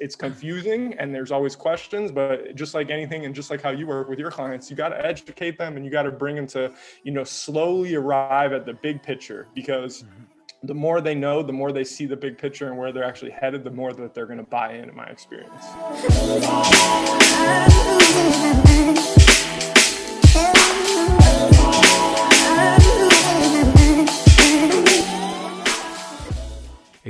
it's 0.00 0.16
confusing 0.16 0.94
and 0.98 1.14
there's 1.14 1.30
always 1.30 1.54
questions 1.54 2.10
but 2.10 2.54
just 2.56 2.74
like 2.74 2.90
anything 2.90 3.26
and 3.26 3.34
just 3.34 3.50
like 3.50 3.60
how 3.62 3.70
you 3.70 3.86
work 3.86 4.08
with 4.08 4.18
your 4.18 4.30
clients 4.30 4.70
you 4.70 4.76
got 4.76 4.88
to 4.88 5.06
educate 5.06 5.58
them 5.58 5.76
and 5.76 5.84
you 5.84 5.90
got 5.90 6.02
to 6.02 6.10
bring 6.10 6.34
them 6.34 6.46
to 6.46 6.72
you 7.04 7.12
know 7.12 7.22
slowly 7.22 7.94
arrive 7.94 8.52
at 8.52 8.66
the 8.66 8.72
big 8.72 9.02
picture 9.02 9.46
because 9.54 10.02
mm-hmm 10.02 10.24
the 10.62 10.74
more 10.74 11.00
they 11.00 11.14
know, 11.14 11.42
the 11.42 11.52
more 11.52 11.72
they 11.72 11.84
see 11.84 12.04
the 12.06 12.16
big 12.16 12.36
picture 12.36 12.68
and 12.68 12.76
where 12.76 12.92
they're 12.92 13.04
actually 13.04 13.30
headed, 13.30 13.64
the 13.64 13.70
more 13.70 13.92
that 13.94 14.14
they're 14.14 14.26
going 14.26 14.38
to 14.38 14.44
buy 14.44 14.74
in, 14.74 14.90
in 14.90 14.94
my 14.94 15.06
experience. 15.06 15.64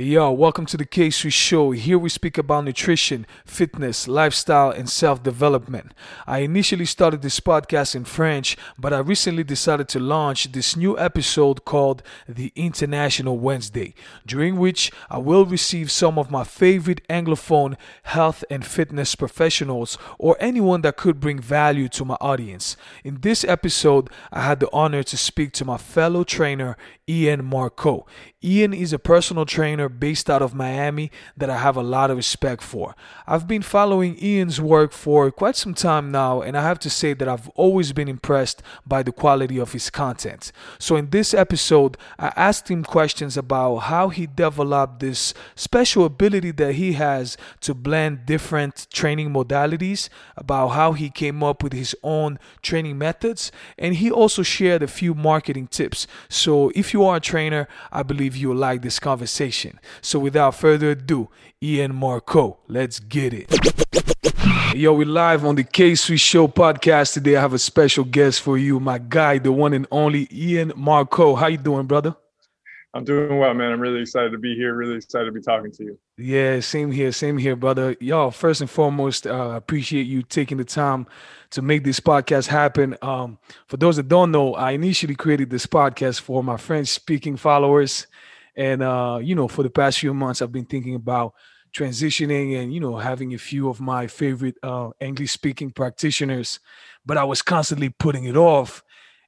Yo, 0.03 0.31
welcome 0.31 0.65
to 0.65 0.77
the 0.77 0.85
K 0.85 1.11
Swiss 1.11 1.35
Show. 1.35 1.69
Here 1.69 1.99
we 1.99 2.09
speak 2.09 2.39
about 2.39 2.65
nutrition, 2.65 3.27
fitness, 3.45 4.07
lifestyle, 4.07 4.71
and 4.71 4.89
self 4.89 5.21
development. 5.21 5.93
I 6.25 6.39
initially 6.39 6.85
started 6.85 7.21
this 7.21 7.39
podcast 7.39 7.93
in 7.93 8.05
French, 8.05 8.57
but 8.79 8.93
I 8.93 8.97
recently 8.97 9.43
decided 9.43 9.87
to 9.89 9.99
launch 9.99 10.53
this 10.53 10.75
new 10.75 10.97
episode 10.97 11.65
called 11.65 12.01
The 12.27 12.51
International 12.55 13.37
Wednesday, 13.37 13.93
during 14.25 14.57
which 14.57 14.91
I 15.11 15.19
will 15.19 15.45
receive 15.45 15.91
some 15.91 16.17
of 16.17 16.31
my 16.31 16.45
favorite 16.45 17.07
Anglophone 17.07 17.77
health 18.01 18.43
and 18.49 18.65
fitness 18.65 19.13
professionals 19.13 19.99
or 20.17 20.35
anyone 20.39 20.81
that 20.81 20.97
could 20.97 21.19
bring 21.19 21.37
value 21.37 21.87
to 21.89 22.05
my 22.05 22.15
audience. 22.15 22.75
In 23.03 23.21
this 23.21 23.43
episode, 23.43 24.09
I 24.31 24.41
had 24.41 24.61
the 24.61 24.69
honor 24.73 25.03
to 25.03 25.15
speak 25.15 25.51
to 25.53 25.65
my 25.65 25.77
fellow 25.77 26.23
trainer, 26.23 26.75
Ian 27.07 27.43
Markow. 27.43 28.07
Ian 28.43 28.73
is 28.73 28.93
a 28.93 28.97
personal 28.97 29.45
trainer 29.45 29.90
based 29.99 30.29
out 30.29 30.41
of 30.41 30.53
Miami 30.53 31.11
that 31.37 31.49
I 31.49 31.57
have 31.57 31.75
a 31.75 31.83
lot 31.83 32.11
of 32.11 32.17
respect 32.17 32.61
for. 32.63 32.95
I've 33.27 33.47
been 33.47 33.61
following 33.61 34.17
Ian's 34.21 34.59
work 34.59 34.91
for 34.91 35.31
quite 35.31 35.55
some 35.55 35.73
time 35.73 36.11
now, 36.11 36.41
and 36.41 36.57
I 36.57 36.61
have 36.61 36.79
to 36.79 36.89
say 36.89 37.13
that 37.13 37.27
I've 37.27 37.49
always 37.49 37.93
been 37.93 38.07
impressed 38.07 38.61
by 38.85 39.03
the 39.03 39.11
quality 39.11 39.59
of 39.59 39.73
his 39.73 39.89
content. 39.89 40.51
So, 40.79 40.95
in 40.95 41.09
this 41.09 41.33
episode, 41.33 41.97
I 42.17 42.31
asked 42.35 42.69
him 42.69 42.83
questions 42.83 43.37
about 43.37 43.77
how 43.77 44.09
he 44.09 44.27
developed 44.27 44.99
this 44.99 45.33
special 45.55 46.05
ability 46.05 46.51
that 46.51 46.75
he 46.75 46.93
has 46.93 47.37
to 47.61 47.73
blend 47.73 48.25
different 48.25 48.87
training 48.91 49.31
modalities, 49.31 50.09
about 50.37 50.69
how 50.69 50.93
he 50.93 51.09
came 51.09 51.43
up 51.43 51.63
with 51.63 51.73
his 51.73 51.95
own 52.03 52.39
training 52.61 52.97
methods, 52.97 53.51
and 53.77 53.95
he 53.95 54.09
also 54.11 54.43
shared 54.43 54.83
a 54.83 54.87
few 54.87 55.13
marketing 55.13 55.67
tips. 55.67 56.07
So, 56.29 56.71
if 56.75 56.93
you 56.93 57.03
are 57.03 57.17
a 57.17 57.19
trainer, 57.19 57.67
I 57.91 58.03
believe 58.03 58.35
you'll 58.35 58.55
like 58.55 58.81
this 58.81 58.99
conversation. 58.99 59.79
So 60.01 60.19
without 60.19 60.55
further 60.55 60.91
ado, 60.91 61.29
Ian 61.61 61.93
Markow, 61.93 62.57
let's 62.67 62.99
get 62.99 63.33
it. 63.33 63.49
Yo, 64.75 64.93
we're 64.93 65.05
live 65.05 65.43
on 65.45 65.55
the 65.55 65.63
K 65.63 65.95
Swiss 65.95 66.21
Show 66.21 66.47
podcast 66.47 67.13
today. 67.13 67.35
I 67.35 67.41
have 67.41 67.53
a 67.53 67.59
special 67.59 68.03
guest 68.03 68.41
for 68.41 68.57
you, 68.57 68.79
my 68.79 68.97
guy, 68.99 69.37
the 69.37 69.51
one 69.51 69.73
and 69.73 69.85
only 69.91 70.27
Ian 70.31 70.71
Markow. 70.71 71.37
How 71.37 71.47
you 71.47 71.57
doing, 71.57 71.87
brother? 71.87 72.15
I'm 72.93 73.05
doing 73.05 73.37
well, 73.37 73.53
man. 73.53 73.71
I'm 73.71 73.79
really 73.79 74.01
excited 74.01 74.31
to 74.31 74.37
be 74.37 74.53
here. 74.53 74.73
Really 74.73 74.95
excited 74.95 75.25
to 75.25 75.31
be 75.31 75.41
talking 75.41 75.71
to 75.71 75.83
you. 75.83 75.99
Yeah, 76.17 76.59
same 76.59 76.91
here, 76.91 77.13
same 77.13 77.37
here, 77.37 77.55
brother. 77.55 77.95
Y'all, 78.01 78.31
first 78.31 78.59
and 78.59 78.69
foremost, 78.69 79.25
uh, 79.25 79.53
appreciate 79.55 80.07
you 80.07 80.23
taking 80.23 80.57
the 80.57 80.65
time 80.65 81.07
to 81.51 81.61
make 81.61 81.85
this 81.85 82.01
podcast 82.01 82.47
happen. 82.47 82.97
Um, 83.01 83.39
for 83.67 83.77
those 83.77 83.95
that 83.95 84.09
don't 84.09 84.31
know, 84.31 84.55
I 84.55 84.71
initially 84.71 85.15
created 85.15 85.49
this 85.49 85.65
podcast 85.65 86.19
for 86.19 86.43
my 86.43 86.57
French 86.57 86.89
speaking 86.89 87.37
followers. 87.37 88.07
And 88.55 88.83
uh, 88.83 89.19
you 89.21 89.35
know, 89.35 89.47
for 89.47 89.63
the 89.63 89.69
past 89.69 89.99
few 89.99 90.13
months, 90.13 90.41
I've 90.41 90.51
been 90.51 90.65
thinking 90.65 90.95
about 90.95 91.33
transitioning 91.73 92.61
and 92.61 92.73
you 92.73 92.79
know 92.79 92.97
having 92.97 93.33
a 93.33 93.37
few 93.37 93.69
of 93.69 93.79
my 93.79 94.07
favorite 94.07 94.57
uh, 94.63 94.89
English 94.99 95.31
speaking 95.31 95.71
practitioners, 95.71 96.59
but 97.05 97.17
I 97.17 97.23
was 97.23 97.41
constantly 97.41 97.89
putting 97.89 98.25
it 98.25 98.37
off. 98.37 98.83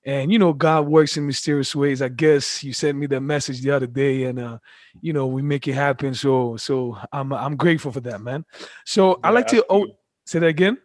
And 0.05 0.33
you 0.33 0.37
know 0.37 0.51
god 0.51 0.85
works 0.85 1.15
in 1.15 1.25
mysterious 1.25 1.73
ways. 1.73 2.01
I 2.01 2.09
guess 2.09 2.61
you 2.61 2.73
sent 2.73 2.97
me 2.97 3.07
that 3.07 3.21
message 3.21 3.61
the 3.61 3.71
other 3.71 3.87
day 3.87 4.25
and 4.25 4.37
uh 4.37 4.57
you 4.99 5.13
know 5.13 5.27
we 5.27 5.41
make 5.41 5.65
it 5.69 5.73
happen. 5.73 6.13
So 6.13 6.57
so 6.57 6.97
i'm 7.13 7.31
i'm 7.31 7.55
grateful 7.55 7.93
for 7.93 8.01
that 8.01 8.19
man. 8.19 8.43
So 8.85 9.11
yeah, 9.11 9.15
i 9.23 9.29
like 9.29 9.47
to 9.47 9.65
oh 9.69 9.87
say 10.25 10.39
that 10.39 10.47
again? 10.47 10.77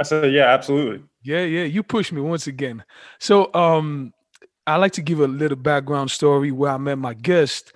I 0.00 0.04
said 0.04 0.32
yeah 0.32 0.46
absolutely. 0.46 1.04
Yeah 1.22 1.42
yeah 1.42 1.64
you 1.64 1.82
pushed 1.82 2.14
me 2.14 2.22
once 2.22 2.46
again. 2.46 2.82
So 3.18 3.52
um 3.52 4.14
i 4.66 4.76
like 4.76 4.92
to 4.92 5.02
give 5.02 5.20
a 5.20 5.26
little 5.26 5.56
background 5.56 6.10
story 6.10 6.50
where 6.50 6.72
i 6.72 6.76
met 6.76 6.98
my 6.98 7.14
guest 7.14 7.72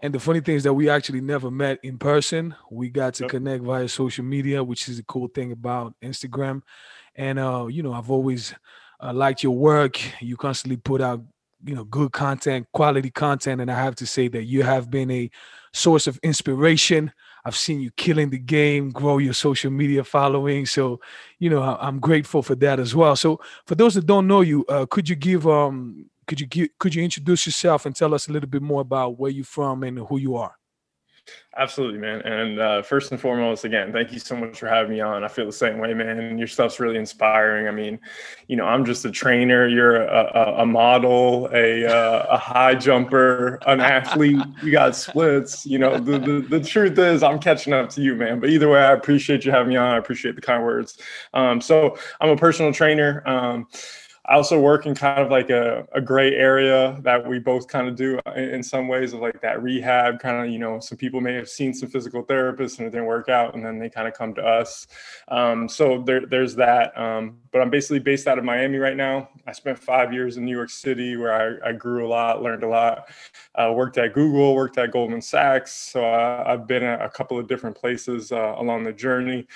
and 0.00 0.12
the 0.12 0.20
funny 0.20 0.40
thing 0.40 0.56
is 0.56 0.64
that 0.64 0.74
we 0.74 0.88
actually 0.88 1.20
never 1.20 1.50
met 1.50 1.78
in 1.82 1.98
person 1.98 2.54
we 2.70 2.90
got 2.90 3.14
to 3.14 3.24
yep. 3.24 3.30
connect 3.30 3.64
via 3.64 3.88
social 3.88 4.24
media 4.24 4.62
which 4.62 4.88
is 4.88 4.96
the 4.96 5.02
cool 5.04 5.28
thing 5.28 5.52
about 5.52 5.94
instagram 6.02 6.62
and 7.16 7.38
uh 7.38 7.66
you 7.66 7.82
know 7.82 7.92
i've 7.92 8.10
always 8.10 8.54
I 9.04 9.12
liked 9.12 9.42
your 9.42 9.54
work. 9.54 10.00
You 10.22 10.36
constantly 10.36 10.78
put 10.78 11.02
out, 11.02 11.22
you 11.64 11.74
know, 11.74 11.84
good 11.84 12.12
content, 12.12 12.66
quality 12.72 13.10
content, 13.10 13.60
and 13.60 13.70
I 13.70 13.74
have 13.74 13.94
to 13.96 14.06
say 14.06 14.28
that 14.28 14.44
you 14.44 14.62
have 14.62 14.90
been 14.90 15.10
a 15.10 15.30
source 15.72 16.06
of 16.06 16.18
inspiration. 16.22 17.12
I've 17.44 17.56
seen 17.56 17.80
you 17.80 17.90
killing 17.92 18.30
the 18.30 18.38
game, 18.38 18.90
grow 18.90 19.18
your 19.18 19.34
social 19.34 19.70
media 19.70 20.04
following. 20.04 20.64
So, 20.64 21.00
you 21.38 21.50
know, 21.50 21.62
I'm 21.62 22.00
grateful 22.00 22.42
for 22.42 22.54
that 22.56 22.80
as 22.80 22.94
well. 22.94 23.14
So, 23.16 23.40
for 23.66 23.74
those 23.74 23.94
that 23.94 24.06
don't 24.06 24.26
know 24.26 24.40
you, 24.40 24.64
uh, 24.70 24.86
could 24.86 25.08
you 25.08 25.16
give 25.16 25.46
um, 25.46 26.06
could 26.26 26.40
you 26.40 26.68
could 26.78 26.94
you 26.94 27.02
introduce 27.02 27.46
yourself 27.46 27.86
and 27.86 27.94
tell 27.94 28.14
us 28.14 28.28
a 28.28 28.32
little 28.32 28.48
bit 28.48 28.62
more 28.62 28.80
about 28.80 29.18
where 29.18 29.30
you're 29.30 29.44
from 29.44 29.82
and 29.82 29.98
who 29.98 30.18
you 30.18 30.36
are? 30.36 30.56
Absolutely, 31.56 31.98
man. 31.98 32.20
And 32.22 32.58
uh, 32.58 32.82
first 32.82 33.12
and 33.12 33.20
foremost, 33.20 33.64
again, 33.64 33.92
thank 33.92 34.12
you 34.12 34.18
so 34.18 34.34
much 34.34 34.58
for 34.58 34.66
having 34.66 34.90
me 34.90 35.00
on. 35.00 35.22
I 35.22 35.28
feel 35.28 35.46
the 35.46 35.52
same 35.52 35.78
way, 35.78 35.94
man. 35.94 36.36
Your 36.36 36.48
stuff's 36.48 36.80
really 36.80 36.96
inspiring. 36.96 37.68
I 37.68 37.70
mean, 37.70 38.00
you 38.48 38.56
know, 38.56 38.64
I'm 38.64 38.84
just 38.84 39.04
a 39.04 39.10
trainer. 39.10 39.68
You're 39.68 40.02
a, 40.02 40.30
a, 40.34 40.62
a 40.62 40.66
model, 40.66 41.48
a, 41.54 41.86
uh, 41.86 42.26
a 42.30 42.36
high 42.36 42.74
jumper, 42.74 43.60
an 43.66 43.80
athlete. 43.80 44.42
You 44.64 44.72
got 44.72 44.96
splits. 44.96 45.64
You 45.64 45.78
know, 45.78 45.98
the, 45.98 46.18
the, 46.18 46.58
the, 46.58 46.60
truth 46.60 46.98
is, 46.98 47.22
I'm 47.22 47.38
catching 47.38 47.72
up 47.72 47.88
to 47.90 48.02
you, 48.02 48.16
man. 48.16 48.40
But 48.40 48.50
either 48.50 48.68
way, 48.68 48.80
I 48.80 48.92
appreciate 48.92 49.44
you 49.44 49.52
having 49.52 49.68
me 49.68 49.76
on. 49.76 49.94
I 49.94 49.98
appreciate 49.98 50.34
the 50.34 50.42
kind 50.42 50.64
words. 50.64 50.98
Um, 51.34 51.60
so 51.60 51.96
I'm 52.20 52.30
a 52.30 52.36
personal 52.36 52.72
trainer. 52.72 53.22
Um, 53.26 53.68
I 54.26 54.36
also 54.36 54.58
work 54.58 54.86
in 54.86 54.94
kind 54.94 55.20
of 55.20 55.30
like 55.30 55.50
a, 55.50 55.86
a 55.92 56.00
gray 56.00 56.34
area 56.34 56.98
that 57.02 57.26
we 57.26 57.38
both 57.38 57.68
kind 57.68 57.88
of 57.88 57.94
do 57.94 58.18
in, 58.34 58.62
some 58.62 58.88
ways 58.88 59.12
of 59.12 59.20
like 59.20 59.42
that 59.42 59.62
rehab 59.62 60.18
kind 60.18 60.42
of, 60.42 60.50
you 60.50 60.58
know, 60.58 60.80
some 60.80 60.96
people 60.96 61.20
may 61.20 61.34
have 61.34 61.48
seen 61.48 61.74
some 61.74 61.90
physical 61.90 62.24
therapists 62.24 62.78
and 62.78 62.86
it 62.86 62.90
didn't 62.90 63.04
work 63.04 63.28
out 63.28 63.54
and 63.54 63.62
then 63.62 63.78
they 63.78 63.90
kind 63.90 64.08
of 64.08 64.14
come 64.14 64.32
to 64.34 64.42
us. 64.42 64.86
Um, 65.28 65.68
so 65.68 66.02
there, 66.06 66.24
there's 66.24 66.54
that. 66.54 66.96
Um, 66.98 67.36
but 67.52 67.60
I'm 67.60 67.68
basically 67.68 67.98
based 67.98 68.26
out 68.26 68.38
of 68.38 68.44
Miami 68.44 68.78
right 68.78 68.96
now. 68.96 69.28
I 69.46 69.52
spent 69.52 69.78
five 69.78 70.14
years 70.14 70.38
in 70.38 70.46
New 70.46 70.56
York 70.56 70.70
City 70.70 71.18
where 71.18 71.62
I, 71.62 71.68
I 71.68 71.72
grew 71.72 72.06
a 72.06 72.08
lot, 72.08 72.42
learned 72.42 72.62
a 72.62 72.68
lot, 72.68 73.10
uh, 73.56 73.72
worked 73.76 73.98
at 73.98 74.14
Google, 74.14 74.54
worked 74.54 74.78
at 74.78 74.90
Goldman 74.90 75.20
Sachs. 75.20 75.72
So 75.72 76.02
I, 76.02 76.52
have 76.52 76.66
been 76.66 76.82
at 76.82 77.02
a 77.02 77.10
couple 77.10 77.38
of 77.38 77.46
different 77.46 77.76
places 77.76 78.32
uh, 78.32 78.54
along 78.56 78.84
the 78.84 78.92
journey. 78.92 79.46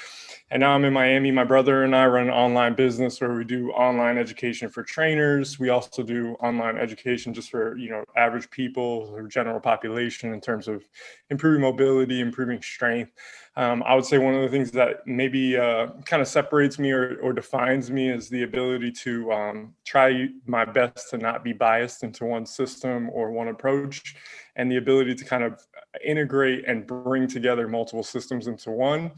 And 0.51 0.61
now 0.61 0.75
I'm 0.75 0.85
in 0.85 0.93
Miami. 0.93 1.31
My 1.31 1.45
brother 1.45 1.85
and 1.85 1.97
I 1.97 2.07
run 2.07 2.25
an 2.25 2.35
online 2.35 2.75
business 2.75 3.21
where 3.21 3.33
we 3.33 3.45
do 3.45 3.71
online 3.71 4.19
education 4.19 4.58
for 4.67 4.83
trainers. 4.83 5.61
We 5.61 5.69
also 5.69 6.03
do 6.03 6.33
online 6.41 6.77
education 6.77 7.33
just 7.33 7.51
for, 7.51 7.77
you 7.77 7.91
know, 7.91 8.05
average 8.17 8.51
people 8.51 9.09
or 9.13 9.29
general 9.29 9.61
population 9.61 10.33
in 10.33 10.41
terms 10.41 10.67
of 10.67 10.83
improving 11.31 11.61
mobility, 11.61 12.21
improving 12.21 12.61
strength. 12.61 13.13
Um, 13.57 13.83
I 13.85 13.95
would 13.95 14.05
say 14.05 14.19
one 14.19 14.35
of 14.35 14.43
the 14.43 14.49
things 14.49 14.71
that 14.73 15.07
maybe 15.07 15.57
uh, 15.57 15.89
kind 16.05 16.23
of 16.23 16.29
separates 16.29 16.79
me 16.79 16.91
or, 16.91 17.19
or, 17.21 17.33
defines 17.33 17.91
me 17.91 18.09
is 18.09 18.29
the 18.29 18.45
ability 18.45 18.93
to 18.93 19.33
um, 19.33 19.75
try 19.85 20.29
my 20.47 20.65
best 20.65 21.11
to 21.11 21.19
not 21.19 21.43
be 21.43 21.53
biased 21.53 22.05
into 22.05 22.25
one 22.25 22.47
system 22.47 23.11
or 23.13 23.33
one 23.33 23.49
approach, 23.49 24.15
and 24.57 24.71
the 24.71 24.77
ability 24.77 25.15
to 25.17 25.25
kind 25.25 25.43
of 25.43 25.61
integrate 26.05 26.67
and 26.67 26.87
bring 26.87 27.27
together 27.27 27.67
multiple 27.67 28.05
systems 28.05 28.47
into 28.47 28.71
one 28.71 29.11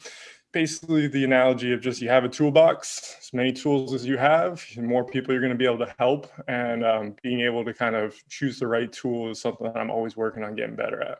basically 0.52 1.06
the 1.06 1.24
analogy 1.24 1.72
of 1.72 1.80
just 1.80 2.00
you 2.00 2.08
have 2.08 2.24
a 2.24 2.28
toolbox 2.28 3.16
as 3.20 3.32
many 3.32 3.52
tools 3.52 3.94
as 3.94 4.04
you 4.04 4.16
have 4.16 4.64
more 4.76 5.04
people 5.04 5.32
you're 5.32 5.40
going 5.40 5.52
to 5.52 5.58
be 5.58 5.64
able 5.64 5.78
to 5.78 5.94
help. 5.98 6.30
And 6.48 6.84
um, 6.84 7.16
being 7.22 7.40
able 7.40 7.64
to 7.64 7.74
kind 7.74 7.94
of 7.94 8.16
choose 8.28 8.58
the 8.58 8.66
right 8.66 8.90
tool 8.92 9.30
is 9.30 9.40
something 9.40 9.66
that 9.66 9.76
i'm 9.76 9.90
always 9.90 10.16
working 10.16 10.44
on 10.44 10.54
getting 10.54 10.76
better 10.76 11.02
at. 11.02 11.18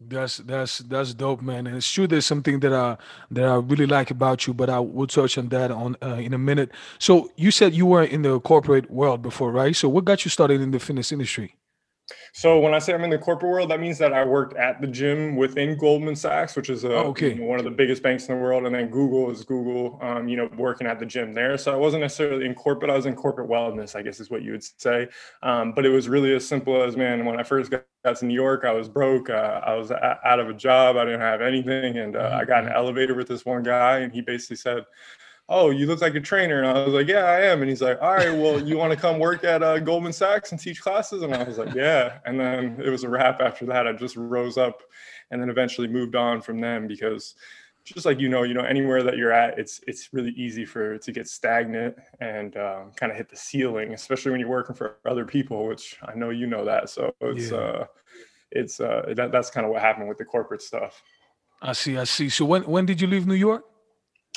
That's 0.00 0.38
that's 0.38 0.78
that's 0.78 1.14
dope 1.14 1.42
man. 1.42 1.66
And 1.66 1.76
it's 1.76 1.90
true 1.90 2.06
there's 2.06 2.26
something 2.26 2.60
that 2.60 2.72
i 2.72 2.96
that 3.30 3.44
i 3.44 3.54
really 3.56 3.86
like 3.86 4.10
about 4.10 4.46
you 4.46 4.54
but 4.54 4.68
i 4.68 4.80
will 4.80 5.06
touch 5.06 5.38
on 5.38 5.48
that 5.50 5.70
on 5.70 5.96
uh, 6.02 6.14
in 6.14 6.34
a 6.34 6.38
minute. 6.38 6.70
So 6.98 7.30
you 7.36 7.50
said 7.50 7.74
you 7.74 7.86
were 7.86 8.02
in 8.02 8.22
the 8.22 8.40
corporate 8.40 8.90
world 8.90 9.22
before 9.22 9.52
right? 9.52 9.74
So 9.76 9.88
what 9.88 10.04
got 10.04 10.24
you 10.24 10.30
started 10.30 10.60
in 10.60 10.70
the 10.70 10.80
fitness 10.80 11.12
industry 11.12 11.56
So 12.32 12.58
when 12.58 12.74
I 12.74 12.78
say 12.78 12.94
I'm 12.94 13.04
in 13.04 13.10
the 13.10 13.18
corporate 13.18 13.50
world, 13.50 13.70
that 13.70 13.80
means 13.80 13.98
that 13.98 14.12
I 14.12 14.24
worked 14.24 14.56
at 14.56 14.80
the 14.80 14.86
gym 14.86 15.36
within 15.36 15.76
Goldman 15.76 16.16
Sachs, 16.16 16.56
which 16.56 16.70
is 16.70 16.84
a, 16.84 16.92
oh, 16.92 17.08
okay. 17.08 17.30
you 17.30 17.34
know, 17.36 17.46
one 17.46 17.58
of 17.58 17.64
the 17.64 17.70
biggest 17.70 18.02
banks 18.02 18.26
in 18.26 18.34
the 18.34 18.40
world, 18.40 18.64
and 18.66 18.74
then 18.74 18.88
Google 18.88 19.30
is 19.30 19.44
Google. 19.44 19.98
Um, 20.02 20.28
you 20.28 20.36
know, 20.36 20.48
working 20.56 20.86
at 20.86 20.98
the 20.98 21.06
gym 21.06 21.32
there. 21.32 21.58
So 21.58 21.72
I 21.72 21.76
wasn't 21.76 22.02
necessarily 22.02 22.46
in 22.46 22.54
corporate. 22.54 22.90
I 22.90 22.96
was 22.96 23.06
in 23.06 23.14
corporate 23.14 23.48
wellness, 23.48 23.94
I 23.94 24.02
guess 24.02 24.20
is 24.20 24.30
what 24.30 24.42
you 24.42 24.52
would 24.52 24.64
say. 24.64 25.08
Um, 25.42 25.72
but 25.72 25.84
it 25.84 25.90
was 25.90 26.08
really 26.08 26.34
as 26.34 26.46
simple 26.46 26.82
as 26.82 26.96
man. 26.96 27.24
When 27.24 27.38
I 27.38 27.42
first 27.42 27.70
got 27.70 27.84
to 28.16 28.24
New 28.24 28.34
York, 28.34 28.64
I 28.64 28.72
was 28.72 28.88
broke. 28.88 29.30
Uh, 29.30 29.60
I 29.64 29.74
was 29.74 29.90
out 29.90 30.40
of 30.40 30.48
a 30.48 30.54
job. 30.54 30.96
I 30.96 31.04
didn't 31.04 31.20
have 31.20 31.40
anything, 31.40 31.98
and 31.98 32.16
uh, 32.16 32.38
I 32.40 32.44
got 32.44 32.64
an 32.64 32.70
mm-hmm. 32.70 32.76
elevator 32.76 33.14
with 33.14 33.28
this 33.28 33.44
one 33.44 33.62
guy, 33.62 33.98
and 33.98 34.12
he 34.12 34.20
basically 34.20 34.56
said 34.56 34.84
oh, 35.48 35.70
you 35.70 35.86
look 35.86 36.00
like 36.00 36.14
a 36.14 36.20
trainer. 36.20 36.62
And 36.62 36.66
I 36.66 36.84
was 36.84 36.94
like, 36.94 37.08
yeah, 37.08 37.24
I 37.24 37.40
am. 37.42 37.60
And 37.60 37.68
he's 37.68 37.82
like, 37.82 38.00
all 38.00 38.14
right, 38.14 38.32
well, 38.32 38.60
you 38.60 38.78
want 38.78 38.92
to 38.92 38.98
come 38.98 39.18
work 39.18 39.44
at 39.44 39.62
uh, 39.62 39.78
Goldman 39.78 40.12
Sachs 40.12 40.52
and 40.52 40.60
teach 40.60 40.80
classes? 40.80 41.22
And 41.22 41.34
I 41.34 41.42
was 41.42 41.58
like, 41.58 41.74
yeah. 41.74 42.18
And 42.24 42.40
then 42.40 42.80
it 42.82 42.88
was 42.88 43.04
a 43.04 43.08
wrap 43.08 43.40
after 43.40 43.66
that. 43.66 43.86
I 43.86 43.92
just 43.92 44.16
rose 44.16 44.56
up 44.56 44.82
and 45.30 45.40
then 45.40 45.50
eventually 45.50 45.88
moved 45.88 46.16
on 46.16 46.40
from 46.40 46.60
them 46.60 46.86
because 46.86 47.34
just 47.84 48.06
like 48.06 48.20
you 48.20 48.28
know, 48.28 48.44
you 48.44 48.54
know, 48.54 48.62
anywhere 48.62 49.02
that 49.02 49.16
you're 49.16 49.32
at, 49.32 49.58
it's 49.58 49.80
it's 49.86 50.10
really 50.12 50.30
easy 50.30 50.64
for 50.64 50.98
to 50.98 51.12
get 51.12 51.28
stagnant 51.28 51.96
and 52.20 52.56
um, 52.56 52.92
kind 52.94 53.10
of 53.10 53.18
hit 53.18 53.28
the 53.28 53.36
ceiling, 53.36 53.92
especially 53.92 54.30
when 54.30 54.40
you're 54.40 54.48
working 54.48 54.76
for 54.76 54.98
other 55.04 55.24
people, 55.24 55.66
which 55.66 55.98
I 56.04 56.14
know 56.14 56.30
you 56.30 56.46
know 56.46 56.64
that. 56.64 56.90
So 56.90 57.12
it's 57.20 57.50
yeah. 57.50 57.58
uh, 57.58 57.86
it's 58.52 58.80
uh, 58.80 59.12
that, 59.16 59.32
that's 59.32 59.50
kind 59.50 59.66
of 59.66 59.72
what 59.72 59.82
happened 59.82 60.08
with 60.08 60.18
the 60.18 60.24
corporate 60.24 60.62
stuff. 60.62 61.02
I 61.60 61.72
see, 61.72 61.98
I 61.98 62.04
see. 62.04 62.28
So 62.28 62.44
when 62.44 62.62
when 62.62 62.86
did 62.86 63.00
you 63.00 63.08
leave 63.08 63.26
New 63.26 63.34
York? 63.34 63.64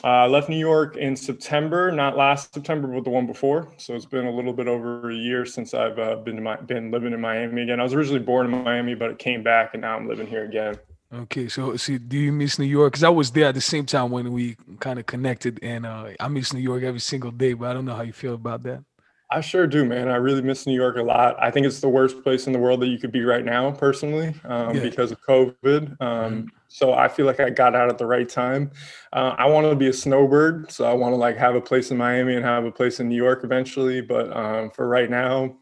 Uh, 0.03 0.07
I 0.07 0.27
left 0.27 0.49
New 0.49 0.57
York 0.57 0.97
in 0.97 1.15
September, 1.15 1.91
not 1.91 2.17
last 2.17 2.53
September, 2.53 2.87
but 2.87 3.03
the 3.03 3.09
one 3.09 3.25
before. 3.25 3.71
So 3.77 3.95
it's 3.95 4.05
been 4.05 4.25
a 4.25 4.31
little 4.31 4.53
bit 4.53 4.67
over 4.67 5.09
a 5.09 5.15
year 5.15 5.45
since 5.45 5.73
I've 5.73 5.97
uh, 5.97 6.17
been 6.17 6.35
to 6.35 6.41
my, 6.41 6.57
been 6.57 6.91
living 6.91 7.13
in 7.13 7.21
Miami 7.21 7.63
again. 7.63 7.79
I 7.79 7.83
was 7.83 7.93
originally 7.93 8.19
born 8.19 8.53
in 8.53 8.63
Miami, 8.63 8.93
but 8.93 9.11
it 9.11 9.19
came 9.19 9.41
back, 9.41 9.71
and 9.73 9.81
now 9.81 9.95
I'm 9.95 10.07
living 10.07 10.27
here 10.27 10.43
again. 10.43 10.77
Okay, 11.13 11.47
so 11.47 11.77
see, 11.77 11.97
do 11.97 12.17
you 12.17 12.31
miss 12.31 12.59
New 12.59 12.65
York? 12.65 12.93
Because 12.93 13.03
I 13.03 13.09
was 13.09 13.31
there 13.31 13.45
at 13.45 13.55
the 13.55 13.61
same 13.61 13.85
time 13.85 14.11
when 14.11 14.33
we 14.33 14.57
kind 14.79 14.99
of 14.99 15.05
connected, 15.05 15.59
and 15.63 15.85
uh, 15.85 16.09
I 16.19 16.27
miss 16.27 16.51
New 16.51 16.59
York 16.59 16.83
every 16.83 16.99
single 16.99 17.31
day. 17.31 17.53
But 17.53 17.69
I 17.69 17.73
don't 17.73 17.85
know 17.85 17.95
how 17.95 18.01
you 18.01 18.13
feel 18.13 18.33
about 18.33 18.63
that. 18.63 18.83
I 19.31 19.41
sure 19.41 19.65
do, 19.65 19.85
man. 19.85 20.07
I 20.07 20.17
really 20.17 20.41
miss 20.41 20.67
New 20.67 20.75
York 20.75 20.97
a 20.97 21.03
lot. 21.03 21.35
I 21.41 21.51
think 21.51 21.65
it's 21.65 21.79
the 21.79 21.89
worst 21.89 22.21
place 22.21 22.47
in 22.47 22.53
the 22.53 22.59
world 22.59 22.81
that 22.81 22.87
you 22.87 22.99
could 22.99 23.11
be 23.11 23.23
right 23.23 23.43
now, 23.43 23.71
personally, 23.71 24.35
um, 24.43 24.75
yeah. 24.75 24.81
because 24.81 25.11
of 25.11 25.21
COVID. 25.21 25.99
Um, 25.99 26.33
mm-hmm. 26.33 26.47
So 26.75 26.93
I 26.93 27.07
feel 27.07 27.25
like 27.25 27.39
I 27.39 27.49
got 27.51 27.73
out 27.73 27.87
at 27.87 27.97
the 27.97 28.05
right 28.05 28.27
time. 28.27 28.69
Uh, 29.13 29.33
I 29.37 29.45
want 29.45 29.65
to 29.65 29.75
be 29.77 29.87
a 29.87 29.93
snowbird, 29.93 30.69
so 30.69 30.83
I 30.83 30.91
want 30.91 31.13
to 31.13 31.15
like 31.15 31.37
have 31.37 31.55
a 31.55 31.61
place 31.61 31.89
in 31.89 31.95
Miami 31.95 32.35
and 32.35 32.43
have 32.43 32.65
a 32.65 32.71
place 32.71 32.99
in 32.99 33.07
New 33.07 33.15
York 33.15 33.45
eventually. 33.45 34.01
But 34.01 34.35
um, 34.35 34.71
for 34.71 34.85
right 34.85 35.09
now, 35.09 35.55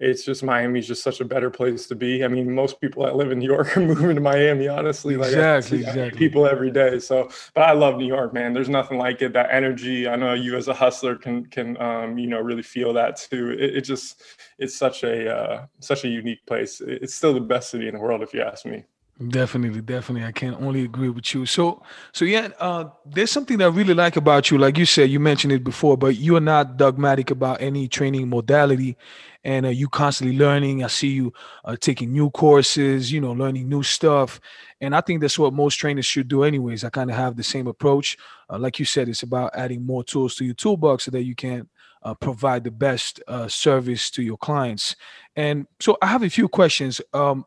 it's 0.00 0.24
just 0.24 0.42
Miami's 0.42 0.88
just 0.88 1.04
such 1.04 1.20
a 1.20 1.24
better 1.24 1.48
place 1.48 1.86
to 1.86 1.94
be. 1.94 2.24
I 2.24 2.28
mean, 2.28 2.52
most 2.52 2.80
people 2.80 3.04
that 3.04 3.14
live 3.14 3.30
in 3.30 3.38
New 3.38 3.46
York 3.46 3.76
are 3.76 3.80
moving 3.80 4.16
to 4.16 4.20
Miami, 4.20 4.66
honestly. 4.66 5.16
Like 5.16 5.28
exactly, 5.28 5.78
exactly. 5.78 6.18
people 6.18 6.44
every 6.44 6.72
day. 6.72 6.98
So, 6.98 7.30
but 7.54 7.60
I 7.60 7.70
love 7.70 7.96
New 7.96 8.08
York, 8.08 8.34
man. 8.34 8.52
There's 8.52 8.68
nothing 8.68 8.98
like 8.98 9.22
it. 9.22 9.32
That 9.34 9.50
energy. 9.52 10.08
I 10.08 10.16
know 10.16 10.34
you 10.34 10.56
as 10.56 10.66
a 10.66 10.74
hustler 10.74 11.14
can 11.14 11.46
can 11.46 11.80
um, 11.80 12.18
you 12.18 12.26
know 12.26 12.40
really 12.40 12.64
feel 12.64 12.92
that 12.94 13.16
too. 13.16 13.52
It, 13.52 13.76
it 13.76 13.80
just 13.82 14.24
it's 14.58 14.74
such 14.74 15.04
a 15.04 15.32
uh, 15.32 15.66
such 15.78 16.02
a 16.02 16.08
unique 16.08 16.44
place. 16.46 16.80
It's 16.84 17.14
still 17.14 17.32
the 17.32 17.40
best 17.40 17.70
city 17.70 17.86
in 17.86 17.94
the 17.94 18.00
world, 18.00 18.22
if 18.22 18.34
you 18.34 18.42
ask 18.42 18.66
me. 18.66 18.82
Definitely, 19.26 19.80
definitely. 19.80 20.24
I 20.28 20.30
can 20.30 20.54
only 20.54 20.84
agree 20.84 21.08
with 21.08 21.34
you. 21.34 21.44
So, 21.44 21.82
so 22.12 22.24
yeah, 22.24 22.50
uh, 22.60 22.84
there's 23.04 23.32
something 23.32 23.58
that 23.58 23.64
I 23.64 23.68
really 23.68 23.92
like 23.94 24.14
about 24.16 24.48
you. 24.48 24.58
Like 24.58 24.78
you 24.78 24.86
said, 24.86 25.10
you 25.10 25.18
mentioned 25.18 25.52
it 25.52 25.64
before, 25.64 25.96
but 25.96 26.16
you 26.16 26.36
are 26.36 26.40
not 26.40 26.76
dogmatic 26.76 27.32
about 27.32 27.60
any 27.60 27.88
training 27.88 28.28
modality, 28.28 28.96
and 29.42 29.66
uh, 29.66 29.70
you 29.70 29.88
constantly 29.88 30.38
learning. 30.38 30.84
I 30.84 30.86
see 30.86 31.08
you 31.08 31.32
uh, 31.64 31.74
taking 31.80 32.12
new 32.12 32.30
courses, 32.30 33.10
you 33.10 33.20
know, 33.20 33.32
learning 33.32 33.68
new 33.68 33.82
stuff, 33.82 34.40
and 34.80 34.94
I 34.94 35.00
think 35.00 35.20
that's 35.20 35.38
what 35.38 35.52
most 35.52 35.74
trainers 35.74 36.06
should 36.06 36.28
do. 36.28 36.44
Anyways, 36.44 36.84
I 36.84 36.90
kind 36.90 37.10
of 37.10 37.16
have 37.16 37.36
the 37.36 37.42
same 37.42 37.66
approach. 37.66 38.16
Uh, 38.48 38.60
like 38.60 38.78
you 38.78 38.84
said, 38.84 39.08
it's 39.08 39.24
about 39.24 39.50
adding 39.56 39.84
more 39.84 40.04
tools 40.04 40.36
to 40.36 40.44
your 40.44 40.54
toolbox 40.54 41.06
so 41.06 41.10
that 41.10 41.24
you 41.24 41.34
can 41.34 41.68
uh, 42.04 42.14
provide 42.14 42.62
the 42.62 42.70
best 42.70 43.20
uh, 43.26 43.48
service 43.48 44.10
to 44.12 44.22
your 44.22 44.36
clients. 44.36 44.94
And 45.34 45.66
so, 45.80 45.98
I 46.00 46.06
have 46.06 46.22
a 46.22 46.30
few 46.30 46.46
questions. 46.46 47.00
Um, 47.12 47.46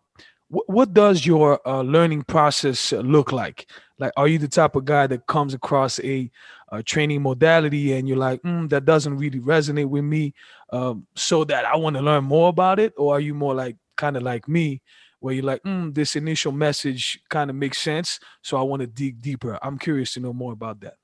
what 0.51 0.69
what 0.69 0.93
does 0.93 1.25
your 1.25 1.65
uh, 1.65 1.81
learning 1.81 2.23
process 2.23 2.91
look 2.91 3.31
like? 3.31 3.67
Like, 3.97 4.11
are 4.17 4.27
you 4.27 4.37
the 4.37 4.47
type 4.47 4.75
of 4.75 4.83
guy 4.85 5.07
that 5.07 5.25
comes 5.27 5.53
across 5.53 5.99
a, 5.99 6.29
a 6.71 6.83
training 6.83 7.21
modality 7.21 7.93
and 7.93 8.07
you're 8.07 8.17
like, 8.17 8.41
mm, 8.41 8.69
that 8.69 8.83
doesn't 8.83 9.17
really 9.17 9.39
resonate 9.39 9.85
with 9.85 10.03
me, 10.03 10.33
um, 10.71 11.07
so 11.15 11.43
that 11.45 11.65
I 11.65 11.77
want 11.77 11.95
to 11.95 12.01
learn 12.01 12.25
more 12.25 12.49
about 12.49 12.79
it, 12.79 12.93
or 12.97 13.15
are 13.15 13.19
you 13.19 13.33
more 13.33 13.55
like 13.55 13.77
kind 13.95 14.17
of 14.17 14.23
like 14.23 14.47
me, 14.47 14.81
where 15.19 15.33
you're 15.33 15.45
like, 15.45 15.63
mm, 15.63 15.93
this 15.93 16.15
initial 16.15 16.51
message 16.51 17.19
kind 17.29 17.49
of 17.49 17.55
makes 17.55 17.79
sense, 17.79 18.19
so 18.41 18.57
I 18.57 18.63
want 18.63 18.81
to 18.81 18.87
dig 18.87 19.21
deeper? 19.21 19.57
I'm 19.61 19.77
curious 19.77 20.13
to 20.15 20.19
know 20.19 20.33
more 20.33 20.51
about 20.51 20.81
that. 20.81 20.95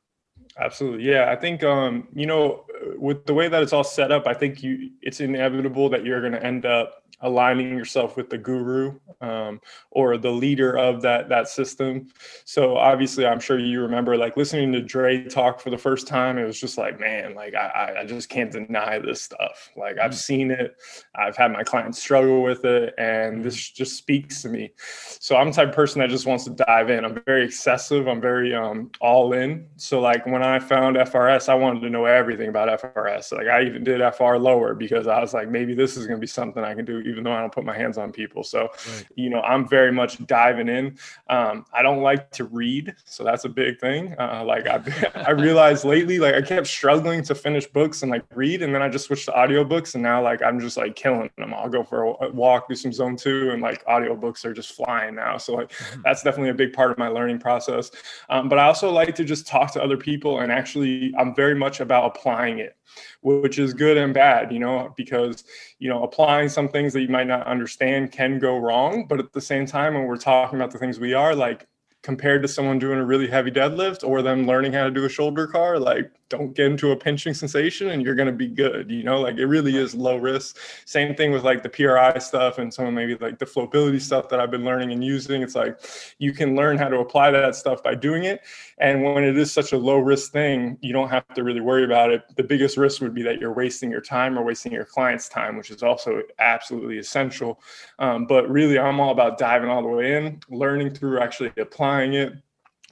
Absolutely. 0.60 1.06
Yeah. 1.06 1.32
I 1.32 1.36
think, 1.36 1.64
um, 1.64 2.08
you 2.14 2.26
know, 2.26 2.66
with 2.98 3.26
the 3.26 3.34
way 3.34 3.48
that 3.48 3.62
it's 3.62 3.74
all 3.74 3.84
set 3.84 4.12
up, 4.12 4.28
I 4.28 4.34
think 4.34 4.64
you, 4.64 4.90
it's 5.02 5.20
inevitable 5.20 5.88
that 5.90 6.04
you're 6.04 6.20
going 6.20 6.34
to 6.34 6.44
end 6.44 6.66
up 6.66 7.04
aligning 7.22 7.76
yourself 7.78 8.16
with 8.16 8.30
the 8.30 8.38
guru 8.38 9.00
um, 9.22 9.60
or 9.92 10.18
the 10.18 10.30
leader 10.30 10.78
of 10.78 11.02
that 11.02 11.30
that 11.30 11.48
system. 11.48 12.08
So 12.46 12.78
obviously, 12.78 13.26
I'm 13.26 13.40
sure 13.40 13.58
you 13.58 13.82
remember 13.82 14.18
like 14.18 14.38
listening 14.38 14.72
to 14.74 14.82
Dre 14.82 15.24
talk 15.24 15.60
for 15.60 15.70
the 15.70 15.78
first 15.78 16.08
time. 16.08 16.38
It 16.38 16.46
was 16.46 16.60
just 16.60 16.78
like, 16.78 17.00
man, 17.00 17.34
like 17.34 17.56
I, 17.56 17.96
I 18.02 18.06
just 18.06 18.30
can't 18.30 18.52
deny 18.52 19.00
this 19.00 19.22
stuff. 19.22 19.72
Like 19.76 19.98
I've 19.98 20.12
mm. 20.12 20.16
seen 20.16 20.52
it, 20.52 20.76
I've 21.16 21.36
had 21.36 21.52
my 21.52 21.64
clients 21.64 22.00
struggle 22.00 22.44
with 22.44 22.66
it, 22.66 22.94
and 22.98 23.44
this 23.44 23.56
mm. 23.58 23.76
just 23.76 23.98
speaks 23.98 24.42
to 24.44 24.50
me. 24.50 24.72
So 24.78 25.36
I'm 25.36 25.48
the 25.48 25.54
type 25.54 25.70
of 25.70 25.76
person 25.76 26.00
that 26.00 26.10
just 26.10 26.28
wants 26.28 26.44
to 26.44 26.52
dive 26.52 26.90
in. 26.90 27.04
I'm 27.04 27.22
very 27.26 27.44
excessive. 27.44 28.08
I'm 28.08 28.22
very 28.22 28.54
um, 28.54 28.92
all 29.02 29.34
in. 29.34 29.68
So 29.78 30.00
like 30.00 30.26
when 30.26 30.44
I 30.44 30.60
found 30.60 30.98
FRS, 30.98 31.50
I 31.50 31.56
wanted 31.56 31.82
to 31.82 31.90
know 31.90 32.06
everything 32.06 32.50
about 32.50 32.82
FRS. 32.82 33.32
Like 33.32 33.48
I 33.48 33.64
even 33.64 33.84
did 33.84 34.02
FR 34.14 34.36
lower 34.36 34.76
because 34.76 35.08
I 35.08 35.20
was 35.20 35.34
like, 35.34 35.50
maybe 35.50 35.74
this 35.74 35.98
is 35.98 36.06
going 36.06 36.18
to 36.18 36.22
be 36.22 36.28
something 36.28 36.64
I 36.64 36.76
can 36.76 36.86
do 36.86 37.07
even 37.08 37.24
though 37.24 37.32
I 37.32 37.40
don't 37.40 37.52
put 37.52 37.66
my 37.66 37.76
hands 37.76 37.98
on 37.98 38.12
people. 38.12 38.44
So, 38.44 38.64
right. 38.64 39.06
you 39.16 39.30
know, 39.30 39.42
I'm 39.42 39.68
very 39.68 39.92
much 39.92 40.24
diving 40.26 40.70
in. 40.70 40.98
Um, 41.30 41.66
I 41.74 41.82
don't 41.82 42.02
like 42.02 42.32
to 42.32 42.46
read, 42.46 42.96
so 43.06 43.24
that's 43.24 43.46
a 43.46 43.50
big 43.50 43.80
thing. 43.80 44.16
Uh, 44.20 44.44
like 44.46 44.68
I, 44.68 44.82
I 45.28 45.32
realized 45.32 45.86
lately, 45.86 46.20
like 46.20 46.36
I 46.36 46.42
kept 46.42 46.68
struggling 46.68 47.24
to 47.24 47.36
finish 47.36 47.66
books 47.68 48.02
and 48.04 48.12
like 48.12 48.24
read, 48.34 48.62
and 48.62 48.74
then 48.74 48.82
I 48.82 48.90
just 48.90 49.06
switched 49.06 49.26
to 49.26 49.32
audiobooks, 49.32 49.96
and 49.96 50.04
now 50.04 50.22
like 50.22 50.42
I'm 50.42 50.60
just 50.60 50.78
like 50.78 50.96
killing 50.96 51.30
them. 51.38 51.54
I'll 51.54 51.70
go 51.70 51.84
for 51.84 52.04
a 52.04 52.30
walk, 52.32 52.68
do 52.70 52.76
some 52.76 52.94
zone 52.94 53.16
two, 53.16 53.52
and 53.52 53.62
like 53.62 53.86
audiobooks 53.86 54.46
are 54.46 54.54
just 54.54 54.74
flying 54.74 55.16
now. 55.16 55.38
So 55.38 55.56
like 55.56 55.72
mm-hmm. 55.72 56.02
that's 56.04 56.24
definitely 56.24 56.50
a 56.50 56.56
big 56.56 56.74
part 56.74 56.92
of 56.92 56.98
my 56.98 57.08
learning 57.08 57.40
process. 57.40 57.92
Um, 58.30 58.50
but 58.50 58.60
I 58.60 58.66
also 58.66 58.92
like 58.92 59.16
to 59.16 59.24
just 59.24 59.48
talk 59.48 59.72
to 59.74 59.84
other 59.84 59.98
people, 59.98 60.40
and 60.40 60.52
actually, 60.52 61.14
I'm 61.18 61.36
very 61.36 61.56
much 61.56 61.80
about 61.80 62.16
applying 62.16 62.60
it 62.60 62.76
which 63.22 63.60
is 63.60 63.74
good 63.74 63.98
and 63.98 64.14
bad, 64.14 64.52
you 64.52 64.60
know, 64.60 64.94
because, 64.96 65.44
you 65.80 65.90
know, 65.90 66.04
applying 66.04 66.50
some 66.50 66.70
things 66.70 66.94
that 66.94 67.02
you 67.02 67.10
might 67.10 67.28
not 67.28 67.46
understand 67.48 68.12
can 68.12 68.40
go 68.40 68.58
wrong. 68.58 69.06
But 69.08 69.20
at 69.20 69.34
the 69.34 69.42
same 69.42 69.66
time, 69.66 69.94
when 69.94 70.06
we're 70.06 70.18
talking 70.18 70.58
about 70.58 70.72
the 70.72 70.78
things 70.78 71.00
we 71.00 71.14
are, 71.14 71.36
like 71.36 71.68
compared 72.04 72.42
to 72.42 72.48
someone 72.48 72.80
doing 72.80 73.00
a 73.00 73.06
really 73.06 73.28
heavy 73.28 73.52
deadlift 73.52 74.08
or 74.08 74.22
them 74.22 74.48
learning 74.48 74.72
how 74.72 74.84
to 74.84 74.92
do 74.92 75.04
a 75.04 75.10
shoulder 75.10 75.48
car, 75.48 75.78
like 75.80 76.12
don't 76.30 76.54
get 76.54 76.66
into 76.66 76.92
a 76.92 76.96
pinching 76.96 77.34
sensation 77.34 77.90
and 77.90 78.02
you're 78.02 78.16
going 78.16 78.28
to 78.28 78.34
be 78.34 78.48
good 78.48 78.90
you 78.90 79.04
know? 79.04 79.20
Like 79.22 79.38
it 79.38 79.46
really 79.46 79.78
is 79.78 79.96
low 79.96 80.18
risk. 80.18 80.58
Same 80.86 81.16
thing 81.16 81.32
with 81.32 81.44
like 81.44 81.64
the 81.64 81.70
PRI 81.70 82.18
stuff 82.20 82.58
and 82.58 82.74
some 82.74 82.86
of 82.86 82.94
maybe 82.94 83.16
like 83.16 83.40
the 83.40 83.46
flowability 83.46 84.02
stuff 84.02 84.30
that 84.30 84.40
i've 84.40 84.52
been 84.52 84.66
learning 84.66 84.92
and 84.92 85.04
using. 85.04 85.42
It's 85.42 85.56
like 85.56 85.80
you 86.20 86.34
can 86.34 86.56
learn 86.56 86.78
how 86.78 86.90
to 86.90 87.00
apply 87.00 87.32
that 87.32 87.56
stuff 87.56 87.84
by 87.84 87.96
doing 87.96 88.26
it. 88.26 88.42
And 88.78 89.04
when 89.04 89.24
it 89.24 89.38
is 89.38 89.52
such 89.52 89.74
a 89.74 89.78
low 89.78 89.98
risk 89.98 90.32
thing 90.32 90.78
you 90.82 90.94
don't 90.94 91.10
have 91.10 91.28
to 91.36 91.44
really 91.44 91.62
worry 91.62 91.84
about 91.84 92.12
it. 92.12 92.24
The 92.36 92.44
biggest 92.44 92.78
risk 92.78 93.02
would 93.02 93.14
be 93.14 93.24
that 93.24 93.40
you're 93.40 93.54
wasting 93.54 93.90
your 93.92 94.02
time 94.02 94.38
or 94.38 94.44
wasting 94.44 94.72
your 94.72 94.86
client's 94.86 95.30
time 95.30 95.58
which 95.58 95.72
is 95.72 95.84
also 95.84 96.22
absolutely 96.40 96.98
essential. 96.98 97.60
Um, 98.00 98.26
but 98.26 98.50
really 98.50 98.80
i'm 98.80 99.00
all 99.00 99.12
about 99.12 99.38
diving 99.38 99.70
all 99.70 99.82
the 99.82 99.88
way 99.88 100.18
in 100.18 100.42
learning 100.50 100.94
through 100.94 101.20
actually 101.20 101.52
applying 101.58 102.14
it 102.14 102.34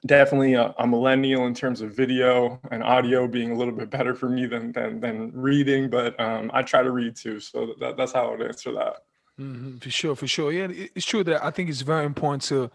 definitely 0.06 0.54
a, 0.54 0.74
a, 0.78 0.88
millennial 0.88 1.48
in 1.48 1.54
terms 1.54 1.82
of 1.82 1.96
video 1.96 2.60
and 2.72 2.84
audio 2.84 3.28
being 3.28 3.52
a 3.52 3.56
little 3.56 3.74
bit 3.74 3.90
better 3.90 4.14
for 4.14 4.30
me 4.30 4.46
than 4.46 4.72
than, 4.72 5.00
than 5.00 5.32
reading 5.34 5.90
but 5.90 6.20
um, 6.20 6.52
i 6.54 6.62
try 6.62 6.84
to 6.84 6.92
read 6.92 7.16
too 7.16 7.40
so 7.40 7.74
that, 7.80 7.98
that's 7.98 8.14
how 8.14 8.28
i 8.28 8.32
would 8.32 8.42
answer 8.42 8.72
that. 8.72 8.98
Mm-hmm, 9.40 9.78
for 9.78 9.90
sure 9.90 10.16
for 10.16 10.28
sure. 10.28 10.52
Yeah 10.52 10.68
it's 10.70 11.06
true 11.06 11.24
that 11.24 11.44
i 11.44 11.50
think 11.50 11.70
it's 11.70 11.82
very 11.82 12.06
important 12.06 12.44
to 12.44 12.70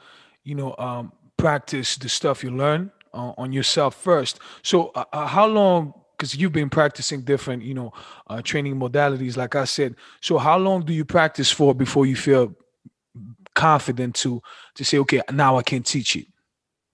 you 0.44 0.54
know 0.54 0.74
um, 0.78 1.12
practice 1.36 1.96
the 1.96 2.08
stuff 2.08 2.42
you 2.42 2.50
learn 2.50 2.90
uh, 3.14 3.32
on 3.38 3.52
yourself 3.52 3.94
first. 3.94 4.38
So 4.62 4.88
uh, 4.94 5.04
uh 5.12 5.26
how 5.26 5.46
long 5.46 5.94
because 6.16 6.36
you've 6.36 6.52
been 6.52 6.68
practicing 6.68 7.22
different 7.22 7.62
you 7.62 7.74
know 7.74 7.92
uh, 8.28 8.42
training 8.42 8.76
modalities 8.76 9.36
like 9.36 9.54
i 9.54 9.64
said. 9.64 9.96
So 10.20 10.38
how 10.38 10.58
long 10.58 10.84
do 10.84 10.92
you 10.92 11.04
practice 11.04 11.50
for 11.50 11.74
before 11.74 12.06
you 12.06 12.16
feel 12.16 12.54
confident 13.54 14.14
to 14.16 14.40
to 14.74 14.84
say 14.84 14.98
okay 14.98 15.20
now 15.32 15.56
i 15.56 15.62
can 15.62 15.82
teach 15.82 16.14
it 16.14 16.26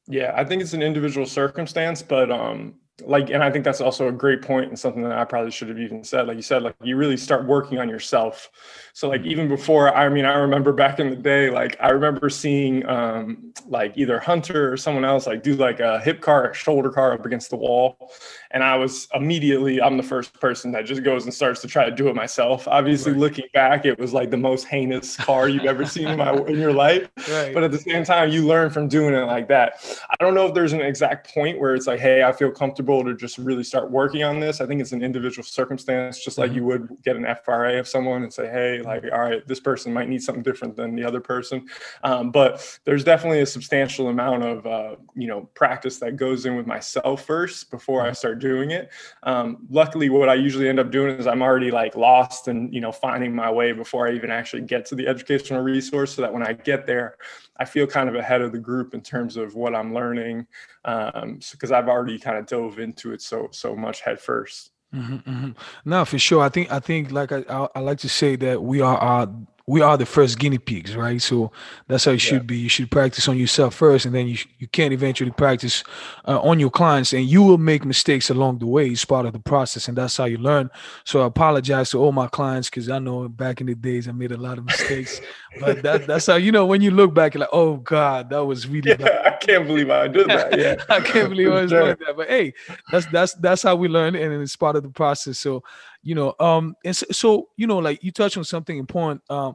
yeah, 0.08 0.32
I 0.34 0.44
think 0.44 0.62
it's 0.62 0.72
an 0.72 0.82
individual 0.82 1.26
circumstance, 1.26 2.02
but 2.02 2.30
um, 2.30 2.74
like 3.04 3.28
and 3.28 3.42
i 3.42 3.50
think 3.50 3.64
that's 3.64 3.80
also 3.80 4.08
a 4.08 4.12
great 4.12 4.40
point 4.40 4.68
and 4.68 4.78
something 4.78 5.02
that 5.02 5.12
i 5.12 5.24
probably 5.24 5.50
should 5.50 5.68
have 5.68 5.78
even 5.78 6.02
said. 6.02 6.26
Like 6.26 6.36
you 6.36 6.42
said 6.42 6.62
like 6.62 6.74
you 6.82 6.96
really 6.96 7.16
start 7.16 7.46
working 7.46 7.78
on 7.78 7.88
yourself. 7.88 8.50
So 8.94 9.08
like 9.08 9.22
even 9.24 9.48
before 9.48 9.94
i 9.94 10.08
mean 10.08 10.24
i 10.24 10.34
remember 10.34 10.72
back 10.72 10.98
in 10.98 11.10
the 11.10 11.16
day 11.16 11.50
like 11.50 11.76
i 11.80 11.90
remember 11.90 12.30
seeing 12.30 12.88
um 12.88 13.52
like 13.66 13.92
either 13.96 14.18
hunter 14.18 14.72
or 14.72 14.76
someone 14.76 15.04
else 15.04 15.26
like 15.26 15.42
do 15.42 15.54
like 15.54 15.80
a 15.80 16.00
hip 16.00 16.20
car 16.20 16.54
shoulder 16.54 16.90
car 16.90 17.12
up 17.12 17.26
against 17.26 17.50
the 17.50 17.56
wall 17.56 18.10
and 18.50 18.62
i 18.62 18.76
was 18.76 19.08
immediately 19.14 19.80
i'm 19.80 19.96
the 19.96 20.02
first 20.02 20.38
person 20.40 20.72
that 20.72 20.84
just 20.84 21.02
goes 21.02 21.24
and 21.24 21.32
starts 21.32 21.60
to 21.60 21.68
try 21.68 21.84
to 21.84 21.94
do 21.94 22.08
it 22.08 22.14
myself 22.14 22.66
obviously 22.68 23.12
right. 23.12 23.20
looking 23.20 23.46
back 23.52 23.84
it 23.84 23.98
was 23.98 24.12
like 24.12 24.30
the 24.30 24.36
most 24.36 24.64
heinous 24.64 25.16
car 25.16 25.48
you've 25.48 25.64
ever 25.64 25.84
seen 25.84 26.08
in 26.08 26.18
my 26.18 26.32
in 26.46 26.58
your 26.58 26.72
life 26.72 27.08
right. 27.30 27.54
but 27.54 27.64
at 27.64 27.70
the 27.70 27.78
same 27.78 28.04
time 28.04 28.30
you 28.30 28.46
learn 28.46 28.70
from 28.70 28.88
doing 28.88 29.14
it 29.14 29.26
like 29.26 29.48
that 29.48 29.74
i 30.10 30.16
don't 30.20 30.34
know 30.34 30.46
if 30.46 30.54
there's 30.54 30.72
an 30.72 30.80
exact 30.80 31.32
point 31.32 31.58
where 31.58 31.74
it's 31.74 31.86
like 31.86 32.00
hey 32.00 32.22
i 32.22 32.32
feel 32.32 32.50
comfortable 32.50 33.04
to 33.04 33.14
just 33.14 33.38
really 33.38 33.64
start 33.64 33.90
working 33.90 34.22
on 34.22 34.40
this. 34.40 34.60
I 34.60 34.66
think 34.66 34.80
it's 34.80 34.92
an 34.92 35.02
individual 35.02 35.44
circumstance, 35.44 36.22
just 36.22 36.38
like 36.38 36.50
mm-hmm. 36.50 36.58
you 36.58 36.64
would 36.64 36.96
get 37.02 37.16
an 37.16 37.26
FRA 37.44 37.78
of 37.78 37.88
someone 37.88 38.22
and 38.22 38.32
say, 38.32 38.46
hey, 38.46 38.82
like, 38.82 39.04
all 39.12 39.20
right, 39.20 39.46
this 39.46 39.60
person 39.60 39.92
might 39.92 40.08
need 40.08 40.22
something 40.22 40.42
different 40.42 40.76
than 40.76 40.94
the 40.94 41.04
other 41.04 41.20
person. 41.20 41.66
Um, 42.02 42.30
but 42.30 42.78
there's 42.84 43.04
definitely 43.04 43.40
a 43.40 43.46
substantial 43.46 44.08
amount 44.08 44.42
of, 44.42 44.66
uh, 44.66 44.96
you 45.14 45.26
know, 45.26 45.42
practice 45.54 45.98
that 45.98 46.16
goes 46.16 46.46
in 46.46 46.56
with 46.56 46.66
myself 46.66 47.24
first 47.24 47.70
before 47.70 48.02
I 48.02 48.06
mm-hmm. 48.06 48.14
Start 48.36 48.40
doing 48.40 48.70
it. 48.70 48.90
Um, 49.22 49.66
luckily, 49.70 50.08
what 50.08 50.28
I 50.28 50.34
usually 50.34 50.68
end 50.68 50.78
up 50.78 50.90
doing 50.90 51.16
is 51.18 51.26
I'm 51.26 51.42
already 51.42 51.70
like 51.70 51.96
lost 51.96 52.48
and, 52.48 52.72
you 52.72 52.80
know, 52.80 52.92
finding 52.92 53.34
my 53.34 53.50
way 53.50 53.72
before 53.72 54.08
I 54.08 54.14
even 54.14 54.30
actually 54.30 54.62
get 54.62 54.86
to 54.86 54.94
the 54.94 55.06
educational 55.06 55.62
resource 55.62 56.14
so 56.14 56.22
that 56.22 56.32
when 56.32 56.42
I 56.42 56.52
get 56.52 56.86
there, 56.86 57.16
I 57.58 57.64
feel 57.64 57.86
kind 57.86 58.08
of 58.08 58.14
ahead 58.14 58.42
of 58.42 58.52
the 58.52 58.58
group 58.58 58.94
in 58.94 59.00
terms 59.00 59.36
of 59.36 59.54
what 59.54 59.74
I'm 59.74 59.94
learning 59.94 60.46
because 60.84 61.70
um, 61.70 61.74
I've 61.74 61.88
already 61.88 62.18
kind 62.18 62.38
of 62.38 62.46
dove 62.46 62.78
into 62.78 63.12
it 63.12 63.22
so 63.22 63.48
so 63.50 63.74
much 63.74 64.02
head 64.02 64.18
1st 64.18 64.70
mm-hmm, 64.94 65.14
mm-hmm. 65.16 65.50
No, 65.84 66.04
for 66.04 66.18
sure. 66.18 66.42
I 66.42 66.48
think 66.48 66.70
I 66.70 66.80
think 66.80 67.10
like 67.10 67.32
I, 67.32 67.68
I, 67.74 67.80
like 67.80 67.98
to 67.98 68.08
say 68.08 68.36
that 68.36 68.62
we 68.62 68.80
are 68.80 68.96
our 68.98 69.28
we 69.68 69.80
are 69.80 69.96
the 69.96 70.06
first 70.06 70.38
guinea 70.38 70.58
pigs, 70.58 70.94
right? 70.94 71.20
So 71.20 71.50
that's 71.88 72.04
how 72.04 72.12
it 72.12 72.20
should 72.20 72.42
yeah. 72.42 72.46
be. 72.46 72.56
You 72.56 72.68
should 72.68 72.88
practice 72.88 73.26
on 73.26 73.36
yourself 73.36 73.74
first, 73.74 74.06
and 74.06 74.14
then 74.14 74.28
you 74.28 74.38
you 74.58 74.68
can 74.68 74.92
eventually 74.92 75.32
practice 75.32 75.82
uh, 76.26 76.40
on 76.40 76.60
your 76.60 76.70
clients, 76.70 77.12
and 77.12 77.24
you 77.24 77.42
will 77.42 77.58
make 77.58 77.84
mistakes 77.84 78.30
along 78.30 78.60
the 78.60 78.66
way. 78.66 78.86
It's 78.86 79.04
part 79.04 79.26
of 79.26 79.32
the 79.32 79.40
process, 79.40 79.88
and 79.88 79.98
that's 79.98 80.16
how 80.16 80.26
you 80.26 80.38
learn. 80.38 80.70
So 81.04 81.22
I 81.22 81.26
apologize 81.26 81.90
to 81.90 81.98
all 81.98 82.12
my 82.12 82.28
clients 82.28 82.70
because 82.70 82.88
I 82.88 83.00
know 83.00 83.28
back 83.28 83.60
in 83.60 83.66
the 83.66 83.74
days 83.74 84.06
I 84.06 84.12
made 84.12 84.30
a 84.30 84.36
lot 84.36 84.58
of 84.58 84.66
mistakes, 84.66 85.20
but 85.60 85.82
that 85.82 86.06
that's 86.06 86.26
how 86.26 86.36
you 86.36 86.52
know 86.52 86.64
when 86.64 86.80
you 86.80 86.92
look 86.92 87.12
back, 87.12 87.34
you're 87.34 87.40
like, 87.40 87.50
oh 87.52 87.78
God, 87.78 88.30
that 88.30 88.44
was 88.44 88.68
really. 88.68 88.90
Yeah, 88.90 88.96
bad. 88.96 89.26
I 89.26 89.30
can't 89.36 89.66
believe 89.66 89.90
I 89.90 90.06
did 90.06 90.28
that. 90.28 90.56
Yeah, 90.56 90.76
I 90.88 91.00
can't 91.00 91.28
believe 91.30 91.50
I 91.50 91.62
was 91.62 91.72
like 91.72 91.98
that. 91.98 92.16
But 92.16 92.28
hey, 92.28 92.54
that's 92.92 93.06
that's 93.06 93.34
that's 93.34 93.62
how 93.64 93.74
we 93.74 93.88
learn, 93.88 94.14
and 94.14 94.32
it's 94.40 94.54
part 94.54 94.76
of 94.76 94.84
the 94.84 94.90
process. 94.90 95.40
So 95.40 95.64
you 96.06 96.14
know 96.14 96.34
um 96.38 96.76
and 96.84 96.96
so, 96.96 97.06
so, 97.10 97.48
you 97.56 97.66
know 97.66 97.78
like 97.78 98.02
you 98.02 98.12
touch 98.12 98.36
on 98.36 98.44
something 98.44 98.78
important 98.78 99.20
um 99.28 99.54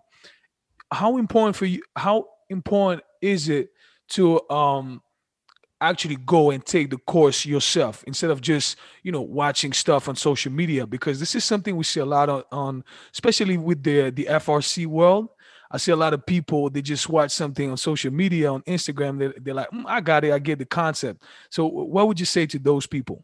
how 0.91 1.17
important 1.17 1.55
for 1.55 1.65
you 1.65 1.81
how 1.95 2.27
important 2.49 3.01
is 3.21 3.47
it 3.47 3.69
to 4.09 4.47
um 4.49 5.01
actually 5.79 6.17
go 6.17 6.51
and 6.51 6.63
take 6.65 6.89
the 6.89 6.97
course 6.97 7.45
yourself 7.45 8.03
instead 8.05 8.29
of 8.29 8.41
just 8.41 8.77
you 9.01 9.11
know 9.11 9.21
watching 9.21 9.71
stuff 9.71 10.09
on 10.09 10.15
social 10.15 10.51
media 10.51 10.85
because 10.85 11.19
this 11.19 11.33
is 11.33 11.43
something 11.43 11.75
we 11.75 11.83
see 11.83 12.01
a 12.01 12.05
lot 12.05 12.29
on, 12.29 12.43
on 12.51 12.83
especially 13.13 13.57
with 13.57 13.81
the 13.81 14.11
the 14.11 14.25
FRC 14.25 14.85
world 14.85 15.29
I 15.71 15.77
see 15.77 15.93
a 15.93 15.95
lot 15.95 16.13
of 16.13 16.25
people 16.25 16.69
they 16.69 16.81
just 16.81 17.07
watch 17.07 17.31
something 17.31 17.71
on 17.71 17.77
social 17.77 18.11
media 18.11 18.51
on 18.51 18.61
Instagram. 18.63 19.17
They're, 19.17 19.33
they're 19.39 19.53
like, 19.53 19.71
mm, 19.71 19.85
I 19.87 20.01
got 20.01 20.25
it, 20.25 20.33
I 20.33 20.39
get 20.39 20.59
the 20.59 20.65
concept. 20.65 21.23
So, 21.49 21.65
what 21.65 22.09
would 22.09 22.19
you 22.19 22.25
say 22.25 22.45
to 22.47 22.59
those 22.59 22.85
people? 22.85 23.23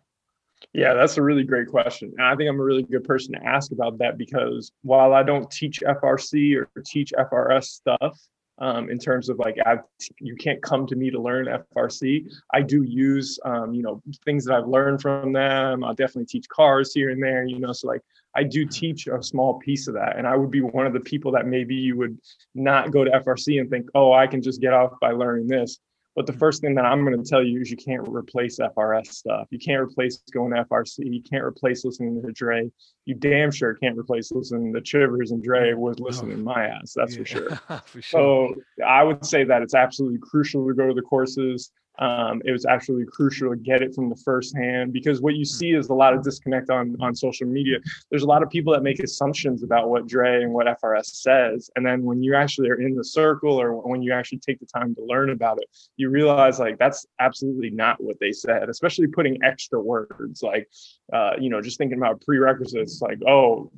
Yeah, 0.74 0.94
that's 0.94 1.18
a 1.18 1.22
really 1.22 1.44
great 1.44 1.68
question. 1.68 2.14
And 2.18 2.28
I 2.28 2.36
think 2.36 2.50
I'm 2.50 2.60
a 2.60 2.64
really 2.64 2.84
good 2.84 3.04
person 3.04 3.34
to 3.34 3.44
ask 3.44 3.72
about 3.72 3.98
that 4.00 4.18
because 4.18 4.72
while 4.84 5.14
I 5.14 5.24
don't 5.24 5.50
teach 5.50 5.80
FRC 5.80 6.56
or 6.56 6.70
teach 6.86 7.14
FRS 7.18 7.64
stuff, 7.64 8.20
um, 8.60 8.90
in 8.90 8.98
terms 8.98 9.30
of 9.30 9.38
like 9.40 9.58
I've, 9.66 9.82
you 10.20 10.36
can't 10.36 10.62
come 10.62 10.88
to 10.88 10.96
me 10.96 11.12
to 11.12 11.22
learn 11.22 11.48
FRC. 11.76 12.28
I 12.54 12.62
do 12.62 12.84
use 12.84 13.40
um, 13.46 13.74
you 13.74 13.84
know 13.84 14.02
things 14.26 14.46
that 14.46 14.56
I've 14.56 14.68
learned 14.68 15.02
from 15.02 15.32
them. 15.34 15.84
I'll 15.84 15.94
definitely 15.94 16.26
teach 16.26 16.50
cars 16.50 16.94
here 16.94 17.10
and 17.12 17.22
there. 17.22 17.46
You 17.46 17.60
know, 17.60 17.72
so 17.72 17.88
like 17.88 18.02
I 18.36 18.44
do 18.44 18.66
teach 18.66 19.08
a 19.08 19.22
small 19.22 19.60
piece 19.60 19.88
of 19.88 19.94
that, 19.94 20.18
and 20.18 20.26
I 20.28 20.36
would 20.36 20.52
be 20.52 20.62
one 20.62 20.88
of 20.88 20.94
the 20.94 21.00
people 21.00 21.32
that 21.34 21.46
maybe 21.46 21.76
you 21.76 21.98
would 21.98 22.18
not 22.56 22.92
go 22.92 23.04
to 23.04 23.12
FRC 23.12 23.60
and 23.60 23.70
think, 23.70 23.90
oh, 23.94 24.12
I 24.12 24.26
can 24.26 24.42
just 24.42 24.60
get 24.60 24.74
off 24.74 24.94
by 25.00 25.12
learning 25.12 25.48
this. 25.48 25.80
But 26.18 26.26
the 26.26 26.34
first 26.34 26.62
thing 26.62 26.74
that 26.74 26.84
I'm 26.84 27.06
going 27.06 27.16
to 27.16 27.30
tell 27.30 27.44
you 27.44 27.62
is 27.62 27.70
you 27.70 27.78
can't 27.78 28.02
replace 28.10 28.58
FRS 28.58 29.06
stuff. 29.06 29.46
You 29.52 29.60
can't 29.60 29.80
replace 29.80 30.18
going 30.34 30.52
to 30.52 30.66
FRC. 30.66 31.14
You 31.14 31.22
can't 31.22 31.44
replace 31.44 31.86
listening 31.86 32.20
to 32.20 32.32
Dre. 32.32 32.72
You 33.06 33.14
damn 33.14 33.52
sure 33.52 33.76
can't 33.76 33.96
replace 33.96 34.32
listening 34.32 34.74
to 34.74 34.82
Chivers 34.82 35.30
and 35.30 35.44
Dre 35.44 35.74
was 35.74 35.98
oh, 36.02 36.04
listening 36.04 36.38
to 36.38 36.44
my 36.44 36.70
ass. 36.70 36.94
That's 36.96 37.16
yeah, 37.16 37.20
for 37.20 37.26
sure. 37.26 37.50
for 37.86 38.02
sure. 38.02 38.02
So 38.02 38.84
I 38.84 39.04
would 39.04 39.28
say 39.28 39.44
that 39.44 39.62
it's 39.62 39.76
absolutely 39.76 40.18
crucial 40.18 40.68
to 40.68 40.74
go 40.74 40.88
to 40.88 40.94
the 40.96 41.04
courses. 41.04 41.72
Um, 42.00 42.42
it 42.46 42.52
was 42.52 42.66
actually 42.66 43.06
crucial 43.06 43.50
to 43.50 43.56
get 43.56 43.82
it 43.82 43.94
from 43.96 44.10
the 44.10 44.16
first 44.16 44.56
hand 44.56 44.94
because 44.94 45.22
what 45.22 45.36
you 45.36 45.46
see 45.46 45.72
is 45.72 45.90
a 45.90 45.94
lot 45.94 46.14
of 46.14 46.24
disconnect 46.24 46.70
on 46.70 46.96
on 47.02 47.16
social 47.16 47.48
media. 47.48 47.78
There's 48.10 48.24
a 48.24 48.28
lot 48.28 48.44
of 48.44 48.50
people 48.50 48.74
that 48.74 48.84
make 48.84 49.00
assumptions 49.00 49.64
about 49.64 49.90
what 49.90 50.08
Dre 50.08 50.44
and 50.44 50.54
what 50.54 50.68
FRS 50.68 51.06
says, 51.06 51.70
and 51.76 51.86
then 51.86 52.04
when 52.04 52.22
you 52.22 52.36
actually 52.36 52.70
are 52.70 52.82
in 52.82 52.96
the 52.96 53.04
circle 53.04 53.60
or 53.60 53.74
when 53.88 54.02
you 54.02 54.14
actually 54.14 54.40
take 54.40 54.60
the 54.60 54.66
time 54.66 54.94
to 54.96 55.04
learn 55.04 55.32
about 55.32 55.58
it, 55.60 55.68
you 55.98 56.10
realize 56.10 56.60
like 56.60 56.78
that's 56.78 57.06
absolutely 57.20 57.70
not 57.70 58.02
what 58.02 58.20
they 58.20 58.32
said. 58.32 58.70
Especially 58.70 59.08
putting 59.08 59.42
extra 59.44 59.80
words 59.80 60.44
like, 60.44 60.70
uh, 61.14 61.32
you 61.40 61.50
know, 61.50 61.62
just 61.62 61.78
thinking 61.78 61.98
about 61.98 62.22
prerequisites 62.22 63.02
like, 63.02 63.20
oh, 63.28 63.72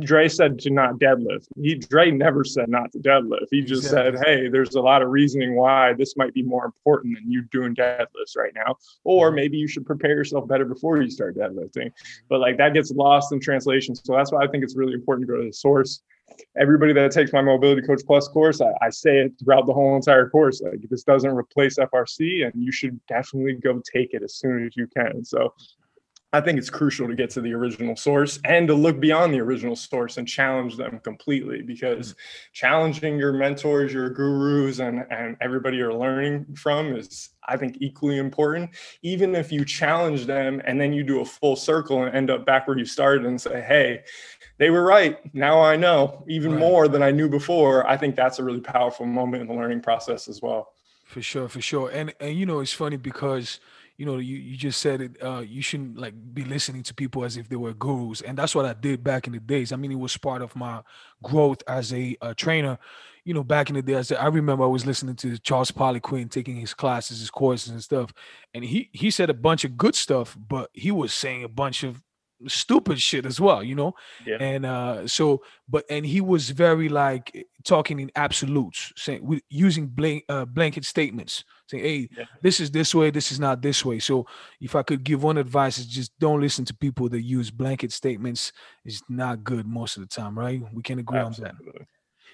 Dre 0.00 0.26
said 0.28 0.58
to 0.60 0.70
not 0.70 0.94
deadlift. 0.94 1.48
He 1.60 1.74
Dre 1.74 2.10
never 2.10 2.44
said 2.44 2.68
not 2.68 2.92
to 2.92 2.98
deadlift. 2.98 3.48
He 3.50 3.60
just 3.60 3.90
said, 3.90 4.16
"Hey, 4.24 4.48
there's 4.48 4.74
a 4.74 4.80
lot 4.80 5.02
of 5.02 5.10
reasoning 5.10 5.54
why 5.54 5.92
this 5.92 6.16
might 6.16 6.32
be 6.32 6.42
more 6.42 6.64
important 6.64 7.16
than 7.16 7.30
you 7.30 7.42
doing 7.50 7.61
deadlifts 7.70 8.36
right 8.36 8.52
now, 8.54 8.76
or 9.04 9.28
mm-hmm. 9.28 9.36
maybe 9.36 9.56
you 9.56 9.68
should 9.68 9.86
prepare 9.86 10.10
yourself 10.10 10.48
better 10.48 10.64
before 10.64 11.00
you 11.00 11.10
start 11.10 11.36
deadlifting." 11.36 11.90
But 12.28 12.40
like 12.40 12.58
that 12.58 12.74
gets 12.74 12.90
lost 12.90 13.32
in 13.32 13.40
translation. 13.40 13.94
So 13.94 14.14
that's 14.14 14.32
why 14.32 14.44
I 14.44 14.48
think 14.48 14.64
it's 14.64 14.76
really 14.76 14.94
important 14.94 15.26
to 15.26 15.32
go 15.32 15.40
to 15.40 15.46
the 15.46 15.52
source. 15.52 16.02
Everybody 16.58 16.94
that 16.94 17.10
takes 17.12 17.32
my 17.32 17.42
Mobility 17.42 17.82
Coach 17.82 18.00
Plus 18.06 18.26
course, 18.28 18.60
I, 18.60 18.72
I 18.80 18.88
say 18.88 19.18
it 19.18 19.32
throughout 19.38 19.66
the 19.66 19.72
whole 19.74 19.96
entire 19.96 20.30
course. 20.30 20.62
Like 20.62 20.80
this 20.88 21.02
doesn't 21.02 21.30
replace 21.30 21.76
FRC, 21.78 22.46
and 22.46 22.52
you 22.54 22.72
should 22.72 22.98
definitely 23.06 23.54
go 23.54 23.82
take 23.92 24.14
it 24.14 24.22
as 24.22 24.36
soon 24.36 24.66
as 24.66 24.76
you 24.76 24.86
can. 24.86 25.24
So 25.24 25.52
I 26.34 26.40
think 26.40 26.58
it's 26.58 26.70
crucial 26.70 27.06
to 27.08 27.14
get 27.14 27.28
to 27.30 27.42
the 27.42 27.52
original 27.52 27.94
source 27.94 28.40
and 28.44 28.66
to 28.68 28.74
look 28.74 28.98
beyond 28.98 29.34
the 29.34 29.40
original 29.40 29.76
source 29.76 30.16
and 30.16 30.26
challenge 30.26 30.78
them 30.78 30.98
completely 31.00 31.60
because 31.60 32.12
mm-hmm. 32.12 32.52
challenging 32.54 33.18
your 33.18 33.34
mentors, 33.34 33.92
your 33.92 34.08
gurus, 34.08 34.78
and, 34.78 35.04
and 35.10 35.36
everybody 35.42 35.76
you're 35.76 35.92
learning 35.92 36.46
from 36.54 36.96
is, 36.96 37.30
I 37.46 37.58
think, 37.58 37.76
equally 37.80 38.16
important. 38.16 38.70
Even 39.02 39.34
if 39.34 39.52
you 39.52 39.64
challenge 39.66 40.24
them 40.24 40.62
and 40.64 40.80
then 40.80 40.94
you 40.94 41.02
do 41.02 41.20
a 41.20 41.24
full 41.24 41.54
circle 41.54 42.02
and 42.04 42.14
end 42.14 42.30
up 42.30 42.46
back 42.46 42.66
where 42.66 42.78
you 42.78 42.86
started 42.86 43.26
and 43.26 43.38
say, 43.38 43.60
hey, 43.60 44.02
they 44.56 44.70
were 44.70 44.84
right. 44.84 45.18
Now 45.34 45.60
I 45.60 45.76
know 45.76 46.24
even 46.28 46.52
right. 46.52 46.60
more 46.60 46.88
than 46.88 47.02
I 47.02 47.10
knew 47.10 47.28
before. 47.28 47.86
I 47.86 47.98
think 47.98 48.16
that's 48.16 48.38
a 48.38 48.44
really 48.44 48.60
powerful 48.60 49.04
moment 49.04 49.42
in 49.42 49.48
the 49.48 49.54
learning 49.54 49.82
process 49.82 50.28
as 50.28 50.40
well. 50.40 50.72
For 51.04 51.20
sure, 51.20 51.46
for 51.46 51.60
sure. 51.60 51.90
And 51.90 52.14
and 52.20 52.38
you 52.38 52.46
know, 52.46 52.60
it's 52.60 52.72
funny 52.72 52.96
because 52.96 53.60
you 53.96 54.06
know, 54.06 54.18
you, 54.18 54.36
you 54.36 54.56
just 54.56 54.80
said 54.80 55.00
it, 55.00 55.22
uh, 55.22 55.40
you 55.46 55.62
shouldn't 55.62 55.98
like 55.98 56.14
be 56.34 56.44
listening 56.44 56.82
to 56.84 56.94
people 56.94 57.24
as 57.24 57.36
if 57.36 57.48
they 57.48 57.56
were 57.56 57.74
gurus. 57.74 58.20
And 58.20 58.36
that's 58.36 58.54
what 58.54 58.64
I 58.64 58.72
did 58.74 59.04
back 59.04 59.26
in 59.26 59.32
the 59.32 59.40
days. 59.40 59.72
I 59.72 59.76
mean, 59.76 59.92
it 59.92 59.98
was 59.98 60.16
part 60.16 60.42
of 60.42 60.56
my 60.56 60.82
growth 61.22 61.62
as 61.66 61.92
a, 61.92 62.16
a 62.20 62.34
trainer. 62.34 62.78
You 63.24 63.34
know, 63.34 63.44
back 63.44 63.68
in 63.68 63.76
the 63.76 63.82
day, 63.82 63.96
I, 63.96 64.02
said, 64.02 64.18
I 64.18 64.26
remember 64.26 64.64
I 64.64 64.68
was 64.68 64.84
listening 64.84 65.14
to 65.16 65.38
Charles 65.38 65.70
Poliquin 65.70 66.30
taking 66.30 66.56
his 66.56 66.74
classes, 66.74 67.20
his 67.20 67.30
courses 67.30 67.70
and 67.70 67.82
stuff. 67.82 68.12
And 68.52 68.64
he 68.64 68.90
he 68.92 69.10
said 69.10 69.30
a 69.30 69.34
bunch 69.34 69.64
of 69.64 69.76
good 69.76 69.94
stuff, 69.94 70.36
but 70.48 70.70
he 70.72 70.90
was 70.90 71.14
saying 71.14 71.44
a 71.44 71.48
bunch 71.48 71.84
of 71.84 72.02
stupid 72.48 73.00
shit 73.00 73.26
as 73.26 73.40
well, 73.40 73.62
you 73.62 73.74
know. 73.74 73.94
Yeah. 74.26 74.36
And 74.40 74.66
uh 74.66 75.06
so 75.06 75.42
but 75.68 75.84
and 75.88 76.04
he 76.04 76.20
was 76.20 76.50
very 76.50 76.88
like 76.88 77.46
talking 77.64 78.00
in 78.00 78.10
absolutes, 78.16 78.92
saying 78.96 79.40
using 79.48 79.86
blank 79.86 80.24
uh, 80.28 80.44
blanket 80.44 80.84
statements, 80.84 81.44
saying, 81.66 81.84
"Hey, 81.84 82.08
yeah. 82.16 82.24
this 82.42 82.60
is 82.60 82.70
this 82.70 82.94
way, 82.94 83.10
this 83.10 83.32
is 83.32 83.40
not 83.40 83.62
this 83.62 83.84
way." 83.84 83.98
So 83.98 84.26
if 84.60 84.74
I 84.74 84.82
could 84.82 85.04
give 85.04 85.22
one 85.22 85.38
advice, 85.38 85.78
is 85.78 85.86
just 85.86 86.18
don't 86.18 86.40
listen 86.40 86.64
to 86.66 86.74
people 86.74 87.08
that 87.10 87.22
use 87.22 87.50
blanket 87.50 87.92
statements. 87.92 88.52
It's 88.84 89.02
not 89.08 89.44
good 89.44 89.66
most 89.66 89.96
of 89.96 90.02
the 90.02 90.08
time, 90.08 90.38
right? 90.38 90.62
We 90.72 90.82
can 90.82 90.98
agree 90.98 91.18
Absolutely. 91.18 91.50
on 91.50 91.64
that. 91.78 91.86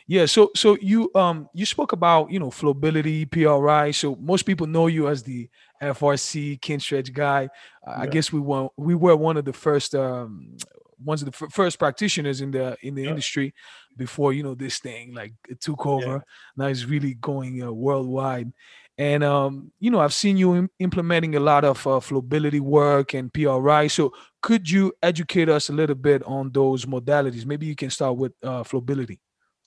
Yeah, 0.09 0.25
so 0.25 0.51
so 0.57 0.79
you 0.81 1.11
um 1.15 1.51
you 1.53 1.67
spoke 1.67 1.93
about 1.93 2.31
you 2.31 2.41
know 2.41 2.49
flowability, 2.49 3.31
PRI. 3.31 3.91
So 3.91 4.17
most 4.17 4.45
people 4.45 4.67
know 4.67 4.87
you 4.87 5.07
as 5.07 5.23
the 5.23 5.51
FRC 5.83 6.59
Kinstretch 6.61 7.13
guy. 7.13 7.51
Uh, 7.87 7.91
yeah. 7.91 8.03
I 8.03 8.07
guess 8.07 8.33
we 8.33 8.41
were 8.41 8.69
we 8.79 8.95
were 8.95 9.15
one 9.17 9.37
of 9.37 9.45
the 9.45 9.53
first 9.53 9.95
um 9.95 10.57
ones 11.05 11.23
of 11.23 11.31
the 11.31 11.45
f- 11.45 11.53
first 11.53 11.79
practitioners 11.79 12.41
in 12.41 12.51
the 12.51 12.75
in 12.83 12.95
the 12.95 13.03
yeah. 13.03 13.11
industry 13.11 13.55
before 13.99 14.33
you 14.33 14.43
know 14.43 14.55
this 14.55 14.79
thing 14.79 15.15
like 15.15 15.35
it 15.47 15.61
took 15.61 15.87
over. 15.87 16.07
Yeah. 16.07 16.19
Now 16.57 16.67
it's 16.67 16.87
really 16.87 17.13
going 17.13 17.63
uh, 17.63 17.71
worldwide. 17.71 18.51
And 18.97 19.23
um, 19.23 19.73
you 19.79 19.91
know, 19.91 20.01
I've 20.01 20.15
seen 20.15 20.39
you 20.39 20.57
Im- 20.57 20.71
implementing 20.79 21.37
a 21.37 21.41
lot 21.41 21.65
of 21.65 21.87
uh, 21.87 22.01
flowability 22.01 22.61
work 22.61 23.13
and 23.13 23.33
PRI. 23.33 23.87
So, 23.89 24.13
could 24.43 24.69
you 24.69 24.93
educate 25.03 25.49
us 25.49 25.69
a 25.69 25.73
little 25.73 25.95
bit 25.95 26.23
on 26.25 26.51
those 26.51 26.85
modalities? 26.85 27.47
Maybe 27.47 27.67
you 27.67 27.77
can 27.77 27.91
start 27.91 28.17
with 28.17 28.33
uh, 28.43 28.65
flowability. 28.65 29.19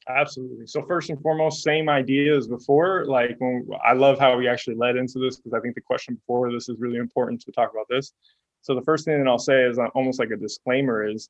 Absolutely. 0.10 0.66
So 0.66 0.82
first 0.84 1.10
and 1.10 1.22
foremost, 1.22 1.64
same 1.64 1.88
idea 1.88 2.36
as 2.36 2.48
before. 2.48 3.06
Like 3.06 3.36
when 3.40 3.68
I 3.86 3.94
love 3.94 4.20
how 4.20 4.36
we 4.38 4.48
actually 4.48 4.76
led 4.76 4.96
into 4.96 5.20
this 5.20 5.38
because 5.38 5.54
I 5.54 5.60
think 5.60 5.76
the 5.76 5.82
question 5.82 6.16
before 6.16 6.52
this 6.52 6.70
is 6.70 6.78
really 6.80 6.98
important 6.98 7.42
to 7.42 7.52
talk 7.52 7.72
about 7.72 7.88
this. 7.90 8.14
So 8.62 8.74
the 8.76 8.82
first 8.82 9.06
thing 9.06 9.18
that 9.24 9.30
I'll 9.30 9.40
say 9.40 9.64
is 9.64 9.78
uh, 9.80 9.88
almost 9.94 10.20
like 10.20 10.32
a 10.32 10.38
disclaimer 10.38 11.08
is 11.08 11.30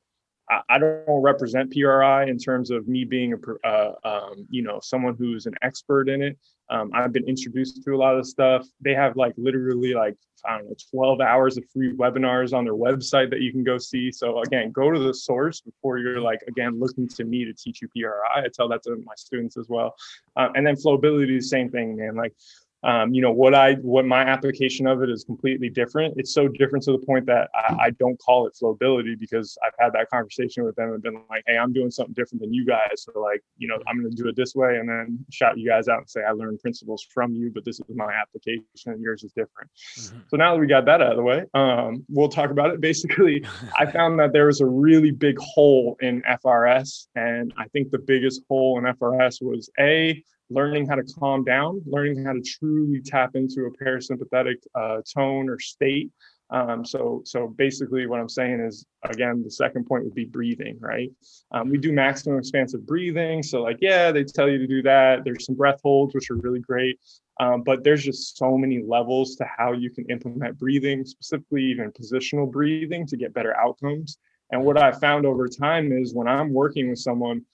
I, 0.70 0.80
don't 0.80 1.04
represent 1.08 1.72
PRI 1.72 2.26
in 2.26 2.38
terms 2.38 2.72
of 2.72 2.88
me 2.88 3.06
being 3.06 3.34
a, 3.34 3.68
uh, 3.68 3.94
um, 4.04 4.46
you 4.50 4.62
know, 4.62 4.80
someone 4.82 5.16
who's 5.18 5.46
an 5.46 5.56
expert 5.62 6.10
in 6.10 6.22
it. 6.22 6.38
Um, 6.70 6.92
I've 6.94 7.14
been 7.14 7.28
introduced 7.28 7.84
to 7.84 7.92
a 7.92 7.98
lot 7.98 8.18
of 8.18 8.26
stuff. 8.26 8.66
They 8.82 8.94
have 8.94 9.16
like 9.16 9.34
literally 9.38 9.94
like 9.94 10.16
I 10.46 10.58
don't 10.58 10.70
know, 10.70 10.76
12 10.92 11.22
hours 11.22 11.58
of 11.58 11.66
free 11.72 11.94
webinars 11.94 12.54
on 12.54 12.64
their 12.64 12.74
website 12.74 13.30
that 13.30 13.42
you 13.42 13.52
can 13.52 13.64
go 13.64 13.78
see. 13.78 14.12
So 14.12 14.42
again, 14.42 14.72
go 14.72 14.90
to 14.90 15.00
the 15.00 15.14
source 15.14 15.62
before 15.62 16.00
you're 16.00 16.22
like 16.22 16.40
again 16.48 16.80
looking 16.80 17.08
to 17.10 17.24
me 17.24 17.46
to 17.46 17.54
teach 17.54 17.82
you 17.82 17.90
PRI. 17.90 18.44
I 18.44 18.48
tell 18.54 18.68
that 18.70 18.84
to 18.84 18.96
my 19.06 19.14
students 19.16 19.58
as 19.58 19.68
well. 19.70 19.96
Uh, 20.36 20.50
and 20.56 20.66
then 20.66 20.76
flowability, 20.76 21.28
the 21.28 21.42
same 21.42 21.70
thing, 21.70 21.96
man. 21.98 22.16
Like 22.16 22.34
um, 22.84 23.14
you 23.14 23.22
know 23.22 23.32
what 23.32 23.54
i 23.54 23.74
what 23.76 24.06
my 24.06 24.22
application 24.22 24.88
of 24.88 25.04
it 25.04 25.10
is 25.10 25.24
completely 25.24 25.70
different. 25.70 26.16
It's 26.18 26.34
so 26.34 26.48
different 26.48 26.84
to 26.86 26.92
the 26.92 26.98
point 26.98 27.26
that 27.28 27.50
I, 27.54 27.76
I, 27.86 27.90
don't 27.92 28.18
call 28.20 28.48
it 28.48 28.58
flowability 28.60 29.20
because 29.20 29.58
i've 29.66 29.74
had 29.78 29.94
that 29.94 30.10
conversation 30.10 30.64
with 30.64 30.76
them 30.76 30.94
and 30.94 31.04
been 31.04 31.22
like 31.30 31.44
hey 31.46 31.58
i'm 31.58 31.74
doing 31.74 31.92
something 31.92 32.14
different 32.14 32.42
than 32.42 32.54
you 32.54 32.66
guys. 32.66 33.04
So 33.04 33.20
like 33.20 33.44
you 33.58 33.68
know 33.68 33.78
i'm 33.88 34.00
going 34.00 34.10
to 34.10 34.16
do 34.16 34.28
it 34.28 34.36
this 34.36 34.56
way 34.56 34.78
and 34.78 34.90
then 34.90 35.24
shout 35.32 35.58
you 35.58 35.70
guys 35.70 35.88
out 35.88 36.00
and 36.00 36.10
say 36.10 36.22
i 36.28 36.32
learned 36.32 36.60
principles 36.60 37.06
from 37.14 37.34
you 37.34 37.52
but 37.54 37.66
this 37.66 37.80
is 37.80 37.86
my 37.96 38.12
application. 38.14 38.64
And 38.86 39.02
yours 39.02 39.24
is 39.24 39.32
different. 39.32 39.70
Mm-hmm. 39.98 40.20
so 40.28 40.38
now 40.38 40.54
that 40.54 40.60
we 40.60 40.68
got 40.68 40.86
that 40.86 41.02
out 41.02 41.12
of 41.12 41.18
the 41.18 41.24
way 41.24 41.46
um, 41.54 42.04
we'll 42.10 42.30
talk 42.30 42.50
about 42.50 42.72
it. 42.72 42.82
Basically 42.92 43.46
i 43.78 43.86
found 43.92 44.20
that 44.20 44.34
there 44.34 44.48
was 44.48 44.62
a 44.62 44.66
really 44.66 45.12
big 45.12 45.38
hole 45.40 45.98
in 46.02 46.22
FRS 46.44 47.08
and 47.16 47.54
i 47.58 47.68
think 47.68 47.92
the 47.92 48.00
biggest 48.00 48.42
hole 48.50 48.80
in 48.80 48.86
FRS 48.86 49.42
was 49.42 49.70
a 49.80 50.24
learning 50.51 50.88
how 50.88 50.96
to 50.96 51.03
calm 51.03 51.43
down, 51.43 51.81
learning 51.86 52.24
how 52.25 52.34
to 52.34 52.41
truly 52.41 53.01
tap 53.01 53.36
into 53.36 53.65
a 53.65 53.84
parasympathetic 53.84 54.58
uh, 54.75 55.01
tone 55.13 55.50
or 55.50 55.60
state. 55.60 56.12
Um, 56.51 56.84
so, 56.84 57.22
so 57.24 57.48
basically, 57.48 58.08
what 58.08 58.20
I'm 58.20 58.27
saying 58.27 58.60
is, 58.60 58.86
again, 59.03 59.41
the 59.41 59.50
second 59.50 59.86
point 59.86 60.03
would 60.03 60.13
be 60.13 60.25
breathing, 60.25 60.77
right? 60.81 61.10
Um, 61.51 61.70
we 61.70 61.77
do 61.77 61.93
maximum 61.93 62.38
expansive 62.38 62.86
breathing. 62.86 63.41
So, 63.41 63.62
like, 63.62 63.77
yeah, 63.79 64.12
they 64.12 64.25
tell 64.25 64.50
you 64.50 64.58
to 64.58 64.67
do 64.67 64.81
that. 64.81 65.24
There's 65.24 65.46
some 65.46 65.55
breath 65.55 65.79
holds, 65.81 66.13
which 66.13 66.29
are 66.29 66.36
really 66.36 66.60
great. 66.60 67.00
Um, 67.39 67.63
but 67.63 67.86
there's 67.86 68.03
just 68.03 68.38
so 68.38 68.58
many 68.58 68.84
levels 68.84 69.36
to 69.38 69.46
how 69.46 69.72
you 69.72 69.89
can 69.89 70.05
implement 70.10 70.60
breathing, 70.60 71.05
specifically 71.05 71.63
even 71.63 71.91
positional 71.93 72.51
breathing 72.51 73.08
to 73.08 73.15
get 73.15 73.34
better 73.34 73.55
outcomes. 73.58 74.17
And 74.51 74.65
what 74.65 74.77
I 74.77 74.91
found 74.91 75.25
over 75.25 75.48
time 75.48 75.93
is 75.93 76.13
when 76.13 76.27
I'm 76.27 76.53
working 76.53 76.89
with 76.89 77.00
someone, 77.00 77.46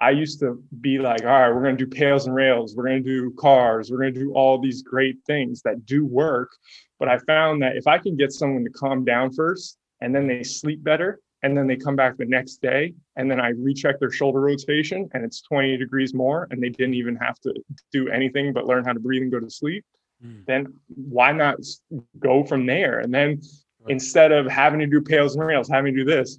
I 0.00 0.10
used 0.10 0.40
to 0.40 0.62
be 0.80 0.98
like, 0.98 1.22
all 1.22 1.28
right, 1.28 1.50
we're 1.50 1.62
going 1.62 1.76
to 1.76 1.84
do 1.84 1.90
pails 1.90 2.26
and 2.26 2.34
rails, 2.34 2.74
we're 2.74 2.86
going 2.86 3.04
to 3.04 3.08
do 3.08 3.32
cars, 3.38 3.90
we're 3.90 3.98
going 3.98 4.14
to 4.14 4.20
do 4.20 4.32
all 4.32 4.58
these 4.58 4.82
great 4.82 5.16
things 5.26 5.62
that 5.62 5.86
do 5.86 6.04
work. 6.04 6.50
But 6.98 7.08
I 7.08 7.18
found 7.18 7.62
that 7.62 7.76
if 7.76 7.86
I 7.86 7.98
can 7.98 8.16
get 8.16 8.32
someone 8.32 8.64
to 8.64 8.70
calm 8.70 9.04
down 9.04 9.32
first 9.32 9.78
and 10.00 10.14
then 10.14 10.26
they 10.26 10.42
sleep 10.42 10.82
better 10.82 11.20
and 11.42 11.56
then 11.56 11.66
they 11.66 11.76
come 11.76 11.96
back 11.96 12.16
the 12.16 12.24
next 12.24 12.62
day 12.62 12.94
and 13.16 13.30
then 13.30 13.40
I 13.40 13.50
recheck 13.50 14.00
their 14.00 14.10
shoulder 14.10 14.40
rotation 14.40 15.08
and 15.12 15.24
it's 15.24 15.42
20 15.42 15.76
degrees 15.76 16.14
more 16.14 16.48
and 16.50 16.62
they 16.62 16.70
didn't 16.70 16.94
even 16.94 17.16
have 17.16 17.38
to 17.40 17.54
do 17.92 18.08
anything 18.08 18.52
but 18.52 18.66
learn 18.66 18.84
how 18.84 18.92
to 18.92 19.00
breathe 19.00 19.22
and 19.22 19.30
go 19.30 19.40
to 19.40 19.50
sleep, 19.50 19.84
mm. 20.24 20.44
then 20.46 20.72
why 20.88 21.32
not 21.32 21.56
go 22.18 22.44
from 22.44 22.66
there? 22.66 23.00
And 23.00 23.12
then 23.12 23.28
right. 23.28 23.90
instead 23.92 24.32
of 24.32 24.46
having 24.46 24.80
to 24.80 24.86
do 24.86 25.00
pails 25.00 25.36
and 25.36 25.44
rails, 25.44 25.68
having 25.68 25.94
to 25.94 26.04
do 26.04 26.10
this, 26.10 26.38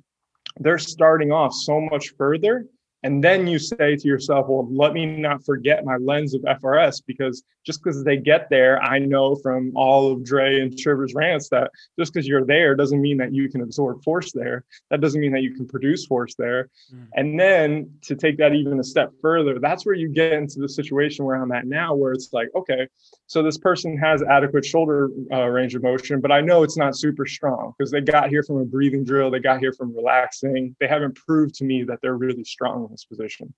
they're 0.59 0.79
starting 0.79 1.31
off 1.31 1.53
so 1.53 1.79
much 1.79 2.13
further 2.17 2.65
and 3.05 3.23
then 3.23 3.45
you 3.45 3.59
say 3.59 3.95
to 3.95 4.07
yourself, 4.07 4.47
well, 4.49 4.67
let 4.71 4.93
me 4.93 5.05
not 5.05 5.45
forget 5.45 5.85
my 5.85 5.97
lens 5.97 6.33
of 6.33 6.41
FRS 6.41 7.03
because 7.05 7.43
just 7.63 7.83
because 7.83 8.03
they 8.03 8.17
get 8.17 8.49
there, 8.49 8.81
I 8.81 8.97
know 8.97 9.35
from 9.35 9.71
all 9.75 10.11
of 10.11 10.23
Dre 10.23 10.59
and 10.59 10.75
Triver's 10.75 11.13
rants 11.13 11.49
that 11.49 11.69
just 11.99 12.13
because 12.13 12.27
you're 12.27 12.45
there 12.45 12.75
doesn't 12.75 12.99
mean 12.99 13.17
that 13.17 13.31
you 13.31 13.47
can 13.47 13.61
absorb 13.61 14.03
force 14.03 14.31
there. 14.31 14.63
That 14.89 15.01
doesn't 15.01 15.21
mean 15.21 15.33
that 15.33 15.43
you 15.43 15.53
can 15.53 15.67
produce 15.67 16.07
force 16.07 16.33
there. 16.35 16.69
Mm. 16.93 17.07
And 17.15 17.39
then 17.39 17.91
to 18.03 18.15
take 18.15 18.37
that 18.39 18.53
even 18.55 18.79
a 18.79 18.83
step 18.83 19.11
further, 19.21 19.59
that's 19.59 19.85
where 19.85 19.95
you 19.95 20.09
get 20.09 20.33
into 20.33 20.59
the 20.59 20.69
situation 20.69 21.25
where 21.25 21.35
I'm 21.35 21.51
at 21.51 21.67
now, 21.67 21.93
where 21.93 22.11
it's 22.11 22.29
like, 22.33 22.49
okay, 22.55 22.87
so 23.27 23.43
this 23.43 23.59
person 23.59 23.97
has 23.99 24.23
adequate 24.23 24.65
shoulder 24.65 25.09
uh, 25.31 25.45
range 25.45 25.75
of 25.75 25.83
motion, 25.83 26.21
but 26.21 26.31
I 26.31 26.41
know 26.41 26.63
it's 26.63 26.77
not 26.77 26.95
super 26.95 27.27
strong 27.27 27.73
because 27.77 27.91
they 27.91 28.01
got 28.01 28.29
here 28.29 28.41
from 28.41 28.57
a 28.57 28.65
breathing 28.65 29.03
drill, 29.03 29.29
they 29.29 29.39
got 29.39 29.59
here 29.59 29.73
from 29.73 29.95
relaxing. 29.95 30.75
They 30.79 30.87
haven't 30.87 31.15
proved 31.15 31.53
to 31.55 31.65
me 31.65 31.83
that 31.83 31.99
they're 32.01 32.17
really 32.17 32.43
strong 32.43 32.94
this 32.95 33.05
position. 33.05 33.53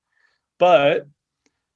But 0.59 1.07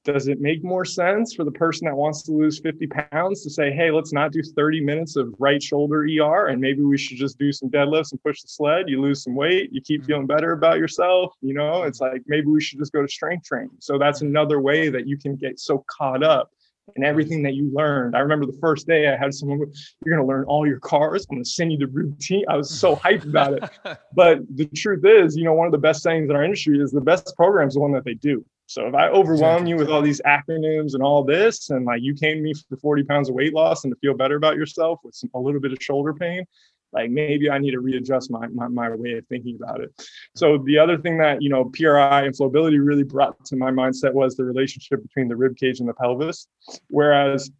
does 0.04 0.26
it 0.26 0.40
make 0.40 0.64
more 0.64 0.84
sense 0.84 1.32
for 1.32 1.44
the 1.44 1.52
person 1.52 1.84
that 1.84 1.94
wants 1.94 2.22
to 2.24 2.32
lose 2.32 2.58
50 2.58 2.88
pounds 2.88 3.42
to 3.44 3.50
say, 3.50 3.70
hey, 3.70 3.92
let's 3.92 4.12
not 4.12 4.32
do 4.32 4.42
30 4.42 4.80
minutes 4.80 5.14
of 5.14 5.32
right 5.38 5.62
shoulder 5.62 6.04
ER 6.04 6.48
and 6.48 6.60
maybe 6.60 6.82
we 6.82 6.98
should 6.98 7.18
just 7.18 7.38
do 7.38 7.52
some 7.52 7.70
deadlifts 7.70 8.10
and 8.10 8.22
push 8.22 8.42
the 8.42 8.48
sled? 8.48 8.88
You 8.88 9.00
lose 9.00 9.22
some 9.22 9.36
weight, 9.36 9.72
you 9.72 9.80
keep 9.80 10.00
mm-hmm. 10.00 10.08
feeling 10.08 10.26
better 10.26 10.52
about 10.52 10.78
yourself. 10.78 11.34
You 11.40 11.54
know, 11.54 11.84
it's 11.84 12.00
like 12.00 12.22
maybe 12.26 12.48
we 12.48 12.60
should 12.60 12.80
just 12.80 12.92
go 12.92 13.02
to 13.02 13.08
strength 13.08 13.46
training. 13.46 13.76
So 13.78 13.96
that's 13.96 14.22
another 14.22 14.60
way 14.60 14.88
that 14.88 15.06
you 15.06 15.16
can 15.16 15.36
get 15.36 15.60
so 15.60 15.84
caught 15.88 16.24
up 16.24 16.50
in 16.96 17.04
everything 17.04 17.42
that 17.42 17.54
you 17.54 17.70
learned. 17.72 18.16
I 18.16 18.20
remember 18.20 18.46
the 18.46 18.58
first 18.60 18.86
day 18.86 19.08
I 19.08 19.16
had 19.16 19.32
someone, 19.32 19.58
you're 19.58 20.16
going 20.16 20.26
to 20.26 20.26
learn 20.26 20.44
all 20.44 20.66
your 20.66 20.80
cars. 20.80 21.26
I'm 21.30 21.36
going 21.36 21.44
to 21.44 21.48
send 21.48 21.72
you 21.72 21.78
the 21.78 21.86
routine. 21.86 22.44
I 22.48 22.56
was 22.56 22.70
so 22.70 22.96
hyped 23.04 23.24
about 23.24 23.54
it. 23.54 23.98
But 24.14 24.40
the 24.54 24.66
truth 24.66 25.04
is, 25.04 25.36
you 25.36 25.44
know, 25.44 25.54
one 25.54 25.66
of 25.66 25.72
the 25.72 25.78
best 25.78 26.02
things 26.02 26.28
in 26.28 26.36
our 26.36 26.44
industry 26.44 26.78
is 26.80 26.90
the 26.90 27.00
best 27.00 27.34
program 27.36 27.68
is 27.68 27.74
the 27.74 27.80
one 27.80 27.92
that 27.92 28.04
they 28.04 28.14
do. 28.14 28.44
So 28.66 28.86
if 28.86 28.94
I 28.94 29.08
overwhelm 29.08 29.66
you 29.66 29.76
with 29.76 29.90
all 29.90 30.00
these 30.00 30.22
acronyms 30.22 30.94
and 30.94 31.02
all 31.02 31.24
this, 31.24 31.68
and 31.68 31.84
like 31.84 32.00
you 32.00 32.14
came 32.14 32.36
to 32.36 32.42
me 32.42 32.54
for 32.54 32.76
40 32.76 33.04
pounds 33.04 33.28
of 33.28 33.34
weight 33.34 33.52
loss 33.52 33.84
and 33.84 33.92
to 33.92 33.98
feel 34.00 34.14
better 34.14 34.36
about 34.36 34.56
yourself 34.56 35.00
with 35.04 35.14
some, 35.14 35.28
a 35.34 35.38
little 35.38 35.60
bit 35.60 35.72
of 35.72 35.78
shoulder 35.82 36.14
pain, 36.14 36.46
like 36.92 37.10
maybe 37.10 37.50
I 37.50 37.58
need 37.58 37.72
to 37.72 37.80
readjust 37.80 38.30
my, 38.30 38.46
my, 38.48 38.68
my 38.68 38.90
way 38.94 39.12
of 39.12 39.26
thinking 39.26 39.58
about 39.62 39.80
it. 39.80 39.90
So 40.34 40.58
the 40.66 40.78
other 40.78 40.98
thing 40.98 41.18
that, 41.18 41.42
you 41.42 41.48
know, 41.48 41.64
PRI 41.66 42.22
and 42.22 42.36
flowability 42.36 42.84
really 42.84 43.04
brought 43.04 43.42
to 43.46 43.56
my 43.56 43.70
mindset 43.70 44.12
was 44.12 44.36
the 44.36 44.44
relationship 44.44 45.02
between 45.02 45.28
the 45.28 45.36
rib 45.36 45.56
cage 45.56 45.80
and 45.80 45.88
the 45.88 45.94
pelvis. 45.94 46.46
Whereas 46.88 47.50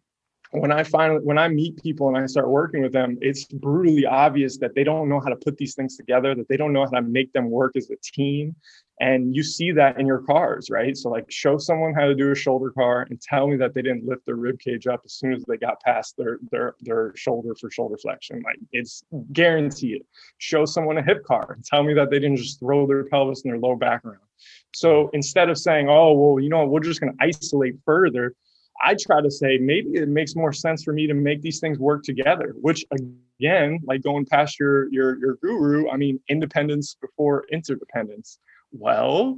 when 0.53 0.71
I 0.71 0.83
finally 0.83 1.19
when 1.23 1.37
I 1.37 1.47
meet 1.47 1.81
people 1.81 2.07
and 2.09 2.17
I 2.17 2.25
start 2.27 2.47
working 2.47 2.83
with 2.83 2.93
them, 2.93 3.17
it's 3.21 3.45
brutally 3.45 4.05
obvious 4.05 4.57
that 4.59 4.75
they 4.75 4.83
don't 4.83 5.09
know 5.09 5.19
how 5.19 5.29
to 5.29 5.35
put 5.35 5.57
these 5.57 5.73
things 5.73 5.97
together, 5.97 6.35
that 6.35 6.47
they 6.47 6.57
don't 6.57 6.73
know 6.73 6.85
how 6.85 6.91
to 6.91 7.01
make 7.01 7.33
them 7.33 7.49
work 7.49 7.75
as 7.75 7.89
a 7.89 7.95
team. 8.03 8.55
And 8.99 9.35
you 9.35 9.41
see 9.41 9.71
that 9.71 9.99
in 9.99 10.05
your 10.05 10.19
cars, 10.19 10.69
right? 10.69 10.95
So 10.95 11.09
like 11.09 11.29
show 11.29 11.57
someone 11.57 11.95
how 11.95 12.05
to 12.05 12.13
do 12.13 12.31
a 12.31 12.35
shoulder 12.35 12.69
car 12.69 13.07
and 13.09 13.19
tell 13.19 13.47
me 13.47 13.57
that 13.57 13.73
they 13.73 13.81
didn't 13.81 14.05
lift 14.05 14.27
their 14.27 14.35
rib 14.35 14.59
cage 14.59 14.85
up 14.85 15.01
as 15.03 15.13
soon 15.13 15.33
as 15.33 15.43
they 15.47 15.57
got 15.57 15.81
past 15.81 16.15
their 16.17 16.37
their 16.51 16.75
their 16.81 17.15
shoulder 17.15 17.55
for 17.59 17.71
shoulder 17.71 17.97
flexion. 17.97 18.43
Like 18.43 18.59
it's 18.71 19.03
guaranteed. 19.31 20.03
Show 20.37 20.65
someone 20.65 20.99
a 20.99 21.03
hip 21.03 21.25
car 21.25 21.53
and 21.53 21.65
tell 21.65 21.83
me 21.83 21.95
that 21.95 22.11
they 22.11 22.19
didn't 22.19 22.37
just 22.37 22.59
throw 22.59 22.85
their 22.85 23.05
pelvis 23.05 23.43
and 23.43 23.51
their 23.51 23.59
low 23.59 23.75
back 23.75 24.05
around. 24.05 24.19
So 24.75 25.09
instead 25.13 25.49
of 25.49 25.57
saying, 25.57 25.87
oh, 25.89 26.13
well, 26.13 26.39
you 26.39 26.49
know, 26.49 26.65
we're 26.65 26.79
just 26.79 26.99
going 26.99 27.15
to 27.15 27.23
isolate 27.23 27.75
further, 27.85 28.35
I 28.81 28.95
try 28.95 29.21
to 29.21 29.31
say 29.31 29.57
maybe 29.57 29.89
it 29.93 30.09
makes 30.09 30.35
more 30.35 30.53
sense 30.53 30.83
for 30.83 30.93
me 30.93 31.07
to 31.07 31.13
make 31.13 31.41
these 31.41 31.59
things 31.59 31.79
work 31.79 32.03
together, 32.03 32.53
which 32.61 32.85
again, 32.91 33.79
like 33.85 34.01
going 34.01 34.25
past 34.25 34.59
your 34.59 34.91
your 34.91 35.17
your 35.19 35.35
guru, 35.35 35.89
I 35.89 35.97
mean 35.97 36.19
independence 36.29 36.95
before 36.99 37.45
interdependence. 37.51 38.39
Well, 38.71 39.37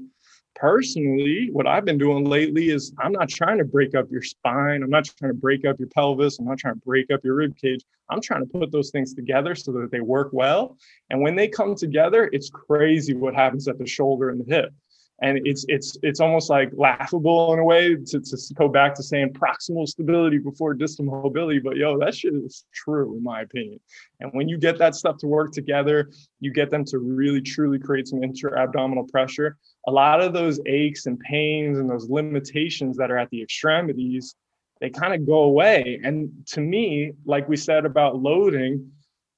personally, 0.55 1.49
what 1.51 1.67
I've 1.67 1.85
been 1.85 1.97
doing 1.97 2.25
lately 2.25 2.69
is 2.69 2.93
I'm 2.99 3.11
not 3.11 3.29
trying 3.29 3.57
to 3.57 3.65
break 3.65 3.93
up 3.93 4.09
your 4.09 4.21
spine. 4.21 4.81
I'm 4.81 4.89
not 4.89 5.05
trying 5.05 5.31
to 5.31 5.37
break 5.37 5.65
up 5.65 5.77
your 5.79 5.89
pelvis. 5.89 6.39
I'm 6.39 6.45
not 6.45 6.57
trying 6.57 6.75
to 6.75 6.85
break 6.85 7.11
up 7.11 7.23
your 7.23 7.35
rib 7.35 7.57
cage. 7.57 7.81
I'm 8.09 8.21
trying 8.21 8.47
to 8.47 8.59
put 8.59 8.71
those 8.71 8.91
things 8.91 9.13
together 9.13 9.55
so 9.55 9.71
that 9.73 9.91
they 9.91 9.99
work 9.99 10.29
well. 10.31 10.77
And 11.09 11.21
when 11.21 11.35
they 11.35 11.47
come 11.47 11.75
together, 11.75 12.29
it's 12.31 12.49
crazy 12.49 13.13
what 13.15 13.35
happens 13.35 13.67
at 13.67 13.77
the 13.77 13.87
shoulder 13.87 14.29
and 14.29 14.39
the 14.39 14.55
hip 14.55 14.73
and 15.21 15.39
it's 15.45 15.65
it's 15.69 15.97
it's 16.03 16.19
almost 16.19 16.49
like 16.49 16.69
laughable 16.75 17.53
in 17.53 17.59
a 17.59 17.63
way 17.63 17.95
to, 17.95 18.19
to 18.19 18.37
go 18.55 18.67
back 18.67 18.93
to 18.95 19.03
saying 19.03 19.31
proximal 19.31 19.87
stability 19.87 20.37
before 20.37 20.73
distal 20.73 21.05
mobility 21.05 21.59
but 21.59 21.77
yo 21.77 21.97
that 21.97 22.13
shit 22.13 22.33
is 22.33 22.65
true 22.73 23.15
in 23.15 23.23
my 23.23 23.41
opinion. 23.41 23.79
And 24.19 24.31
when 24.33 24.49
you 24.49 24.57
get 24.57 24.77
that 24.79 24.95
stuff 24.95 25.17
to 25.19 25.27
work 25.27 25.51
together 25.53 26.11
you 26.39 26.51
get 26.51 26.69
them 26.69 26.83
to 26.85 26.99
really 26.99 27.41
truly 27.41 27.79
create 27.79 28.07
some 28.07 28.23
intra-abdominal 28.23 29.05
pressure. 29.05 29.57
A 29.87 29.91
lot 29.91 30.21
of 30.21 30.33
those 30.33 30.59
aches 30.65 31.05
and 31.05 31.19
pains 31.19 31.79
and 31.79 31.89
those 31.89 32.09
limitations 32.09 32.97
that 32.97 33.09
are 33.11 33.17
at 33.17 33.29
the 33.29 33.41
extremities 33.41 34.35
they 34.81 34.89
kind 34.89 35.13
of 35.13 35.25
go 35.25 35.43
away. 35.43 36.01
And 36.03 36.29
to 36.47 36.59
me 36.59 37.13
like 37.25 37.47
we 37.47 37.55
said 37.55 37.85
about 37.85 38.21
loading 38.21 38.91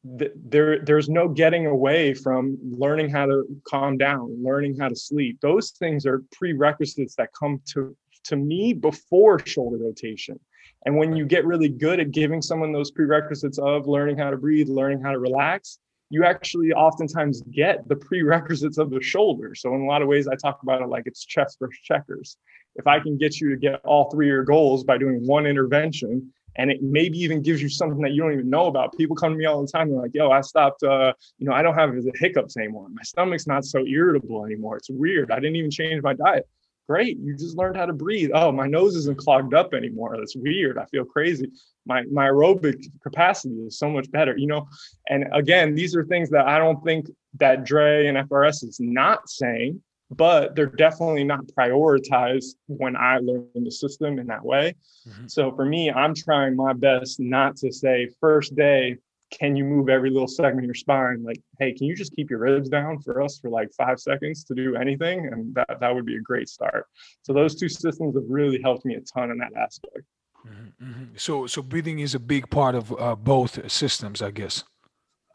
there 0.03 0.79
there's 0.79 1.09
no 1.09 1.27
getting 1.27 1.65
away 1.65 2.13
from 2.13 2.57
learning 2.63 3.09
how 3.09 3.25
to 3.25 3.43
calm 3.67 3.97
down 3.97 4.41
learning 4.43 4.77
how 4.79 4.87
to 4.87 4.95
sleep 4.95 5.37
those 5.41 5.71
things 5.71 6.05
are 6.05 6.23
prerequisites 6.31 7.15
that 7.15 7.29
come 7.37 7.59
to 7.65 7.95
to 8.23 8.35
me 8.35 8.73
before 8.73 9.39
shoulder 9.45 9.77
rotation 9.77 10.39
And 10.85 10.95
when 10.95 11.15
you 11.15 11.25
get 11.25 11.45
really 11.45 11.69
good 11.69 11.99
at 11.99 12.11
giving 12.11 12.41
someone 12.41 12.71
those 12.71 12.91
prerequisites 12.91 13.57
of 13.57 13.87
learning 13.87 14.17
how 14.17 14.29
to 14.29 14.37
breathe, 14.37 14.69
learning 14.69 15.01
how 15.01 15.11
to 15.11 15.19
relax, 15.19 15.79
you 16.09 16.23
actually 16.23 16.71
oftentimes 16.71 17.41
get 17.51 17.87
the 17.89 17.95
prerequisites 17.95 18.77
of 18.77 18.89
the 18.89 19.01
shoulder. 19.01 19.55
So 19.55 19.73
in 19.75 19.81
a 19.81 19.85
lot 19.85 20.01
of 20.01 20.07
ways, 20.07 20.27
I 20.27 20.35
talk 20.35 20.63
about 20.63 20.81
it 20.81 20.87
like 20.87 21.03
it's 21.05 21.25
chess 21.25 21.57
versus 21.59 21.79
checkers. 21.83 22.37
If 22.75 22.87
I 22.87 22.99
can 22.99 23.17
get 23.17 23.41
you 23.41 23.49
to 23.49 23.57
get 23.57 23.81
all 23.83 24.09
three 24.09 24.27
of 24.27 24.33
your 24.33 24.43
goals 24.43 24.83
by 24.83 24.97
doing 24.97 25.25
one 25.25 25.45
intervention, 25.45 26.31
and 26.57 26.71
it 26.71 26.81
maybe 26.81 27.17
even 27.19 27.41
gives 27.41 27.61
you 27.61 27.69
something 27.69 28.01
that 28.01 28.11
you 28.11 28.21
don't 28.21 28.33
even 28.33 28.49
know 28.49 28.67
about. 28.67 28.97
People 28.97 29.15
come 29.15 29.33
to 29.33 29.37
me 29.37 29.45
all 29.45 29.61
the 29.61 29.71
time. 29.71 29.89
They're 29.89 30.01
like, 30.01 30.13
"Yo, 30.13 30.29
I 30.31 30.41
stopped. 30.41 30.83
Uh, 30.83 31.13
you 31.37 31.47
know, 31.47 31.53
I 31.53 31.61
don't 31.61 31.75
have 31.75 31.93
the 31.93 32.11
hiccups 32.15 32.57
anymore. 32.57 32.87
My 32.89 33.03
stomach's 33.03 33.47
not 33.47 33.65
so 33.65 33.85
irritable 33.85 34.45
anymore. 34.45 34.77
It's 34.77 34.89
weird. 34.89 35.31
I 35.31 35.35
didn't 35.35 35.55
even 35.55 35.71
change 35.71 36.01
my 36.01 36.13
diet. 36.13 36.47
Great, 36.87 37.17
you 37.19 37.35
just 37.35 37.57
learned 37.57 37.75
how 37.75 37.85
to 37.85 37.91
breathe. 37.91 38.31
Oh, 38.33 38.49
my 38.49 38.65
nose 38.65 38.95
isn't 38.95 39.17
clogged 39.17 39.53
up 39.53 39.73
anymore. 39.73 40.15
That's 40.17 40.37
weird. 40.37 40.77
I 40.77 40.85
feel 40.85 41.03
crazy. 41.03 41.51
My 41.85 42.03
my 42.03 42.27
aerobic 42.29 42.81
capacity 43.03 43.55
is 43.55 43.77
so 43.77 43.89
much 43.89 44.09
better. 44.11 44.37
You 44.37 44.47
know, 44.47 44.67
and 45.09 45.25
again, 45.33 45.75
these 45.75 45.95
are 45.95 46.05
things 46.05 46.29
that 46.29 46.47
I 46.47 46.57
don't 46.57 46.81
think 46.83 47.09
that 47.39 47.65
Dre 47.65 48.07
and 48.07 48.17
FRS 48.17 48.63
is 48.63 48.77
not 48.79 49.29
saying 49.29 49.81
but 50.11 50.55
they're 50.55 50.67
definitely 50.67 51.23
not 51.23 51.45
prioritized 51.47 52.55
when 52.67 52.95
I 52.95 53.17
learn 53.17 53.47
the 53.55 53.71
system 53.71 54.19
in 54.19 54.27
that 54.27 54.43
way. 54.43 54.73
Mm-hmm. 55.07 55.27
So 55.27 55.51
for 55.55 55.65
me, 55.65 55.91
I'm 55.91 56.15
trying 56.15 56.55
my 56.55 56.73
best 56.73 57.19
not 57.19 57.57
to 57.57 57.71
say 57.71 58.09
first 58.19 58.55
day, 58.55 58.97
can 59.31 59.57
you 59.57 59.65
move 59.65 59.89
every 59.89 60.09
little 60.09 60.27
segment 60.27 60.59
of 60.59 60.65
your 60.65 60.73
spine? 60.73 61.21
Like, 61.23 61.41
hey, 61.59 61.73
can 61.73 61.87
you 61.87 61.95
just 61.95 62.13
keep 62.15 62.29
your 62.29 62.39
ribs 62.39 62.69
down 62.69 63.01
for 63.01 63.21
us 63.21 63.39
for 63.39 63.49
like 63.49 63.69
five 63.77 63.99
seconds 63.99 64.45
to 64.45 64.55
do 64.55 64.75
anything? 64.77 65.27
And 65.27 65.53
that, 65.55 65.79
that 65.81 65.93
would 65.93 66.05
be 66.05 66.15
a 66.15 66.21
great 66.21 66.47
start. 66.47 66.85
So 67.23 67.33
those 67.33 67.55
two 67.55 67.67
systems 67.67 68.15
have 68.15 68.23
really 68.29 68.61
helped 68.61 68.85
me 68.85 68.95
a 68.95 69.01
ton 69.01 69.31
in 69.31 69.37
that 69.39 69.51
aspect. 69.57 70.03
Mm-hmm. 70.47 70.89
mm-hmm. 70.89 71.03
So, 71.17 71.45
so 71.47 71.61
breathing 71.61 71.99
is 71.99 72.15
a 72.15 72.19
big 72.19 72.49
part 72.49 72.75
of 72.75 72.97
uh, 72.97 73.15
both 73.15 73.69
systems, 73.69 74.21
I 74.21 74.31
guess. 74.31 74.63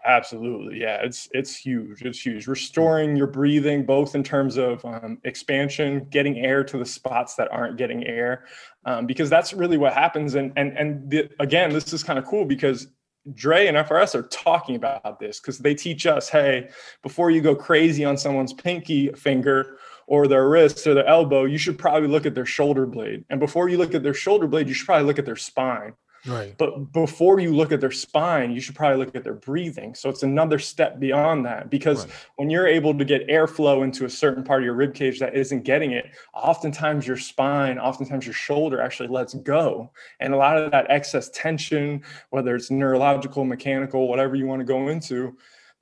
Absolutely, 0.04 0.80
yeah, 0.80 0.98
it's 1.02 1.28
it's 1.32 1.54
huge. 1.56 2.02
It's 2.02 2.24
huge. 2.24 2.48
Restoring 2.48 3.14
your 3.14 3.28
breathing, 3.28 3.86
both 3.86 4.16
in 4.16 4.24
terms 4.24 4.56
of 4.56 4.84
um, 4.84 5.18
expansion, 5.22 6.06
getting 6.10 6.38
air 6.38 6.64
to 6.64 6.76
the 6.76 6.84
spots 6.84 7.36
that 7.36 7.52
aren't 7.52 7.76
getting 7.78 8.04
air, 8.04 8.46
um, 8.84 9.06
because 9.06 9.30
that's 9.30 9.52
really 9.52 9.76
what 9.76 9.92
happens. 9.92 10.34
And 10.34 10.52
and 10.56 10.76
and 10.76 11.08
the, 11.08 11.30
again, 11.38 11.72
this 11.72 11.92
is 11.92 12.02
kind 12.02 12.18
of 12.18 12.24
cool 12.24 12.44
because 12.44 12.88
Dre 13.34 13.68
and 13.68 13.76
FRS 13.76 14.16
are 14.16 14.24
talking 14.24 14.74
about 14.74 15.20
this 15.20 15.38
because 15.38 15.58
they 15.58 15.74
teach 15.74 16.04
us, 16.04 16.28
hey, 16.28 16.68
before 17.04 17.30
you 17.30 17.40
go 17.40 17.54
crazy 17.54 18.04
on 18.04 18.16
someone's 18.16 18.52
pinky 18.52 19.12
finger 19.12 19.78
or 20.08 20.26
their 20.26 20.48
wrist 20.48 20.84
or 20.84 20.94
their 20.94 21.06
elbow, 21.06 21.44
you 21.44 21.58
should 21.58 21.78
probably 21.78 22.08
look 22.08 22.26
at 22.26 22.34
their 22.34 22.44
shoulder 22.46 22.86
blade. 22.86 23.24
And 23.30 23.38
before 23.38 23.68
you 23.68 23.78
look 23.78 23.94
at 23.94 24.02
their 24.02 24.14
shoulder 24.14 24.48
blade, 24.48 24.66
you 24.66 24.74
should 24.74 24.86
probably 24.86 25.06
look 25.06 25.20
at 25.20 25.26
their 25.26 25.36
spine 25.36 25.94
Right. 26.26 26.56
But 26.56 26.92
before 26.92 27.40
you 27.40 27.54
look 27.54 27.72
at 27.72 27.80
their 27.80 27.90
spine, 27.90 28.52
you 28.52 28.60
should 28.60 28.76
probably 28.76 29.04
look 29.04 29.16
at 29.16 29.24
their 29.24 29.34
breathing. 29.34 29.94
So 29.94 30.08
it's 30.08 30.22
another 30.22 30.58
step 30.58 31.00
beyond 31.00 31.44
that 31.46 31.68
because 31.68 32.06
right. 32.06 32.14
when 32.36 32.48
you're 32.48 32.66
able 32.66 32.96
to 32.96 33.04
get 33.04 33.26
airflow 33.28 33.82
into 33.82 34.04
a 34.04 34.10
certain 34.10 34.44
part 34.44 34.62
of 34.62 34.64
your 34.64 34.74
rib 34.74 34.94
cage 34.94 35.18
that 35.18 35.34
isn't 35.34 35.64
getting 35.64 35.92
it, 35.92 36.06
oftentimes 36.32 37.06
your 37.06 37.16
spine, 37.16 37.78
oftentimes 37.78 38.24
your 38.24 38.34
shoulder 38.34 38.80
actually 38.80 39.08
lets 39.08 39.34
go. 39.34 39.90
And 40.20 40.32
a 40.32 40.36
lot 40.36 40.58
of 40.58 40.70
that 40.70 40.86
excess 40.90 41.28
tension, 41.30 42.02
whether 42.30 42.54
it's 42.54 42.70
neurological, 42.70 43.44
mechanical, 43.44 44.06
whatever 44.06 44.36
you 44.36 44.46
want 44.46 44.60
to 44.60 44.66
go 44.66 44.88
into, 44.88 45.36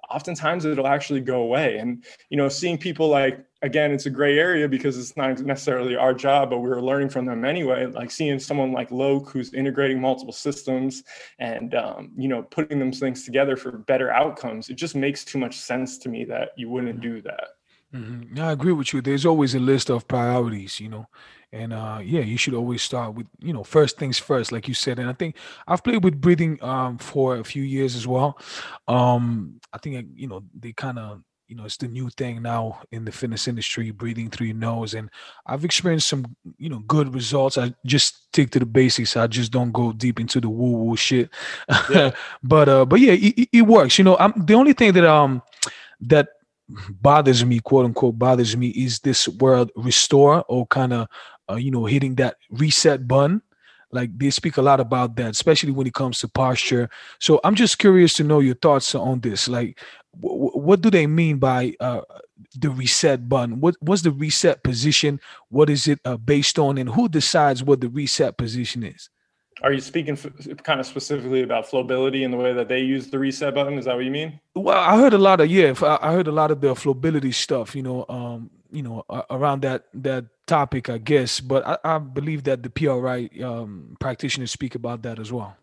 oftentimes 0.09 0.65
it'll 0.65 0.87
actually 0.87 1.21
go 1.21 1.43
away. 1.43 1.79
And 1.79 2.03
you 2.31 2.37
know, 2.37 2.49
seeing 2.49 2.79
people 2.79 3.09
like 3.09 3.45
again, 3.63 3.93
it's 3.93 4.07
a 4.07 4.11
gray 4.11 4.39
area 4.39 4.69
because 4.69 4.97
it's 4.99 5.17
not 5.17 5.41
necessarily 5.41 5.97
our 5.97 6.15
job, 6.15 6.51
but 6.51 6.59
we 6.59 6.69
were 6.69 6.83
learning 6.83 7.11
from 7.11 7.27
them 7.27 7.45
anyway. 7.45 7.87
Like 7.87 8.11
seeing 8.11 8.39
someone 8.39 8.73
like 8.73 8.91
Loke 8.91 9.31
who's 9.31 9.53
integrating 9.53 10.01
multiple 10.01 10.33
systems 10.33 11.03
and 11.39 11.75
um, 11.75 12.11
you 12.17 12.29
know 12.29 12.43
putting 12.43 12.79
them 12.79 12.93
things 12.93 13.25
together 13.25 13.57
for 13.57 13.73
better 13.73 14.11
outcomes. 14.11 14.71
It 14.71 14.75
just 14.75 14.95
makes 14.95 15.25
too 15.25 15.39
much 15.39 15.59
sense 15.59 15.99
to 15.99 16.09
me 16.09 16.25
that 16.25 16.51
you 16.57 16.69
wouldn't 16.69 17.01
do 17.01 17.21
that. 17.23 17.49
Mm-hmm. 17.95 18.41
I 18.41 18.53
agree 18.53 18.73
with 18.73 18.93
you. 18.93 19.01
There's 19.01 19.27
always 19.27 19.55
a 19.55 19.59
list 19.59 19.91
of 19.91 20.07
priorities, 20.07 20.79
you 20.79 20.89
know, 20.89 21.07
and 21.53 21.73
uh, 21.73 21.99
yeah, 22.03 22.21
you 22.21 22.37
should 22.37 22.55
always 22.55 22.83
start 22.83 23.15
with 23.15 23.27
you 23.41 23.53
know 23.53 23.65
first 23.65 23.99
things 23.99 24.19
first, 24.19 24.53
like 24.53 24.69
you 24.69 24.75
said. 24.75 24.99
And 24.99 25.09
I 25.09 25.13
think 25.13 25.37
I've 25.67 25.83
played 25.83 26.05
with 26.05 26.21
breathing 26.21 26.63
um, 26.63 26.99
for 26.99 27.37
a 27.37 27.45
few 27.45 27.63
years 27.63 27.97
as 27.97 28.07
well. 28.07 28.39
Um, 28.87 29.61
I 29.73 29.79
think 29.79 30.07
you 30.15 30.29
know 30.29 30.45
they 30.55 30.73
kind 30.73 30.99
of 30.99 31.23
you 31.51 31.57
know 31.57 31.65
it's 31.65 31.77
the 31.77 31.89
new 31.89 32.09
thing 32.11 32.41
now 32.41 32.81
in 32.93 33.05
the 33.05 33.11
fitness 33.11 33.49
industry 33.49 33.91
breathing 33.91 34.31
through 34.31 34.47
your 34.47 34.57
nose 34.57 34.95
and 34.95 35.11
i've 35.47 35.65
experienced 35.65 36.09
some 36.09 36.25
you 36.59 36.69
know 36.69 36.79
good 36.87 37.13
results. 37.15 37.59
I 37.59 37.75
just 37.85 38.27
stick 38.29 38.51
to 38.51 38.59
the 38.59 38.67
basics. 38.67 39.17
I 39.17 39.27
just 39.27 39.51
don't 39.51 39.73
go 39.73 39.93
deep 39.93 40.21
into 40.21 40.41
the 40.41 40.49
woo 40.49 40.85
woo 40.85 40.97
shit. 40.97 41.31
Yeah. 41.91 42.13
but 42.43 42.69
uh 42.69 42.85
but 42.85 43.01
yeah 43.01 43.13
it, 43.13 43.49
it, 43.53 43.63
works. 43.63 43.99
You 43.99 44.05
know 44.05 44.17
i'm 44.19 44.33
the 44.37 44.55
only 44.55 44.73
thing 44.73 44.93
that 44.93 45.05
um 45.05 45.43
that 46.01 46.29
bothers 47.01 47.45
me 47.45 47.59
quote 47.61 47.87
unquote 47.87 48.19
bothers 48.19 48.57
me 48.57 48.69
is 48.69 49.01
this 49.01 49.27
word 49.29 49.71
restore 49.77 50.45
or 50.49 50.67
kind 50.67 50.93
of 50.93 51.09
uh, 51.51 51.57
you 51.57 51.71
know 51.71 51.85
hitting 51.85 52.15
that 52.17 52.37
reset 52.51 53.09
button. 53.09 53.43
Like 53.93 54.17
they 54.17 54.31
speak 54.31 54.57
a 54.57 54.63
lot 54.63 54.79
about 54.79 55.17
that 55.17 55.31
especially 55.31 55.73
when 55.73 55.87
it 55.89 55.95
comes 55.95 56.21
to 56.21 56.29
posture. 56.29 56.89
So 57.19 57.41
i'm 57.43 57.55
just 57.55 57.79
curious 57.79 58.15
to 58.15 58.25
know 58.25 58.41
your 58.41 58.57
thoughts 58.57 58.95
on 58.95 59.21
this. 59.21 59.49
Like 59.49 59.81
what 60.13 60.81
do 60.81 60.91
they 60.91 61.07
mean 61.07 61.39
by 61.39 61.75
uh, 61.81 62.03
the 62.57 62.71
reset 62.71 63.29
button? 63.29 63.61
What 63.61 63.77
what's 63.81 64.03
the 64.03 64.11
reset 64.11 64.63
position? 64.63 65.21
What 65.49 65.71
is 65.71 65.87
it 65.87 66.01
uh, 66.05 66.17
based 66.17 66.59
on, 66.59 66.79
and 66.79 66.89
who 66.89 67.09
decides 67.09 67.63
what 67.63 67.81
the 67.81 67.89
reset 67.89 68.37
position 68.37 68.83
is? 68.83 69.09
Are 69.63 69.73
you 69.73 69.81
speaking 69.81 70.15
f- 70.15 70.63
kind 70.63 70.81
of 70.81 70.87
specifically 70.87 71.43
about 71.43 71.67
flowability 71.67 72.25
and 72.25 72.33
the 72.33 72.39
way 72.39 72.53
that 72.55 72.69
they 72.69 72.81
use 72.81 73.09
the 73.09 73.19
reset 73.19 73.55
button? 73.55 73.79
Is 73.79 73.85
that 73.85 73.95
what 73.95 74.05
you 74.05 74.11
mean? 74.11 74.41
Well, 74.55 74.79
I 74.79 74.97
heard 74.97 75.13
a 75.13 75.19
lot 75.19 75.41
of 75.41 75.51
yeah, 75.51 75.75
I 76.01 76.13
heard 76.13 76.29
a 76.29 76.33
lot 76.33 76.51
of 76.51 76.61
the 76.61 76.75
flowability 76.75 77.35
stuff. 77.35 77.77
You 77.77 77.83
know, 77.83 78.07
um, 78.09 78.51
you 78.73 78.83
know, 78.83 79.05
uh, 79.09 79.23
around 79.31 79.63
that 79.63 79.85
that 79.95 80.27
topic, 80.47 80.89
I 80.89 80.99
guess. 80.99 81.41
But 81.41 81.67
I, 81.67 81.79
I 81.85 81.99
believe 81.99 82.45
that 82.45 82.63
the 82.63 82.71
PRI 82.71 83.29
um, 83.45 83.97
practitioners 84.01 84.51
speak 84.51 84.75
about 84.75 85.03
that 85.03 85.19
as 85.19 85.31
well. 85.31 85.57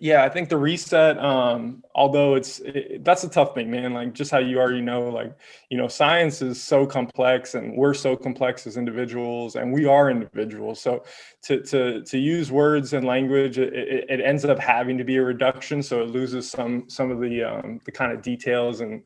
Yeah, 0.00 0.24
I 0.24 0.28
think 0.28 0.48
the 0.48 0.56
reset, 0.56 1.18
um, 1.18 1.84
although 1.94 2.34
it's 2.34 2.58
it, 2.58 3.04
that's 3.04 3.22
a 3.22 3.28
tough 3.28 3.54
thing, 3.54 3.70
man. 3.70 3.94
Like 3.94 4.12
just 4.12 4.32
how 4.32 4.38
you 4.38 4.58
already 4.58 4.80
know, 4.80 5.08
like 5.08 5.32
you 5.70 5.78
know, 5.78 5.86
science 5.86 6.42
is 6.42 6.60
so 6.60 6.84
complex, 6.84 7.54
and 7.54 7.76
we're 7.76 7.94
so 7.94 8.16
complex 8.16 8.66
as 8.66 8.76
individuals, 8.76 9.54
and 9.54 9.72
we 9.72 9.86
are 9.86 10.10
individuals. 10.10 10.80
So 10.80 11.04
to 11.42 11.62
to 11.62 12.02
to 12.02 12.18
use 12.18 12.50
words 12.50 12.92
and 12.92 13.06
language, 13.06 13.56
it, 13.58 13.72
it, 13.72 14.20
ends 14.20 14.44
up 14.44 14.58
having 14.58 14.98
to 14.98 15.04
be 15.04 15.16
a 15.16 15.22
reduction, 15.22 15.80
so 15.80 16.02
it 16.02 16.08
loses 16.08 16.50
some 16.50 16.84
some 16.88 17.12
of 17.12 17.20
the 17.20 17.44
um, 17.44 17.80
the 17.84 17.92
kind 17.92 18.10
of 18.10 18.20
details, 18.20 18.80
and 18.80 19.00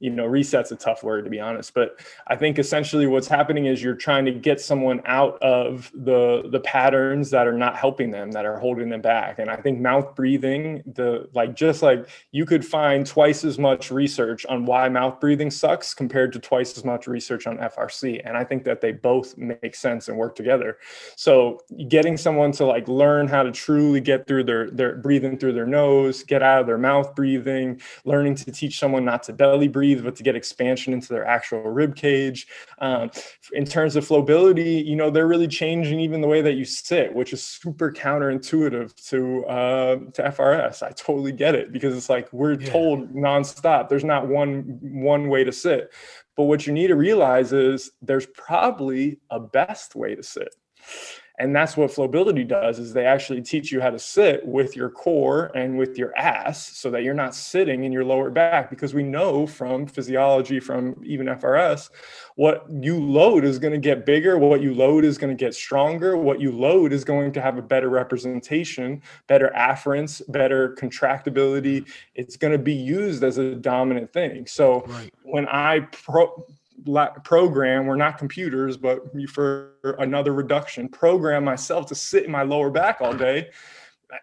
you 0.00 0.10
know, 0.10 0.26
reset's 0.26 0.70
a 0.70 0.76
tough 0.76 1.02
word 1.02 1.24
to 1.24 1.30
be 1.30 1.40
honest. 1.40 1.72
But 1.72 1.98
I 2.26 2.36
think 2.36 2.58
essentially 2.58 3.06
what's 3.06 3.28
happening 3.28 3.66
is 3.66 3.82
you're 3.82 3.94
trying 3.94 4.26
to 4.26 4.32
get 4.32 4.60
someone 4.60 5.00
out 5.06 5.42
of 5.42 5.90
the 5.94 6.42
the 6.50 6.60
patterns 6.60 7.30
that 7.30 7.46
are 7.46 7.56
not 7.56 7.74
helping 7.74 8.10
them, 8.10 8.32
that 8.32 8.44
are 8.44 8.58
holding 8.58 8.90
them 8.90 9.00
back, 9.00 9.38
and 9.38 9.48
I 9.48 9.56
think 9.56 9.80
mouth 9.80 10.14
breathing 10.14 10.25
breathing, 10.26 10.82
the 10.96 11.28
like 11.34 11.54
just 11.54 11.82
like 11.82 12.08
you 12.32 12.44
could 12.44 12.66
find 12.66 13.06
twice 13.06 13.44
as 13.44 13.60
much 13.60 13.92
research 13.92 14.44
on 14.46 14.66
why 14.66 14.88
mouth 14.88 15.20
breathing 15.20 15.52
sucks 15.52 15.94
compared 15.94 16.32
to 16.32 16.40
twice 16.40 16.76
as 16.76 16.84
much 16.84 17.06
research 17.06 17.46
on 17.46 17.58
FRC. 17.58 18.20
And 18.24 18.36
I 18.36 18.42
think 18.42 18.64
that 18.64 18.80
they 18.80 18.90
both 18.90 19.38
make 19.38 19.76
sense 19.76 20.08
and 20.08 20.18
work 20.18 20.34
together. 20.34 20.78
So 21.14 21.60
getting 21.86 22.16
someone 22.16 22.50
to 22.52 22.66
like 22.66 22.88
learn 22.88 23.28
how 23.28 23.44
to 23.44 23.52
truly 23.52 24.00
get 24.00 24.26
through 24.26 24.42
their 24.44 24.68
their 24.68 24.96
breathing 24.96 25.38
through 25.38 25.52
their 25.52 25.64
nose, 25.64 26.24
get 26.24 26.42
out 26.42 26.62
of 26.62 26.66
their 26.66 26.76
mouth 26.76 27.14
breathing, 27.14 27.80
learning 28.04 28.34
to 28.34 28.50
teach 28.50 28.80
someone 28.80 29.04
not 29.04 29.22
to 29.24 29.32
belly 29.32 29.68
breathe, 29.68 30.02
but 30.02 30.16
to 30.16 30.24
get 30.24 30.34
expansion 30.34 30.92
into 30.92 31.08
their 31.08 31.24
actual 31.24 31.60
rib 31.60 31.94
cage. 31.94 32.48
Um, 32.80 33.12
in 33.52 33.64
terms 33.64 33.94
of 33.94 34.04
flowability, 34.04 34.84
you 34.84 34.96
know, 34.96 35.08
they're 35.08 35.28
really 35.28 35.46
changing 35.46 36.00
even 36.00 36.20
the 36.20 36.26
way 36.26 36.42
that 36.42 36.54
you 36.54 36.64
sit, 36.64 37.14
which 37.14 37.32
is 37.32 37.44
super 37.44 37.92
counterintuitive 37.92 38.92
to 39.08 39.44
uh, 39.46 39.96
to 40.16 40.22
FRS. 40.24 40.82
I 40.82 40.90
totally 40.90 41.32
get 41.32 41.54
it 41.54 41.72
because 41.72 41.96
it's 41.96 42.08
like 42.08 42.32
we're 42.32 42.60
yeah. 42.60 42.70
told 42.70 43.14
nonstop. 43.14 43.88
There's 43.88 44.04
not 44.04 44.28
one 44.28 44.78
one 44.82 45.28
way 45.28 45.44
to 45.44 45.52
sit. 45.52 45.92
But 46.36 46.44
what 46.44 46.66
you 46.66 46.72
need 46.72 46.88
to 46.88 46.96
realize 46.96 47.52
is 47.52 47.90
there's 48.02 48.26
probably 48.26 49.20
a 49.30 49.40
best 49.40 49.94
way 49.94 50.14
to 50.14 50.22
sit 50.22 50.54
and 51.38 51.54
that's 51.54 51.76
what 51.76 51.90
flowability 51.90 52.46
does 52.46 52.78
is 52.78 52.92
they 52.92 53.04
actually 53.04 53.42
teach 53.42 53.70
you 53.70 53.80
how 53.80 53.90
to 53.90 53.98
sit 53.98 54.46
with 54.46 54.74
your 54.74 54.88
core 54.88 55.50
and 55.54 55.76
with 55.76 55.98
your 55.98 56.16
ass 56.16 56.76
so 56.76 56.90
that 56.90 57.02
you're 57.02 57.14
not 57.14 57.34
sitting 57.34 57.84
in 57.84 57.92
your 57.92 58.04
lower 58.04 58.30
back 58.30 58.70
because 58.70 58.94
we 58.94 59.02
know 59.02 59.46
from 59.46 59.86
physiology 59.86 60.60
from 60.60 61.00
even 61.04 61.26
FRS 61.26 61.90
what 62.36 62.66
you 62.80 62.98
load 62.98 63.44
is 63.44 63.58
going 63.58 63.72
to 63.72 63.78
get 63.78 64.06
bigger 64.06 64.38
what 64.38 64.62
you 64.62 64.74
load 64.74 65.04
is 65.04 65.18
going 65.18 65.34
to 65.34 65.44
get 65.44 65.54
stronger 65.54 66.16
what 66.16 66.40
you 66.40 66.50
load 66.50 66.92
is 66.92 67.04
going 67.04 67.32
to 67.32 67.40
have 67.40 67.58
a 67.58 67.62
better 67.62 67.88
representation 67.88 69.02
better 69.26 69.52
afference 69.54 70.20
better 70.28 70.74
contractibility 70.74 71.86
it's 72.14 72.36
going 72.36 72.52
to 72.52 72.58
be 72.58 72.74
used 72.74 73.22
as 73.22 73.38
a 73.38 73.54
dominant 73.54 74.12
thing 74.12 74.46
so 74.46 74.82
right. 74.86 75.12
when 75.22 75.46
i 75.48 75.80
pro 75.80 76.46
program 77.24 77.86
we're 77.86 77.96
not 77.96 78.18
computers 78.18 78.76
but 78.76 79.02
for 79.28 79.72
another 79.98 80.32
reduction. 80.32 80.88
Program 80.88 81.44
myself 81.44 81.86
to 81.86 81.94
sit 81.94 82.24
in 82.24 82.30
my 82.30 82.42
lower 82.42 82.70
back 82.70 83.00
all 83.00 83.14
day. 83.14 83.50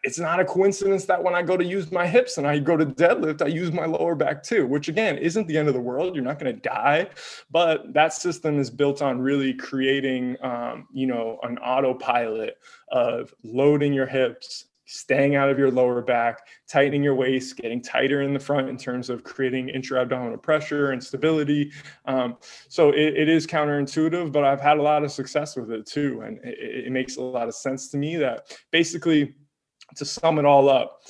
It's 0.04 0.18
not 0.18 0.40
a 0.40 0.46
coincidence 0.46 1.04
that 1.06 1.22
when 1.22 1.36
I 1.36 1.42
go 1.42 1.58
to 1.58 1.64
use 1.64 1.92
my 1.92 2.08
hips 2.08 2.38
and 2.38 2.48
I 2.48 2.58
go 2.60 2.78
to 2.78 2.86
deadlift, 2.86 3.42
I 3.42 3.48
use 3.48 3.72
my 3.74 3.86
lower 3.86 4.16
back 4.16 4.42
too, 4.42 4.66
which 4.66 4.88
again 4.88 5.18
isn't 5.18 5.46
the 5.48 5.58
end 5.58 5.68
of 5.68 5.74
the 5.74 5.82
world. 5.82 6.16
You're 6.16 6.24
not 6.24 6.40
going 6.40 6.56
to 6.56 6.62
die, 6.62 7.10
but 7.52 7.94
that 7.94 8.14
system 8.14 8.60
is 8.60 8.70
built 8.70 9.02
on 9.02 9.20
really 9.20 9.54
creating, 9.54 10.38
um, 10.42 10.88
you 10.94 11.06
know, 11.06 11.38
an 11.44 11.58
autopilot 11.58 12.58
of 12.90 13.34
loading 13.44 13.92
your 13.92 14.08
hips, 14.08 14.66
staying 14.94 15.36
out 15.36 15.50
of 15.50 15.58
your 15.58 15.72
lower 15.72 16.02
back, 16.04 16.46
tightening 16.70 17.04
your 17.04 17.16
waist, 17.16 17.58
getting 17.58 17.82
tighter 17.82 18.22
in 18.22 18.32
the 18.32 18.40
front 18.40 18.70
in 18.70 18.78
terms 18.78 19.10
of 19.10 19.24
creating 19.24 19.70
intra-abdominal 19.70 20.38
pressure 20.38 20.92
and 20.92 21.04
stability. 21.04 21.72
Um, 22.06 22.38
so 22.70 22.90
it, 22.90 23.18
it 23.18 23.28
is 23.28 23.48
counterintuitive, 23.48 24.32
but 24.32 24.44
I've 24.44 24.62
had 24.62 24.78
a 24.78 24.82
lot 24.84 25.04
of 25.04 25.12
success 25.12 25.56
with 25.56 25.72
it 25.72 25.88
too, 25.88 26.22
and 26.22 26.38
it, 26.44 26.86
it 26.86 26.92
makes 26.92 27.18
a 27.18 27.22
lot 27.22 27.48
of 27.48 27.56
sense 27.56 27.90
to 27.90 27.98
me 27.98 28.18
that 28.18 28.56
basically 28.72 29.34
to 29.96 30.06
sum 30.06 30.38
it 30.38 30.46
all 30.46 30.70
up, 30.70 31.02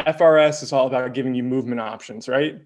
FRS 0.00 0.62
is 0.62 0.72
all 0.72 0.86
about 0.86 1.12
giving 1.12 1.34
you 1.34 1.42
movement 1.42 1.80
options, 1.80 2.28
right? 2.28 2.60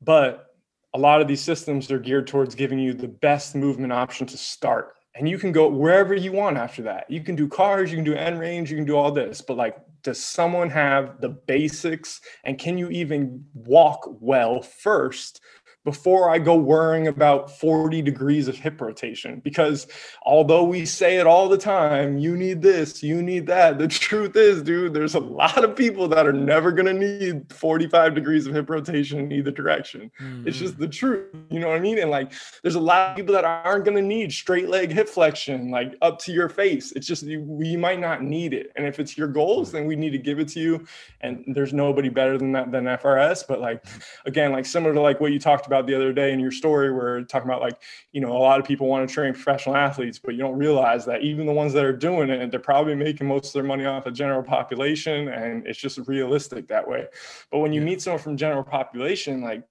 But 0.00 0.46
a 0.94 0.98
lot 0.98 1.20
of 1.20 1.26
these 1.26 1.40
systems 1.40 1.90
are 1.90 1.98
geared 1.98 2.28
towards 2.28 2.54
giving 2.54 2.78
you 2.78 2.94
the 2.94 3.08
best 3.08 3.56
movement 3.56 3.92
option 3.92 4.28
to 4.28 4.36
start. 4.36 4.94
And 5.16 5.28
you 5.28 5.38
can 5.38 5.50
go 5.50 5.68
wherever 5.68 6.14
you 6.14 6.30
want 6.30 6.56
after 6.56 6.82
that. 6.82 7.10
You 7.10 7.20
can 7.20 7.34
do 7.34 7.48
cars, 7.48 7.90
you 7.90 7.96
can 7.96 8.04
do 8.04 8.14
end 8.14 8.38
range, 8.38 8.70
you 8.70 8.76
can 8.76 8.86
do 8.86 8.96
all 8.96 9.10
this. 9.10 9.40
But 9.40 9.56
like, 9.56 9.76
does 10.02 10.22
someone 10.22 10.70
have 10.70 11.20
the 11.20 11.28
basics? 11.28 12.20
And 12.44 12.58
can 12.58 12.78
you 12.78 12.88
even 12.90 13.44
walk 13.54 14.08
well 14.20 14.62
first 14.62 15.40
before 15.84 16.30
I 16.30 16.38
go 16.38 16.56
worrying 16.56 17.08
about 17.08 17.50
40 17.58 18.02
degrees 18.02 18.48
of 18.48 18.56
hip 18.56 18.80
rotation. 18.80 19.40
Because 19.40 19.86
although 20.22 20.62
we 20.62 20.84
say 20.84 21.16
it 21.16 21.26
all 21.26 21.48
the 21.48 21.56
time, 21.56 22.18
you 22.18 22.36
need 22.36 22.60
this, 22.60 23.02
you 23.02 23.22
need 23.22 23.46
that, 23.46 23.78
the 23.78 23.88
truth 23.88 24.36
is, 24.36 24.62
dude, 24.62 24.92
there's 24.92 25.14
a 25.14 25.20
lot 25.20 25.64
of 25.64 25.74
people 25.74 26.06
that 26.08 26.26
are 26.26 26.32
never 26.32 26.70
going 26.70 26.86
to 26.86 26.92
need 26.92 27.52
45 27.52 28.14
degrees 28.14 28.46
of 28.46 28.54
hip 28.54 28.68
rotation 28.68 29.18
in 29.18 29.32
either 29.32 29.50
direction. 29.50 30.10
Mm-hmm. 30.20 30.48
It's 30.48 30.58
just 30.58 30.74
mm. 30.74 30.80
the 30.80 30.88
truth. 30.88 31.34
You 31.50 31.60
know 31.60 31.68
what 31.68 31.76
I 31.76 31.80
mean? 31.80 31.98
And 31.98 32.10
like, 32.10 32.32
there's 32.62 32.74
a 32.74 32.80
lot 32.80 33.10
of 33.10 33.16
people 33.16 33.34
that 33.34 33.44
aren't 33.44 33.84
going 33.84 33.96
to 33.96 34.02
need 34.02 34.32
straight 34.32 34.68
leg 34.68 34.92
hip 34.92 35.08
flexion, 35.08 35.70
like 35.70 35.96
up 36.02 36.18
to 36.20 36.32
your 36.32 36.48
face. 36.48 36.92
It's 36.92 37.06
just, 37.06 37.24
we 37.24 37.76
might 37.76 38.00
not 38.00 38.22
need 38.22 38.52
it. 38.52 38.70
And 38.76 38.86
if 38.86 38.98
it's 38.98 39.16
your 39.16 39.28
goals, 39.28 39.72
then 39.72 39.86
we 39.86 39.96
need 39.96 40.10
to 40.10 40.18
give 40.18 40.38
it 40.38 40.48
to 40.48 40.60
you. 40.60 40.86
And 41.22 41.44
there's 41.54 41.72
nobody 41.72 42.08
better 42.08 42.36
than 42.36 42.52
that 42.52 42.70
than 42.70 42.84
FRS. 42.84 43.44
But 43.48 43.60
like, 43.60 43.84
again, 44.26 44.52
like 44.52 44.66
similar 44.66 44.94
to 44.94 45.00
like 45.00 45.20
what 45.20 45.32
you 45.32 45.38
talked 45.38 45.66
about 45.70 45.86
the 45.86 45.94
other 45.94 46.12
day 46.12 46.32
in 46.32 46.40
your 46.40 46.50
story 46.50 46.92
where 46.92 47.22
talking 47.22 47.48
about 47.48 47.60
like 47.60 47.80
you 48.12 48.20
know 48.20 48.32
a 48.32 48.38
lot 48.38 48.58
of 48.58 48.66
people 48.66 48.86
want 48.88 49.08
to 49.08 49.14
train 49.14 49.32
professional 49.32 49.76
athletes 49.76 50.18
but 50.18 50.34
you 50.34 50.40
don't 50.40 50.58
realize 50.58 51.04
that 51.04 51.22
even 51.22 51.46
the 51.46 51.52
ones 51.52 51.72
that 51.72 51.84
are 51.84 51.96
doing 51.96 52.30
it 52.30 52.50
they're 52.50 52.60
probably 52.60 52.94
making 52.94 53.26
most 53.26 53.46
of 53.46 53.52
their 53.52 53.62
money 53.62 53.84
off 53.84 54.04
the 54.04 54.10
general 54.10 54.42
population 54.42 55.28
and 55.28 55.66
it's 55.66 55.78
just 55.78 55.98
realistic 56.06 56.66
that 56.68 56.86
way 56.86 57.06
but 57.50 57.58
when 57.58 57.72
you 57.72 57.80
meet 57.80 58.02
someone 58.02 58.22
from 58.22 58.36
general 58.36 58.64
population 58.64 59.40
like 59.40 59.62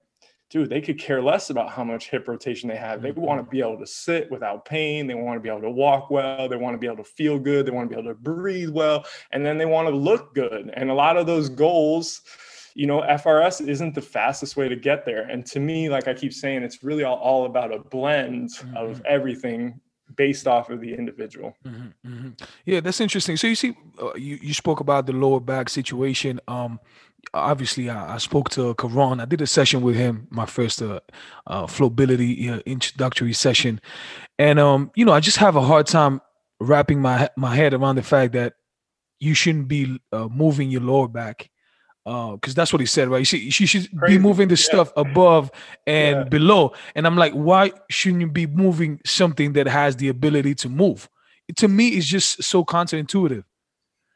dude, 0.50 0.68
they 0.68 0.80
could 0.80 0.98
care 0.98 1.22
less 1.22 1.50
about 1.50 1.70
how 1.70 1.84
much 1.84 2.10
hip 2.10 2.26
rotation 2.26 2.68
they 2.68 2.76
have. 2.76 3.00
They 3.00 3.12
want 3.12 3.38
to 3.38 3.42
mm-hmm. 3.44 3.50
be 3.50 3.60
able 3.60 3.78
to 3.78 3.86
sit 3.86 4.30
without 4.30 4.64
pain. 4.64 5.06
They 5.06 5.14
want 5.14 5.36
to 5.36 5.40
be 5.40 5.48
able 5.48 5.62
to 5.62 5.70
walk 5.70 6.10
well. 6.10 6.48
They 6.48 6.56
want 6.56 6.74
to 6.74 6.78
be 6.78 6.88
able 6.88 7.02
to 7.02 7.04
feel 7.04 7.38
good. 7.38 7.64
They 7.64 7.70
want 7.70 7.88
to 7.88 7.94
be 7.94 8.00
able 8.00 8.10
to 8.10 8.18
breathe 8.18 8.70
well. 8.70 9.06
And 9.30 9.46
then 9.46 9.58
they 9.58 9.64
want 9.64 9.88
to 9.88 9.94
look 9.94 10.34
good. 10.34 10.70
And 10.74 10.90
a 10.90 10.94
lot 10.94 11.16
of 11.16 11.26
those 11.26 11.48
goals, 11.48 12.22
you 12.80 12.86
know, 12.86 13.02
FRS 13.02 13.68
isn't 13.68 13.94
the 13.94 14.00
fastest 14.00 14.56
way 14.56 14.66
to 14.66 14.74
get 14.74 15.04
there. 15.04 15.24
And 15.24 15.44
to 15.48 15.60
me, 15.60 15.90
like 15.90 16.08
I 16.08 16.14
keep 16.14 16.32
saying, 16.32 16.62
it's 16.62 16.82
really 16.82 17.04
all, 17.04 17.18
all 17.18 17.44
about 17.44 17.74
a 17.74 17.78
blend 17.78 18.48
mm-hmm. 18.54 18.74
of 18.74 19.02
everything 19.04 19.78
based 20.16 20.46
off 20.46 20.70
of 20.70 20.80
the 20.80 20.94
individual. 20.94 21.54
Mm-hmm, 21.66 22.10
mm-hmm. 22.10 22.30
Yeah, 22.64 22.80
that's 22.80 23.02
interesting. 23.02 23.36
So 23.36 23.48
you 23.48 23.54
see, 23.54 23.76
uh, 24.00 24.14
you 24.14 24.38
you 24.40 24.54
spoke 24.54 24.80
about 24.80 25.04
the 25.04 25.12
lower 25.12 25.40
back 25.40 25.68
situation. 25.68 26.40
Um, 26.48 26.80
obviously, 27.34 27.90
I, 27.90 28.14
I, 28.14 28.16
spoke 28.16 28.48
to 28.50 28.74
Karan. 28.76 29.20
I 29.20 29.26
did 29.26 29.42
a 29.42 29.46
session 29.46 29.82
with 29.82 29.96
him, 29.96 30.26
my 30.30 30.46
first 30.46 30.80
uh, 30.80 31.00
uh 31.46 31.66
flowability 31.66 32.50
uh, 32.50 32.62
introductory 32.64 33.34
session, 33.34 33.78
and 34.38 34.58
um, 34.58 34.90
you 34.94 35.04
know, 35.04 35.12
I 35.12 35.20
just 35.20 35.36
have 35.36 35.54
a 35.54 35.60
hard 35.60 35.86
time 35.86 36.22
wrapping 36.60 37.02
my 37.02 37.28
my 37.36 37.54
head 37.54 37.74
around 37.74 37.96
the 37.96 38.02
fact 38.02 38.32
that 38.32 38.54
you 39.18 39.34
shouldn't 39.34 39.68
be 39.68 40.00
uh, 40.12 40.28
moving 40.28 40.70
your 40.70 40.80
lower 40.80 41.08
back 41.08 41.50
because 42.04 42.54
uh, 42.54 42.56
that's 42.56 42.72
what 42.72 42.80
he 42.80 42.86
said, 42.86 43.08
right? 43.08 43.26
She 43.26 43.50
she 43.50 43.66
should 43.66 43.88
Crazy. 43.96 44.16
be 44.16 44.22
moving 44.22 44.48
the 44.48 44.54
yeah. 44.54 44.64
stuff 44.64 44.92
above 44.96 45.50
and 45.86 46.16
yeah. 46.16 46.24
below. 46.24 46.72
And 46.94 47.06
I'm 47.06 47.16
like, 47.16 47.32
why 47.34 47.72
shouldn't 47.90 48.22
you 48.22 48.28
be 48.28 48.46
moving 48.46 49.00
something 49.04 49.52
that 49.52 49.66
has 49.66 49.96
the 49.96 50.08
ability 50.08 50.54
to 50.56 50.68
move? 50.68 51.08
to 51.56 51.68
me, 51.68 51.88
it's 51.88 52.06
just 52.06 52.42
so 52.42 52.64
counterintuitive. 52.64 53.44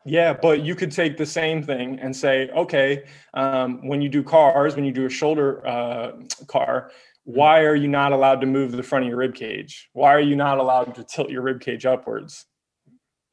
Yeah, 0.07 0.35
but 0.35 0.62
you 0.62 0.75
could 0.75 0.92
take 0.92 1.16
the 1.16 1.27
same 1.27 1.62
thing 1.62 1.99
and 2.01 2.14
say, 2.14 2.51
okay, 2.51 3.05
um, 3.33 3.87
when 3.88 4.03
you 4.03 4.09
do 4.09 4.23
cars, 4.23 4.77
when 4.77 4.85
you 4.85 4.92
do 4.92 5.07
a 5.07 5.11
shoulder 5.11 5.66
uh, 5.66 6.12
car, 6.47 6.90
why 7.25 7.61
are 7.61 7.75
you 7.75 7.88
not 7.88 8.12
allowed 8.12 8.42
to 8.42 8.47
move 8.47 8.73
the 8.73 8.83
front 8.83 9.05
of 9.05 9.09
your 9.09 9.16
rib 9.16 9.35
cage? 9.35 9.88
Why 9.94 10.12
are 10.12 10.20
you 10.20 10.37
not 10.37 10.59
allowed 10.59 10.94
to 10.97 11.05
tilt 11.05 11.31
your 11.31 11.40
rib 11.40 11.61
cage 11.61 11.87
upwards? 11.87 12.44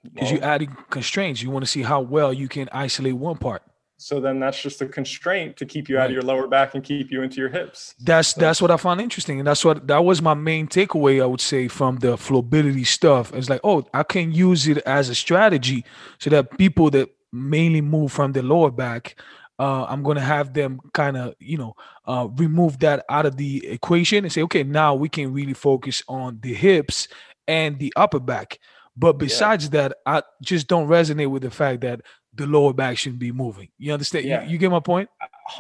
Because 0.02 0.32
well, 0.32 0.40
you're 0.40 0.48
adding 0.48 0.78
constraints. 0.90 1.42
You 1.42 1.52
want 1.52 1.66
to 1.66 1.70
see 1.70 1.82
how 1.82 2.00
well 2.00 2.32
you 2.32 2.48
can 2.48 2.70
isolate 2.72 3.16
one 3.16 3.38
part 3.38 3.64
so 4.02 4.20
then 4.20 4.40
that's 4.40 4.60
just 4.60 4.82
a 4.82 4.88
constraint 4.88 5.56
to 5.58 5.66
keep 5.66 5.88
you 5.88 5.98
right. 5.98 6.04
out 6.04 6.10
of 6.10 6.14
your 6.14 6.24
lower 6.24 6.48
back 6.48 6.74
and 6.74 6.84
keep 6.84 7.12
you 7.12 7.22
into 7.22 7.38
your 7.38 7.50
hips 7.50 7.94
that's 8.00 8.30
so. 8.30 8.42
that's 8.42 8.62
what 8.62 8.72
i 8.72 8.78
found 8.78 9.00
interesting 9.00 9.40
and 9.40 9.48
that's 9.48 9.64
what 9.64 9.88
that 9.88 10.04
was 10.04 10.22
my 10.22 10.34
main 10.34 10.68
takeaway 10.68 11.22
i 11.22 11.26
would 11.26 11.42
say 11.42 11.68
from 11.68 11.98
the 11.98 12.16
flowability 12.18 12.86
stuff 12.86 13.34
it's 13.34 13.50
like 13.50 13.62
oh 13.64 13.86
i 13.94 14.04
can 14.04 14.32
use 14.32 14.68
it 14.68 14.80
as 14.80 15.10
a 15.10 15.16
strategy 15.16 15.86
so 16.20 16.30
that 16.30 16.58
people 16.58 16.90
that 16.90 17.10
mainly 17.32 17.82
move 17.82 18.12
from 18.12 18.32
the 18.32 18.42
lower 18.42 18.72
back 18.72 19.16
uh, 19.60 19.86
i'm 19.86 20.02
going 20.02 20.18
to 20.18 20.22
have 20.24 20.54
them 20.54 20.80
kind 20.94 21.16
of 21.16 21.36
you 21.40 21.58
know 21.58 21.76
uh, 22.06 22.28
remove 22.36 22.80
that 22.80 23.06
out 23.10 23.26
of 23.26 23.38
the 23.38 23.66
equation 23.68 24.26
and 24.26 24.34
say 24.34 24.42
okay 24.42 24.64
now 24.64 24.96
we 24.96 25.08
can 25.08 25.32
really 25.32 25.54
focus 25.54 26.02
on 26.08 26.40
the 26.42 26.54
hips 26.54 27.08
and 27.48 27.78
the 27.78 27.94
upper 27.96 28.20
back 28.20 28.58
but 28.98 29.14
besides 29.14 29.66
yeah. 29.66 29.70
that, 29.88 29.98
I 30.06 30.24
just 30.42 30.68
don't 30.68 30.88
resonate 30.88 31.30
with 31.30 31.44
the 31.44 31.50
fact 31.50 31.82
that 31.82 32.02
the 32.34 32.46
lower 32.46 32.74
back 32.74 32.98
shouldn't 32.98 33.20
be 33.20 33.32
moving. 33.32 33.70
You 33.78 33.94
understand? 33.94 34.26
Yeah. 34.26 34.44
You, 34.44 34.52
you 34.52 34.58
get 34.58 34.72
my 34.72 34.80
point? 34.80 35.10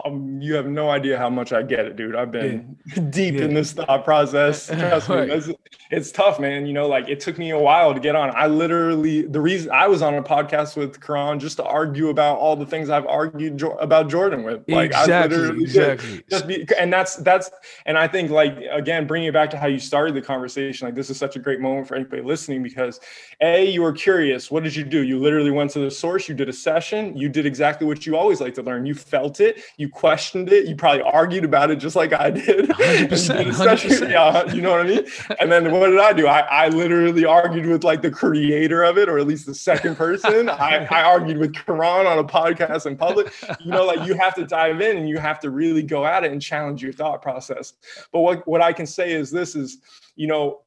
Um, 0.06 0.42
you 0.42 0.54
have 0.56 0.68
no 0.68 0.90
idea 0.90 1.18
how 1.18 1.30
much 1.30 1.54
I 1.54 1.62
get 1.64 1.86
it, 1.86 1.96
dude. 1.96 2.16
I've 2.16 2.32
been 2.32 2.78
yeah. 2.86 3.04
deep 3.10 3.36
yeah. 3.36 3.42
in 3.44 3.54
this 3.54 3.74
thought 3.74 4.04
process. 4.04 4.68
Trust 4.72 5.10
me, 5.10 5.16
it's, 5.16 5.50
it's, 5.90 6.12
tough, 6.12 6.40
man. 6.40 6.66
You 6.66 6.74
know, 6.74 6.88
like 6.88 7.10
it 7.10 7.20
took 7.20 7.38
me 7.38 7.52
a 7.52 7.60
while 7.60 7.94
to 7.94 8.00
get 8.00 8.16
on. 8.16 8.32
I 8.36 8.48
literally, 8.48 9.24
the 9.24 9.42
reason 9.42 9.72
I 9.72 9.88
was 9.88 10.02
on 10.02 10.16
a 10.16 10.24
podcast 10.24 10.78
with 10.78 11.02
Karan 11.02 11.40
just 11.40 11.58
to 11.58 11.64
argue 11.64 12.10
about 12.10 12.38
all 12.38 12.56
the 12.56 12.66
things 12.66 12.90
I've 12.90 13.06
argued 13.08 13.58
jo- 13.58 13.78
about 13.78 14.10
Jordan 14.10 14.44
with. 14.44 14.64
Like 14.68 14.92
exactly, 14.92 15.14
I 15.14 15.28
literally 15.28 15.64
exactly. 15.64 16.24
Just 16.30 16.48
be, 16.48 16.66
and 16.78 16.92
that's 16.92 17.18
that's, 17.18 17.50
and 17.86 17.98
I 17.98 18.08
think 18.08 18.32
like 18.32 18.58
again, 18.72 19.08
bringing 19.08 19.30
it 19.30 19.34
back 19.34 19.50
to 19.52 19.58
how 19.58 19.68
you 19.68 19.80
started 19.80 20.16
the 20.16 20.22
conversation. 20.22 20.88
Like 20.88 20.96
this 20.96 21.10
is 21.10 21.18
such 21.18 21.36
a 21.36 21.40
great 21.40 21.60
moment 21.60 21.88
for 21.88 21.96
anybody 21.96 22.22
listening 22.22 22.64
because 22.64 23.00
a, 23.42 23.70
you 23.70 23.82
were 23.82 23.94
curious. 23.94 24.52
What 24.52 24.64
did 24.64 24.76
you 24.76 24.84
do? 24.84 25.04
You 25.04 25.20
literally 25.20 25.52
went 25.52 25.72
to 25.72 25.80
the 25.80 25.92
source. 25.92 26.30
You 26.30 26.36
did 26.36 26.50
a 26.50 26.54
session. 26.54 27.16
You 27.18 27.30
did 27.30 27.46
exactly 27.46 27.88
what 27.88 28.06
you 28.06 28.16
always 28.16 28.42
like 28.42 28.54
to 28.56 28.64
learn. 28.64 28.86
You 28.86 28.96
felt 28.96 29.40
it 29.40 29.64
you 29.82 29.89
questioned 29.89 30.50
it, 30.54 30.67
you 30.67 30.76
probably 30.76 31.02
argued 31.02 31.44
about 31.44 31.72
it 31.72 31.78
just 31.78 31.96
like 31.96 32.13
I 32.13 32.30
did. 32.30 32.70
100%, 32.70 33.52
100%. 33.52 34.12
Yeah, 34.12 34.54
you 34.54 34.62
know 34.62 34.72
what 34.72 34.82
I 34.82 34.84
mean? 34.84 35.06
And 35.39 35.52
then 35.52 35.72
what 35.72 35.89
did 35.89 36.00
I 36.00 36.13
do? 36.13 36.28
I, 36.28 36.41
I 36.41 36.67
literally 36.70 37.26
argued 37.26 37.65
with 37.65 37.84
like 37.84 38.04
the 38.04 38.12
creator 38.12 38.84
of 38.84 39.00
it, 39.00 39.10
or 39.10 39.17
at 39.17 39.26
least 39.26 39.48
the 39.48 39.56
second 39.56 39.96
person. 39.96 40.48
I, 40.50 40.86
I 40.86 41.02
argued 41.02 41.39
with 41.39 41.56
Karan 41.56 42.06
on 42.06 42.20
a 42.20 42.24
podcast 42.24 42.86
in 42.86 42.96
public. 42.96 43.34
You 43.60 43.72
know, 43.72 43.86
like 43.86 44.08
you 44.08 44.13
have 44.13 44.36
to 44.36 44.46
dive 44.46 44.82
in 44.82 44.98
and 44.98 45.10
you 45.10 45.17
have 45.17 45.39
to 45.39 45.50
really 45.50 45.82
go 45.82 46.06
at 46.06 46.24
it 46.24 46.32
and 46.32 46.39
challenge 46.39 46.84
your 46.84 46.94
thought 46.94 47.24
process. 47.24 47.74
But 48.13 48.22
what, 48.22 48.48
what 48.48 48.62
I 48.62 48.72
can 48.72 48.86
say 48.86 49.12
is 49.12 49.32
this 49.32 49.56
is, 49.56 49.80
you 50.15 50.28
know, 50.28 50.62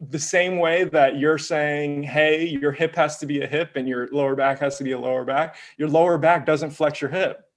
the 0.00 0.18
same 0.18 0.58
way 0.58 0.84
that 0.84 1.18
you're 1.18 1.38
saying, 1.38 2.02
hey, 2.02 2.46
your 2.46 2.72
hip 2.72 2.94
has 2.96 3.18
to 3.18 3.26
be 3.26 3.42
a 3.42 3.46
hip 3.46 3.76
and 3.76 3.88
your 3.88 4.08
lower 4.12 4.34
back 4.34 4.58
has 4.60 4.78
to 4.78 4.84
be 4.84 4.92
a 4.92 4.98
lower 4.98 5.24
back, 5.24 5.56
your 5.76 5.88
lower 5.88 6.18
back 6.18 6.46
doesn't 6.46 6.70
flex 6.70 7.00
your 7.00 7.10
hip. 7.10 7.49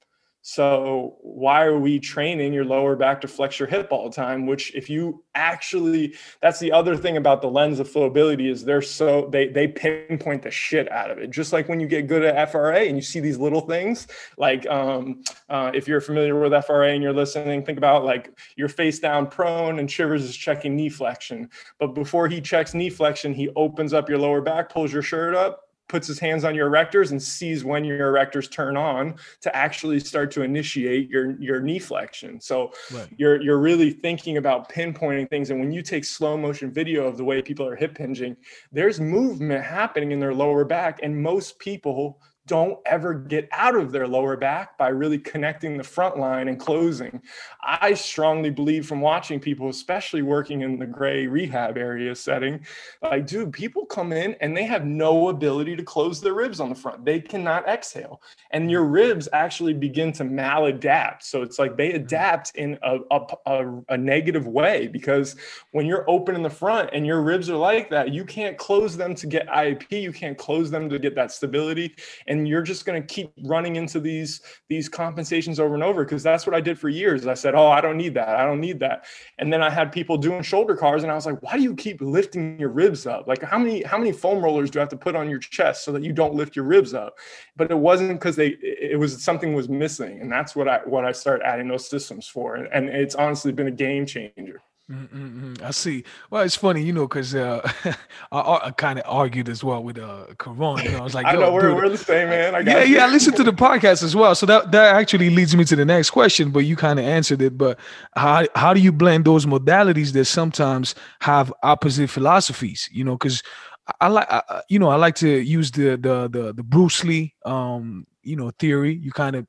So 0.46 1.16
why 1.22 1.64
are 1.64 1.80
we 1.80 2.00
training 2.00 2.52
your 2.52 2.66
lower 2.66 2.98
back 2.98 3.22
to 3.22 3.30
flex 3.30 3.60
your 3.60 3.68
hip 3.70 3.88
all 3.92 4.10
the 4.10 4.14
time? 4.14 4.46
Which 4.46 4.76
if 4.76 4.90
you 4.90 5.24
actually, 5.36 6.16
that's 6.42 6.60
the 6.60 6.70
other 6.70 6.98
thing 6.98 7.16
about 7.16 7.42
the 7.42 7.48
lens 7.48 7.80
of 7.80 7.90
flowability 7.90 8.52
is 8.52 8.66
they're 8.66 8.82
so 8.82 9.30
they 9.32 9.48
they 9.48 9.70
pinpoint 9.70 10.42
the 10.44 10.52
shit 10.52 10.92
out 10.92 11.10
of 11.10 11.18
it. 11.18 11.30
Just 11.30 11.54
like 11.54 11.70
when 11.70 11.80
you 11.80 11.88
get 11.88 12.08
good 12.08 12.24
at 12.24 12.52
FRA 12.52 12.82
and 12.82 12.98
you 12.98 13.02
see 13.02 13.22
these 13.22 13.38
little 13.38 13.62
things, 13.62 14.06
like 14.38 14.68
um, 14.68 15.24
uh, 15.48 15.72
if 15.74 15.88
you're 15.88 16.02
familiar 16.02 16.38
with 16.38 16.66
FRA 16.66 16.92
and 16.92 17.02
you're 17.02 17.14
listening, 17.14 17.64
think 17.64 17.78
about 17.78 18.04
like 18.04 18.38
you're 18.58 18.68
face 18.68 19.00
down 19.00 19.28
prone 19.28 19.80
and 19.80 19.90
Shivers 19.90 20.26
is 20.26 20.36
checking 20.36 20.76
knee 20.76 20.90
flexion. 20.90 21.50
But 21.80 21.96
before 21.96 22.28
he 22.28 22.42
checks 22.42 22.74
knee 22.74 22.90
flexion, 22.90 23.34
he 23.34 23.48
opens 23.56 23.94
up 23.94 24.10
your 24.10 24.18
lower 24.18 24.42
back, 24.42 24.68
pulls 24.68 24.92
your 24.92 25.04
shirt 25.04 25.36
up, 25.36 25.63
puts 25.94 26.08
his 26.08 26.18
hands 26.18 26.44
on 26.44 26.56
your 26.56 26.72
erectors 26.72 27.12
and 27.12 27.22
sees 27.22 27.64
when 27.64 27.86
your 27.86 28.12
erectors 28.12 28.50
turn 28.50 28.76
on 28.76 29.14
to 29.42 29.56
actually 29.56 30.00
start 30.00 30.32
to 30.32 30.42
initiate 30.42 31.08
your 31.08 31.40
your 31.40 31.60
knee 31.60 31.78
flexion. 31.78 32.42
So 32.42 32.72
right. 32.92 33.08
you're 33.16 33.40
you're 33.40 33.60
really 33.60 33.92
thinking 33.92 34.38
about 34.38 34.72
pinpointing 34.72 35.30
things. 35.30 35.52
And 35.52 35.60
when 35.60 35.72
you 35.72 35.84
take 35.84 36.04
slow 36.04 36.36
motion 36.36 36.74
video 36.74 37.06
of 37.06 37.18
the 37.18 37.24
way 37.24 37.44
people 37.44 37.68
are 37.68 37.76
hip 37.76 37.96
hinging, 37.96 38.36
there's 38.72 39.00
movement 39.00 39.64
happening 39.64 40.12
in 40.12 40.20
their 40.20 40.34
lower 40.34 40.66
back, 40.66 41.00
and 41.04 41.22
most 41.22 41.60
people 41.60 42.20
don't 42.46 42.78
ever 42.86 43.14
get 43.14 43.48
out 43.52 43.76
of 43.76 43.92
their 43.92 44.08
lower 44.08 44.36
back 44.36 44.78
by 44.78 44.90
really 44.90 45.18
connecting 45.18 45.78
the 45.78 45.84
front 45.84 46.18
line 46.18 46.50
and 46.50 46.60
closing. 46.60 47.22
I 47.62 47.94
strongly 47.94 48.50
believe 48.50 48.86
from 48.86 49.00
watching 49.00 49.40
people, 49.40 49.70
especially 49.70 50.24
working 50.24 50.62
in 50.62 50.78
the 50.78 50.86
gray 50.86 51.26
rehab 51.26 51.78
area 51.78 52.14
setting, 52.16 52.66
like, 53.02 53.28
dude, 53.28 53.54
people 53.54 53.86
come 53.86 54.12
in 54.12 54.36
and 54.42 54.56
they 54.56 54.66
have 54.66 54.86
no 54.86 55.30
ability 55.30 55.78
to 55.78 55.84
close 55.84 56.20
their 56.20 56.34
ribs 56.34 56.60
on 56.60 56.68
the 56.68 56.76
front. 56.76 57.06
They 57.06 57.22
cannot 57.22 57.68
exhale. 57.68 58.22
And 58.52 58.70
your 58.70 58.84
ribs 58.84 59.30
actually 59.32 59.74
begin 59.74 60.12
to 60.14 60.26
maladapt. 60.26 61.24
So 61.24 61.44
it's 61.44 61.60
like 61.60 61.78
they 61.78 61.90
mm-hmm. 61.90 62.04
adapt 62.04 62.56
in 62.56 62.78
a, 62.84 63.00
a, 63.10 63.28
a, 63.46 63.82
a 63.90 63.98
negative 63.98 64.48
way 64.48 64.88
because 64.88 65.38
when 65.72 65.86
you're 65.86 66.10
open 66.10 66.36
in 66.36 66.44
the 66.44 66.50
front 66.50 66.90
and 66.92 67.06
your 67.06 67.22
ribs 67.22 67.50
are 67.50 67.56
like 67.56 67.90
that, 67.92 68.14
you 68.14 68.26
can't 68.26 68.58
close 68.58 68.98
them 68.98 69.16
to 69.16 69.28
get 69.28 69.48
IAP, 69.48 70.02
you 70.02 70.12
can't 70.12 70.38
close 70.38 70.70
them 70.70 70.90
to 70.90 71.00
get 71.00 71.16
that 71.16 71.32
stability 71.32 71.96
and 72.28 72.33
you're 72.48 72.62
just 72.62 72.86
going 72.86 73.02
to 73.02 73.08
keep 73.14 73.32
running 73.46 73.76
into 73.76 74.00
these 74.00 74.42
these 74.70 74.90
compensations 74.90 75.60
over 75.60 75.74
and 75.74 75.84
over 75.84 76.04
because 76.04 76.24
that's 76.24 76.46
what 76.46 76.56
I 76.56 76.62
did 76.62 76.80
for 76.80 76.90
years. 76.90 77.28
I 77.28 77.34
said, 77.34 77.56
"Oh, 77.56 77.68
I 77.68 77.82
don't 77.82 77.98
need 77.98 78.14
that. 78.16 78.30
I 78.30 78.46
don't 78.46 78.60
need 78.60 78.80
that." 78.80 79.06
And 79.40 79.52
then 79.52 79.62
I 79.62 79.70
had 79.70 79.92
people 79.92 80.18
doing 80.18 80.42
shoulder 80.42 80.76
CARs 80.76 81.04
and 81.04 81.12
I 81.12 81.16
was 81.16 81.26
like, 81.26 81.42
"Why 81.42 81.58
do 81.58 81.64
you 81.64 81.76
keep 81.76 82.02
lifting 82.02 82.60
your 82.60 82.70
ribs 82.70 83.06
up? 83.06 83.28
Like 83.28 83.42
how 83.42 83.58
many 83.58 83.84
how 83.84 83.98
many 83.98 84.12
foam 84.12 84.44
rollers 84.44 84.70
do 84.72 84.80
I 84.80 84.82
have 84.82 84.90
to 84.90 84.98
put 84.98 85.16
on 85.16 85.30
your 85.30 85.40
chest 85.40 85.84
so 85.86 85.92
that 85.92 86.04
you 86.04 86.14
don't 86.14 86.36
lift 86.36 86.56
your 86.56 86.66
ribs 86.66 86.94
up?" 86.94 87.18
But 87.56 87.72
it 87.72 87.78
wasn't 87.78 88.20
because 88.20 88.36
they 88.36 88.58
it 88.62 89.00
was 89.00 89.22
something 89.24 89.54
was 89.54 89.70
missing 89.70 90.22
and 90.22 90.32
that's 90.32 90.56
what 90.56 90.68
I 90.68 90.80
what 90.86 91.06
I 91.06 91.12
started 91.12 91.46
adding 91.46 91.68
those 91.68 91.90
systems 91.90 92.28
for 92.28 92.56
and 92.56 92.90
it's 92.90 93.16
honestly 93.16 93.52
been 93.52 93.68
a 93.68 93.72
game 93.72 94.06
changer. 94.06 94.62
Mm-mm-mm. 94.94 95.62
I 95.64 95.72
see. 95.72 96.04
Well, 96.30 96.44
it's 96.44 96.56
funny, 96.56 96.84
you 96.84 96.94
know, 96.94 97.08
because 97.08 97.34
uh, 97.34 97.68
I, 98.32 98.60
I 98.66 98.72
kind 98.72 99.00
of 99.00 99.06
argued 99.08 99.50
as 99.50 99.64
well 99.64 99.84
with 99.84 99.98
uh, 99.98 100.26
Corona. 100.38 100.84
You 100.84 100.92
know, 100.92 101.00
I 101.00 101.02
was 101.02 101.16
like, 101.16 101.26
I 101.28 101.34
know 101.34 101.52
we're, 101.52 101.74
we're 101.74 101.90
the 101.90 101.98
same, 101.98 102.30
man. 102.30 102.54
I 102.54 102.60
yeah, 102.60 102.84
you. 102.84 102.98
yeah. 102.98 103.06
I 103.06 103.10
listened 103.10 103.36
to 103.38 103.44
the 103.44 103.54
podcast 103.54 104.04
as 104.04 104.16
well, 104.16 104.36
so 104.36 104.46
that 104.46 104.72
that 104.72 104.96
actually 104.96 105.30
leads 105.30 105.56
me 105.56 105.66
to 105.66 105.76
the 105.76 105.86
next 105.86 106.12
question. 106.12 106.52
But 106.52 106.60
you 106.60 106.76
kind 106.76 107.00
of 107.00 107.06
answered 107.06 107.42
it. 107.42 107.58
But 107.58 107.80
how 108.16 108.46
how 108.56 108.74
do 108.74 108.80
you 108.80 108.92
blend 108.92 109.26
those 109.26 109.46
modalities 109.46 110.14
that 110.14 110.26
sometimes 110.26 110.94
have 111.22 111.52
opposite 111.64 112.10
philosophies? 112.10 112.88
You 112.92 113.04
know, 113.04 113.14
because 113.14 113.42
I, 113.88 113.94
I 114.06 114.08
like, 114.10 114.44
you 114.70 114.80
know, 114.80 114.90
I 114.90 114.96
like 114.96 115.16
to 115.16 115.30
use 115.30 115.72
the 115.72 115.98
the 115.98 116.30
the 116.30 116.54
the 116.54 116.64
Bruce 116.64 117.04
Lee, 117.04 117.34
um, 117.46 118.06
you 118.22 118.36
know, 118.36 118.52
theory. 118.60 118.94
You 118.94 119.12
kind 119.12 119.36
of 119.36 119.48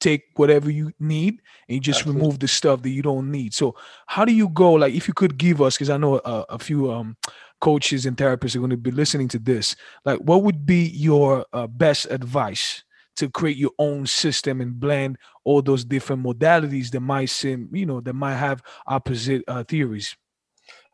take 0.00 0.24
whatever 0.36 0.70
you 0.70 0.92
need 1.00 1.40
and 1.68 1.74
you 1.76 1.80
just 1.80 2.00
Absolutely. 2.00 2.22
remove 2.22 2.38
the 2.38 2.48
stuff 2.48 2.82
that 2.82 2.90
you 2.90 3.02
don't 3.02 3.30
need 3.30 3.54
so 3.54 3.74
how 4.06 4.24
do 4.24 4.32
you 4.32 4.48
go 4.48 4.72
like 4.72 4.94
if 4.94 5.08
you 5.08 5.14
could 5.14 5.38
give 5.38 5.62
us 5.62 5.74
because 5.74 5.90
i 5.90 5.96
know 5.96 6.20
a, 6.24 6.44
a, 6.50 6.58
few 6.58 6.92
um 6.92 7.16
coaches 7.60 8.04
and 8.04 8.16
therapists 8.16 8.54
are 8.54 8.58
going 8.58 8.70
to 8.70 8.76
be 8.76 8.90
listening 8.90 9.28
to 9.28 9.38
this 9.38 9.74
like 10.04 10.18
what 10.18 10.42
would 10.42 10.66
be 10.66 10.88
your 10.88 11.46
uh, 11.52 11.66
best 11.66 12.06
advice 12.10 12.84
to 13.16 13.30
create 13.30 13.56
your 13.56 13.70
own 13.78 14.06
system 14.06 14.60
and 14.60 14.78
blend 14.78 15.16
all 15.44 15.62
those 15.62 15.84
different 15.84 16.22
modalities 16.22 16.90
that 16.90 17.00
might 17.00 17.30
seem 17.30 17.68
you 17.72 17.86
know 17.86 18.00
that 18.00 18.14
might 18.14 18.36
have 18.36 18.62
opposite 18.86 19.42
uh, 19.48 19.64
theories 19.64 20.16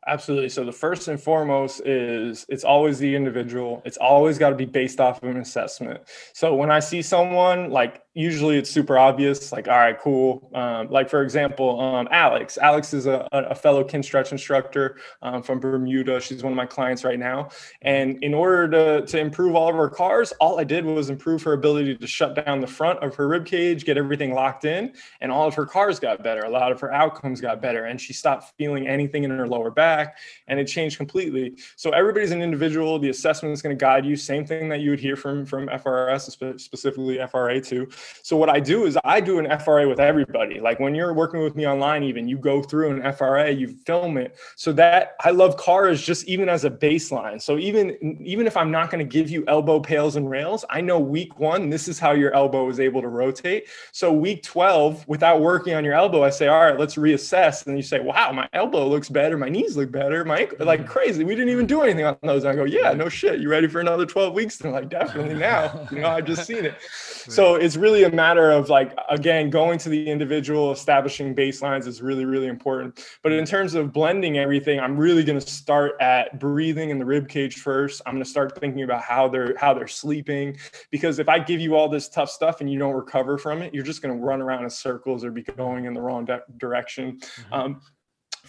Absolutely. 0.07 0.49
So 0.49 0.65
the 0.65 0.73
first 0.73 1.07
and 1.07 1.21
foremost 1.21 1.81
is 1.87 2.45
it's 2.49 2.65
always 2.65 2.99
the 2.99 3.15
individual. 3.15 3.83
It's 3.85 3.99
always 3.99 4.37
got 4.37 4.51
to 4.51 4.57
be 4.57 4.65
based 4.65 5.01
off 5.01 5.23
of 5.23 5.29
an 5.29 5.37
assessment. 5.37 6.01
So 6.33 6.57
when 6.57 6.73
I 6.73 6.81
see 6.81 7.03
someone 7.03 7.71
like 7.71 8.02
usually 8.15 8.59
it's 8.59 8.71
super 8.71 8.99
obvious 8.99 9.53
like 9.53 9.69
all 9.69 9.79
right 9.79 9.99
cool. 10.01 10.51
Um, 10.55 10.89
like 10.91 11.09
for 11.09 11.23
example 11.23 11.81
um, 11.81 12.09
alex. 12.11 12.59
Alex 12.59 12.93
is 12.93 13.07
a, 13.07 13.29
a 13.33 13.55
fellow 13.55 13.85
Kinstretch 13.85 14.33
instructor 14.33 14.97
um, 15.23 15.43
from 15.43 15.61
bermuda. 15.61 16.21
She's 16.21 16.43
one 16.43 16.53
of 16.53 16.57
my 16.57 16.67
clients 16.67 17.05
right 17.05 17.19
now. 17.19 17.49
And 17.81 18.23
in 18.23 18.35
order 18.35 18.69
to, 18.71 19.07
to 19.07 19.19
improve 19.19 19.55
all 19.55 19.69
of 19.69 19.77
her 19.77 19.89
CARs 19.89 20.33
all 20.41 20.61
i 20.61 20.65
did 20.65 20.85
was 20.85 21.11
improve 21.11 21.43
her 21.43 21.55
ability 21.55 21.97
to 21.97 22.07
shut 22.07 22.35
down 22.45 22.61
the 22.61 22.67
front 22.67 22.99
of 23.01 23.15
her 23.15 23.29
rib 23.29 23.47
cage 23.47 23.85
get 23.85 23.97
everything 23.97 24.35
locked 24.35 24.65
in 24.65 24.93
and 25.21 25.33
all 25.33 25.47
of 25.47 25.55
her 25.55 25.67
CARs 25.67 25.99
got 25.99 26.23
better. 26.23 26.43
A 26.43 26.51
lot 26.51 26.73
of 26.73 26.81
her 26.81 26.93
outcomes 26.93 27.41
got 27.41 27.63
better 27.63 27.87
and 27.87 28.01
she 28.01 28.13
stopped 28.13 28.53
feeling 28.59 28.87
anything 28.87 29.25
in 29.25 29.31
her 29.31 29.49
lower 29.49 29.71
back 29.71 30.19
and 30.49 30.61
it 30.61 30.67
changed 30.67 30.99
completely. 30.99 31.55
So 31.77 31.91
everybody's 31.91 32.31
an 32.31 32.43
individual. 32.43 32.99
The 32.99 33.11
assessment 33.11 33.53
is 33.53 33.63
going 33.63 33.77
to 33.77 33.81
guide 33.81 34.05
you. 34.05 34.17
Same 34.17 34.45
thing 34.45 34.69
that 34.69 34.81
you 34.81 34.91
would 34.91 35.01
hear 35.01 35.17
from 35.17 35.47
from 35.47 35.69
frs 35.69 36.61
specifically 36.61 37.19
fra 37.31 37.61
2 37.61 37.89
so 38.23 38.37
what 38.37 38.49
I 38.49 38.61
do 38.61 38.87
is 38.87 38.99
I 39.05 39.21
do 39.21 39.39
an 39.39 39.59
FRA 39.61 39.89
with 39.89 40.01
everybody. 40.01 40.61
Like 40.61 40.81
when 40.81 40.95
you're 40.95 41.13
working 41.13 41.43
with 41.43 41.57
me 41.57 41.67
online, 41.67 42.03
even 42.03 42.29
you 42.29 42.39
go 42.39 42.63
through 42.63 42.91
an 43.01 43.13
FRA, 43.13 43.51
you 43.51 43.69
film 43.87 44.17
it. 44.17 44.37
So 44.57 44.73
that 44.73 45.17
I 45.21 45.31
love 45.31 45.57
CARs 45.57 46.03
just 46.03 46.27
even 46.27 46.49
as 46.49 46.65
a 46.65 46.71
baseline. 46.71 47.41
So 47.41 47.59
even 47.59 47.97
even 48.21 48.47
if 48.47 48.57
I'm 48.57 48.71
not 48.71 48.91
going 48.91 49.07
to 49.07 49.11
give 49.11 49.31
you 49.31 49.45
elbow 49.49 49.81
pails 49.81 50.17
and 50.17 50.29
rails, 50.31 50.65
I 50.71 50.81
know 50.81 50.99
week 50.99 51.39
one, 51.39 51.71
this 51.71 51.89
is 51.89 51.99
how 51.99 52.13
your 52.13 52.35
elbow 52.35 52.69
is 52.69 52.81
able 52.81 53.03
to 53.03 53.09
rotate. 53.09 53.67
So 53.93 54.13
week 54.13 54.43
12, 54.43 55.07
without 55.09 55.41
working 55.41 55.75
on 55.75 55.85
your 55.85 55.95
elbow, 55.95 56.23
I 56.25 56.31
say, 56.31 56.49
all 56.49 56.61
right, 56.61 56.79
let's 56.79 56.95
reassess. 56.97 57.67
And 57.67 57.77
you 57.77 57.83
say, 57.83 58.01
wow, 58.01 58.33
my 58.33 58.49
elbow 58.53 58.89
looks 58.89 59.09
better, 59.09 59.37
my 59.37 59.49
knees 59.49 59.77
look 59.77 59.91
better, 59.91 60.25
my 60.25 60.41
ankle, 60.41 60.59
mm-hmm. 60.59 60.67
like 60.67 60.87
crazy. 60.87 61.25
We 61.25 61.35
didn't 61.35 61.51
even 61.51 61.67
do 61.67 61.83
anything 61.83 62.05
on 62.05 62.17
those. 62.23 62.45
And 62.45 62.53
I 62.53 62.57
go, 62.57 62.65
yeah, 62.65 62.93
no 62.93 63.09
shit. 63.09 63.41
You 63.41 63.49
ready 63.49 63.69
for 63.69 63.81
another 63.81 64.07
12 64.07 64.35
weeks? 64.35 64.61
And 64.61 64.73
they're 64.73 64.81
like, 64.81 64.91
definitely 64.91 65.35
now. 65.35 65.87
You 65.91 66.01
know, 66.01 66.09
I've 66.09 66.27
just 66.27 66.47
seen 66.47 66.65
it. 66.65 66.75
So 67.29 67.55
it's 67.55 67.77
really 67.77 67.92
a 68.03 68.11
matter 68.11 68.51
of 68.51 68.69
like 68.69 68.97
again 69.09 69.51
going 69.51 69.79
to 69.79 69.89
the 69.89 70.11
individual 70.11 70.73
establishing 70.73 71.35
baselines 71.35 71.87
is 71.87 72.01
really 72.01 72.25
really 72.25 72.47
important. 72.47 73.05
But 73.23 73.33
in 73.33 73.45
terms 73.45 73.75
of 73.75 73.93
blending 73.93 74.39
everything 74.39 74.81
i'm 74.81 74.97
really 74.97 75.23
going 75.23 75.39
to 75.39 75.47
start 75.47 75.93
at 76.01 76.41
breathing 76.41 76.91
in 76.91 76.99
the 76.99 77.05
rib 77.05 77.29
cage 77.29 77.57
first. 77.57 78.01
I'm 78.07 78.15
going 78.15 78.25
to 78.25 78.31
start 78.31 78.59
thinking 78.59 78.83
about 78.83 79.03
how 79.03 79.29
they're 79.29 79.57
how 79.59 79.75
they're 79.75 79.87
sleeping. 79.87 80.57
Because 80.91 81.19
if 81.19 81.29
i 81.29 81.39
give 81.39 81.61
you 81.61 81.77
all 81.77 81.89
this 81.89 82.09
tough 82.09 82.31
stuff 82.31 82.61
and 82.61 82.73
you 82.73 82.79
don't 82.79 82.95
recover 82.95 83.37
from 83.39 83.63
it 83.63 83.75
you're 83.75 83.85
just 83.85 84.03
going 84.03 84.15
to 84.15 84.21
run 84.21 84.41
around 84.41 84.65
in 84.65 84.71
circles 84.71 85.25
or 85.25 85.31
be 85.31 85.43
going 85.43 85.85
in 85.85 85.93
the 85.93 86.01
wrong 86.01 86.25
de- 86.25 86.43
direction. 86.57 87.19
Mm-hmm. 87.21 87.55
um, 87.55 87.81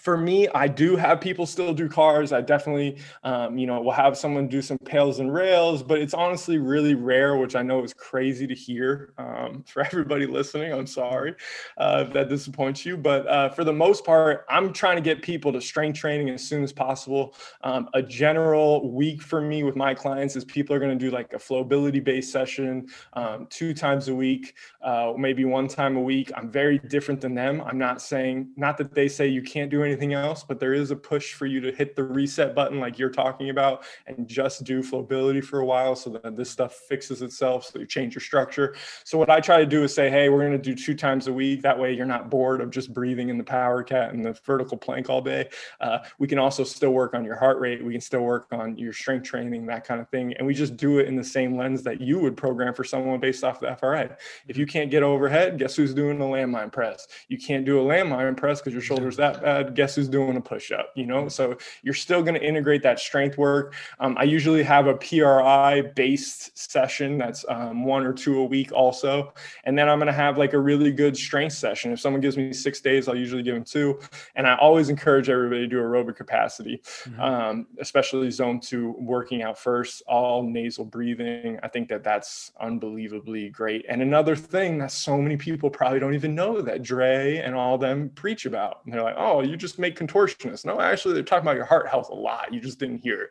for 0.04 0.18
me, 0.18 0.50
I 0.50 0.68
do 0.68 0.98
have 0.98 1.22
people 1.22 1.46
still 1.46 1.74
do 1.74 1.88
CARs. 1.88 2.34
I 2.34 2.42
definitely, 2.42 2.98
um, 3.24 3.58
you 3.58 3.66
know, 3.66 3.82
will 3.82 3.94
have 3.94 4.18
someone 4.18 4.50
do 4.50 4.62
some 4.62 4.78
pails 4.80 5.20
and 5.20 5.34
rails, 5.34 5.82
but 5.82 5.98
it's 5.98 6.14
honestly 6.14 6.58
really 6.58 6.94
rare, 6.94 7.38
which 7.38 7.56
I 7.56 7.62
know 7.62 7.82
is 7.86 7.94
crazy 7.94 8.46
to 8.46 8.54
hear. 8.54 9.14
Um, 9.18 9.64
for 9.68 9.82
everybody 9.82 10.26
listening, 10.26 10.74
I'm 10.74 10.88
sorry 10.88 11.36
uh, 11.78 12.04
if 12.06 12.14
that 12.14 12.28
disappoints 12.28 12.86
you, 12.86 12.98
but 12.98 13.26
uh, 13.28 13.48
for 13.48 13.64
the 13.64 13.72
most 13.72 14.04
part, 14.04 14.46
I'm 14.50 14.74
trying 14.74 14.98
to 14.98 15.02
get 15.02 15.22
people 15.22 15.54
to 15.54 15.62
strength 15.62 16.00
training 16.00 16.30
as 16.32 16.46
soon 16.46 16.64
as 16.64 16.74
possible. 16.74 17.36
Um, 17.62 17.88
a 17.94 18.02
general 18.02 18.92
week 18.92 19.22
for 19.22 19.40
me 19.40 19.64
with 19.64 19.78
my 19.78 19.94
clients 19.94 20.36
is 20.36 20.44
people 20.44 20.76
are 20.76 20.80
going 20.80 20.98
to 20.98 21.06
do 21.06 21.12
like 21.12 21.32
a 21.32 21.38
flowability 21.38 22.04
based 22.04 22.30
session 22.30 22.88
um, 23.14 23.48
two 23.50 23.74
times 23.74 24.10
a 24.10 24.16
week, 24.16 24.56
uh, 24.82 25.14
maybe 25.18 25.46
one 25.46 25.70
time 25.70 25.96
a 25.96 26.02
week. 26.02 26.30
I'm 26.36 26.52
very 26.52 26.78
different 26.78 27.22
than 27.22 27.34
them. 27.34 27.62
I'm 27.62 27.78
not 27.78 28.02
saying, 28.02 28.50
not 28.58 28.78
that 28.80 28.94
they 28.94 29.08
say 29.08 29.30
you 29.30 29.42
can't 29.42 29.72
do 29.72 29.82
anything 29.82 29.93
anything 29.94 30.14
else, 30.14 30.44
but 30.44 30.60
there 30.60 30.74
is 30.74 30.92
a 30.92 30.96
push 30.96 31.34
for 31.34 31.46
you 31.46 31.62
to 31.62 31.72
hit 31.72 31.96
the 31.96 32.04
reset 32.04 32.56
button 32.56 32.80
like 32.80 32.98
you're 32.98 33.10
talking 33.10 33.50
about 33.50 33.84
and 34.08 34.28
just 34.28 34.64
do 34.64 34.82
flowability 34.82 35.44
for 35.44 35.60
a 35.60 35.66
while 35.66 35.96
so 35.96 36.10
that 36.10 36.36
this 36.36 36.50
stuff 36.50 36.74
fixes 36.74 37.22
itself. 37.22 37.66
So 37.66 37.80
you 37.80 37.86
change 37.86 38.16
your 38.16 38.22
structure. 38.22 38.76
So 39.04 39.18
what 39.18 39.30
I 39.30 39.40
try 39.40 39.58
to 39.60 39.66
do 39.66 39.84
is 39.84 39.94
say, 39.94 40.10
hey, 40.10 40.30
we're 40.30 40.40
going 40.40 40.52
to 40.52 40.58
do 40.58 40.76
two 40.76 40.96
times 40.96 41.28
a 41.28 41.34
week. 41.34 41.62
That 41.62 41.78
way 41.78 41.94
you're 41.94 42.06
not 42.06 42.30
bored 42.30 42.62
of 42.62 42.72
just 42.72 42.94
breathing 42.94 43.30
in 43.30 43.38
the 43.38 43.44
power 43.44 43.84
cat 43.84 44.14
and 44.14 44.26
the 44.26 44.34
vertical 44.46 44.78
plank 44.78 45.10
all 45.10 45.22
day. 45.22 45.50
Uh, 45.80 46.00
we 46.18 46.28
can 46.28 46.40
also 46.40 46.64
still 46.64 46.92
work 46.92 47.14
on 47.14 47.24
your 47.24 47.36
heart 47.36 47.60
rate. 47.60 47.84
We 47.84 47.92
can 47.92 48.02
still 48.02 48.22
work 48.22 48.48
on 48.52 48.78
your 48.78 48.94
strength 48.94 49.28
training, 49.28 49.66
that 49.68 49.86
kind 49.86 50.02
of 50.02 50.10
thing. 50.10 50.34
And 50.34 50.48
we 50.48 50.56
just 50.56 50.76
do 50.76 51.00
it 51.00 51.08
in 51.08 51.16
the 51.16 51.24
same 51.24 51.56
lens 51.56 51.84
that 51.84 52.02
you 52.02 52.20
would 52.20 52.36
program 52.36 52.74
for 52.74 52.84
someone 52.84 53.20
based 53.20 53.44
off 53.44 53.60
the 53.60 53.76
FRA. 53.76 54.18
If 54.48 54.58
you 54.58 54.66
can't 54.66 54.90
get 54.90 55.04
overhead, 55.04 55.60
guess 55.60 55.76
who's 55.76 55.94
doing 55.94 56.20
a 56.20 56.26
landmine 56.26 56.72
press? 56.72 57.08
You 57.28 57.38
can't 57.38 57.66
do 57.66 57.80
a 57.80 57.84
landmine 57.84 58.36
press 58.36 58.60
because 58.60 58.74
your 58.74 58.82
shoulder's 58.82 59.18
that 59.18 59.44
bad 59.44 59.76
guess 59.76 59.83
who's 59.96 60.10
doing 60.10 60.38
a 60.38 60.42
push 60.42 60.72
up, 60.72 60.92
you 60.96 61.06
know? 61.06 61.28
So 61.28 61.58
you're 61.82 61.94
still 61.94 62.22
going 62.22 62.36
to 62.36 62.46
integrate 62.46 62.84
that 62.84 63.00
strength 63.00 63.38
work. 63.38 63.76
Um, 64.00 64.16
I 64.18 64.24
usually 64.24 64.64
have 64.64 64.88
a 64.88 64.96
PRI 64.96 65.82
based 65.96 66.58
session 66.58 67.18
that's 67.18 67.46
um, 67.50 67.86
one 67.86 68.06
or 68.06 68.14
two 68.14 68.40
a 68.40 68.46
week 68.46 68.72
also. 68.72 69.34
And 69.64 69.78
then 69.78 69.90
I'm 69.90 70.00
going 70.00 70.08
to 70.08 70.14
have 70.14 70.38
like 70.38 70.54
a 70.54 70.60
really 70.60 70.92
good 70.92 71.18
strength 71.18 71.54
session. 71.54 71.92
If 71.92 72.00
someone 72.00 72.22
gives 72.22 72.38
me 72.38 72.54
six 72.54 72.82
days, 72.82 73.08
I'll 73.08 73.18
usually 73.18 73.44
give 73.44 73.56
them 73.56 73.64
two. 73.64 74.00
And 74.36 74.48
I 74.48 74.56
always 74.58 74.90
encourage 74.90 75.30
everybody 75.30 75.62
to 75.62 75.68
do 75.68 75.78
aerobic 75.78 76.16
capacity, 76.16 76.82
mm-hmm. 76.84 77.20
um, 77.22 77.68
especially 77.80 78.30
zone 78.32 78.60
two, 78.60 78.96
working 79.00 79.42
out 79.42 79.58
first, 79.58 80.04
all 80.08 80.44
nasal 80.44 80.86
breathing. 80.86 81.60
I 81.64 81.68
think 81.68 81.90
that 81.90 82.04
that's 82.04 82.52
unbelievably 82.60 83.50
great. 83.50 83.86
And 83.90 84.02
another 84.02 84.36
thing 84.36 84.78
that 84.80 84.92
so 84.92 85.22
many 85.22 85.38
people 85.38 85.70
probably 85.70 86.00
don't 86.00 86.14
even 86.14 86.36
know 86.36 86.62
that 86.62 86.82
Dre 86.82 87.38
and 87.38 87.56
all 87.56 87.78
them 87.78 88.10
preach 88.10 88.46
about. 88.46 88.82
And 88.86 88.94
they're 88.94 89.04
like, 89.04 89.16
oh, 89.18 89.42
you 89.42 89.58
just 89.58 89.73
make 89.80 89.98
contortionists. 89.98 90.66
No, 90.66 90.80
actually, 90.80 91.14
they're 91.14 91.24
talking 91.24 91.44
about 91.44 91.56
your 91.56 91.66
heart 91.66 91.88
health 91.88 92.10
a 92.10 92.16
lot. 92.16 92.54
You 92.54 92.60
just 92.60 92.80
didn't 92.80 93.00
hear 93.00 93.24
it. 93.24 93.30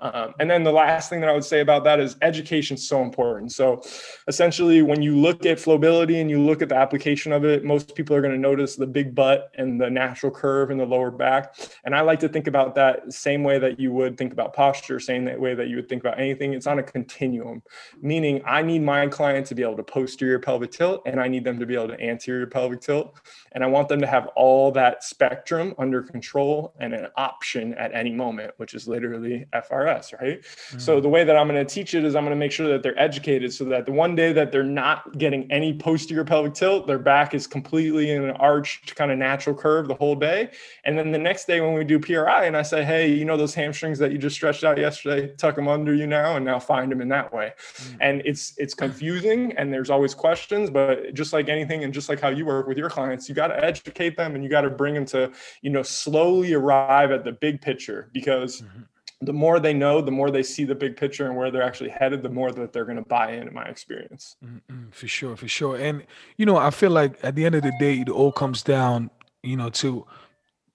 Um, 0.00 0.34
and 0.38 0.50
then 0.50 0.64
the 0.64 0.72
last 0.72 1.10
thing 1.10 1.20
that 1.20 1.28
I 1.28 1.32
would 1.32 1.44
say 1.44 1.60
about 1.60 1.84
that 1.84 2.00
is 2.00 2.16
education 2.22 2.74
is 2.76 2.86
so 2.86 3.02
important. 3.02 3.52
So 3.52 3.82
essentially, 4.28 4.82
when 4.82 5.02
you 5.02 5.18
look 5.18 5.46
at 5.46 5.58
flowability 5.58 6.20
and 6.20 6.30
you 6.30 6.40
look 6.40 6.62
at 6.62 6.68
the 6.68 6.76
application 6.76 7.32
of 7.32 7.44
it, 7.44 7.64
most 7.64 7.94
people 7.94 8.14
are 8.16 8.20
going 8.20 8.34
to 8.34 8.40
notice 8.40 8.76
the 8.76 8.86
big 8.86 9.14
butt 9.14 9.50
and 9.56 9.80
the 9.80 9.90
natural 9.90 10.32
curve 10.32 10.70
in 10.70 10.78
the 10.78 10.86
lower 10.86 11.10
back. 11.10 11.56
And 11.84 11.94
I 11.94 12.00
like 12.00 12.20
to 12.20 12.28
think 12.28 12.46
about 12.46 12.74
that 12.74 13.12
same 13.12 13.44
way 13.44 13.58
that 13.58 13.78
you 13.78 13.92
would 13.92 14.16
think 14.16 14.32
about 14.32 14.54
posture, 14.54 15.00
same 15.00 15.24
way 15.40 15.54
that 15.54 15.68
you 15.68 15.76
would 15.76 15.88
think 15.88 16.02
about 16.02 16.18
anything. 16.18 16.52
It's 16.52 16.66
on 16.66 16.78
a 16.78 16.82
continuum, 16.82 17.62
meaning 18.00 18.42
I 18.46 18.62
need 18.62 18.82
my 18.82 19.06
client 19.06 19.46
to 19.46 19.54
be 19.54 19.62
able 19.62 19.76
to 19.76 19.82
posterior 19.82 20.38
pelvic 20.38 20.70
tilt 20.70 21.02
and 21.06 21.20
I 21.20 21.28
need 21.28 21.44
them 21.44 21.58
to 21.58 21.66
be 21.66 21.74
able 21.74 21.88
to 21.88 22.00
anterior 22.00 22.46
pelvic 22.46 22.80
tilt. 22.80 23.20
And 23.54 23.62
I 23.62 23.68
want 23.68 23.88
them 23.88 24.00
to 24.00 24.06
have 24.06 24.26
all 24.36 24.72
that 24.72 25.04
spectrum 25.04 25.74
under 25.78 26.02
control 26.02 26.74
and 26.80 26.92
an 26.92 27.06
option 27.16 27.74
at 27.74 27.94
any 27.94 28.12
moment, 28.12 28.52
which 28.56 28.74
is 28.74 28.88
literally 28.88 29.46
FRS, 29.54 30.20
right? 30.20 30.40
Mm-hmm. 30.42 30.78
So 30.78 31.00
the 31.00 31.08
way 31.08 31.24
that 31.24 31.36
I'm 31.36 31.48
going 31.48 31.64
to 31.64 31.74
teach 31.74 31.94
it 31.94 32.04
is 32.04 32.16
I'm 32.16 32.24
going 32.24 32.34
to 32.34 32.36
make 32.36 32.52
sure 32.52 32.68
that 32.68 32.82
they're 32.82 32.98
educated 32.98 33.52
so 33.52 33.64
that 33.66 33.86
the 33.86 33.92
one 33.92 34.14
day 34.14 34.32
that 34.32 34.50
they're 34.50 34.64
not 34.64 35.16
getting 35.18 35.50
any 35.52 35.72
posterior 35.72 36.24
pelvic 36.24 36.54
tilt, 36.54 36.86
their 36.86 36.98
back 36.98 37.34
is 37.34 37.46
completely 37.46 38.10
in 38.10 38.24
an 38.24 38.32
arched 38.32 38.96
kind 38.96 39.10
of 39.10 39.18
natural 39.18 39.54
curve 39.54 39.88
the 39.88 39.94
whole 39.94 40.16
day. 40.16 40.50
And 40.84 40.98
then 40.98 41.12
the 41.12 41.18
next 41.18 41.46
day 41.46 41.60
when 41.60 41.74
we 41.74 41.84
do 41.84 41.98
PRI 41.98 42.46
and 42.46 42.56
I 42.56 42.62
say, 42.62 42.84
hey, 42.84 43.12
you 43.12 43.24
know 43.24 43.36
those 43.36 43.54
hamstrings 43.54 43.98
that 44.00 44.12
you 44.12 44.18
just 44.18 44.34
stretched 44.34 44.64
out 44.64 44.78
yesterday, 44.78 45.32
tuck 45.36 45.56
them 45.56 45.68
under 45.68 45.94
you 45.94 46.06
now 46.06 46.36
and 46.36 46.44
now 46.44 46.58
find 46.58 46.90
them 46.90 47.00
in 47.00 47.08
that 47.08 47.32
way. 47.32 47.52
Mm-hmm. 47.56 47.96
And 48.00 48.22
it's 48.24 48.54
it's 48.58 48.74
confusing 48.74 49.52
and 49.56 49.72
there's 49.72 49.90
always 49.90 50.14
questions, 50.14 50.70
but 50.70 51.14
just 51.14 51.32
like 51.32 51.48
anything 51.48 51.84
and 51.84 51.94
just 51.94 52.08
like 52.08 52.20
how 52.20 52.28
you 52.28 52.46
work 52.46 52.66
with 52.66 52.78
your 52.78 52.90
clients, 52.90 53.28
you 53.28 53.34
got 53.34 53.43
got 53.48 53.54
to 53.54 53.64
educate 53.64 54.16
them 54.16 54.34
and 54.34 54.42
you 54.42 54.50
got 54.50 54.62
to 54.62 54.70
bring 54.70 54.94
them 54.94 55.04
to 55.04 55.30
you 55.62 55.70
know 55.70 55.82
slowly 55.82 56.52
arrive 56.54 57.10
at 57.10 57.24
the 57.24 57.32
big 57.32 57.60
picture 57.60 58.10
because 58.12 58.62
mm-hmm. 58.62 58.82
the 59.22 59.32
more 59.32 59.60
they 59.60 59.74
know 59.74 60.00
the 60.00 60.10
more 60.10 60.30
they 60.30 60.42
see 60.42 60.64
the 60.64 60.74
big 60.74 60.96
picture 60.96 61.26
and 61.26 61.36
where 61.36 61.50
they're 61.50 61.62
actually 61.62 61.90
headed 61.90 62.22
the 62.22 62.28
more 62.28 62.52
that 62.52 62.72
they're 62.72 62.84
going 62.84 62.96
to 62.96 63.08
buy 63.08 63.32
in 63.32 63.48
in 63.48 63.54
my 63.54 63.64
experience 63.64 64.36
mm-hmm. 64.44 64.90
for 64.90 65.08
sure 65.08 65.36
for 65.36 65.48
sure 65.48 65.76
and 65.76 66.04
you 66.36 66.46
know 66.46 66.56
i 66.56 66.70
feel 66.70 66.90
like 66.90 67.18
at 67.22 67.34
the 67.34 67.44
end 67.44 67.54
of 67.54 67.62
the 67.62 67.72
day 67.78 68.00
it 68.00 68.08
all 68.08 68.32
comes 68.32 68.62
down 68.62 69.10
you 69.42 69.56
know 69.56 69.70
to 69.70 70.06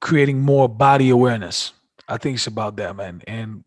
creating 0.01 0.39
more 0.39 0.69
body 0.69 1.09
awareness 1.09 1.73
i 2.07 2.17
think 2.17 2.35
it's 2.35 2.47
about 2.47 2.75
that 2.75 2.95
man 2.95 3.21
and 3.27 3.63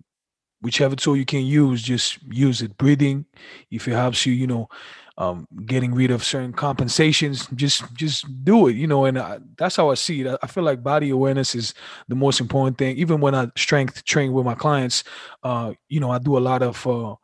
whichever 0.60 0.94
tool 0.94 1.16
you 1.16 1.26
can 1.26 1.44
use 1.44 1.82
just 1.82 2.22
use 2.30 2.62
it 2.62 2.78
breathing 2.78 3.26
if 3.70 3.88
it 3.88 3.92
helps 3.92 4.24
you 4.24 4.32
you 4.32 4.46
know 4.46 4.68
um, 5.18 5.46
getting 5.66 5.94
rid 5.94 6.10
of 6.10 6.24
certain 6.24 6.52
compensations. 6.52 7.46
Just 7.54 7.82
just 7.94 8.24
do 8.44 8.68
it, 8.68 8.76
you 8.76 8.86
know. 8.86 9.04
And 9.04 9.18
I, 9.18 9.38
that's 9.58 9.76
how 9.76 9.90
I 9.90 9.94
see 9.94 10.22
it. 10.22 10.38
I 10.42 10.46
feel 10.46 10.64
like 10.64 10.82
body 10.82 11.10
awareness 11.10 11.54
is 11.54 11.74
the 12.08 12.14
most 12.14 12.40
important 12.40 12.78
thing. 12.78 12.96
Even 12.96 13.20
when 13.20 13.34
I 13.34 13.48
strength 13.56 14.04
train 14.04 14.32
with 14.32 14.44
my 14.44 14.54
clients, 14.54 15.04
uh, 15.42 15.72
you 15.88 16.00
know, 16.00 16.10
I 16.10 16.18
do 16.18 16.36
a 16.36 16.40
lot 16.40 16.62
of 16.62 16.86
uh, 16.86 17.14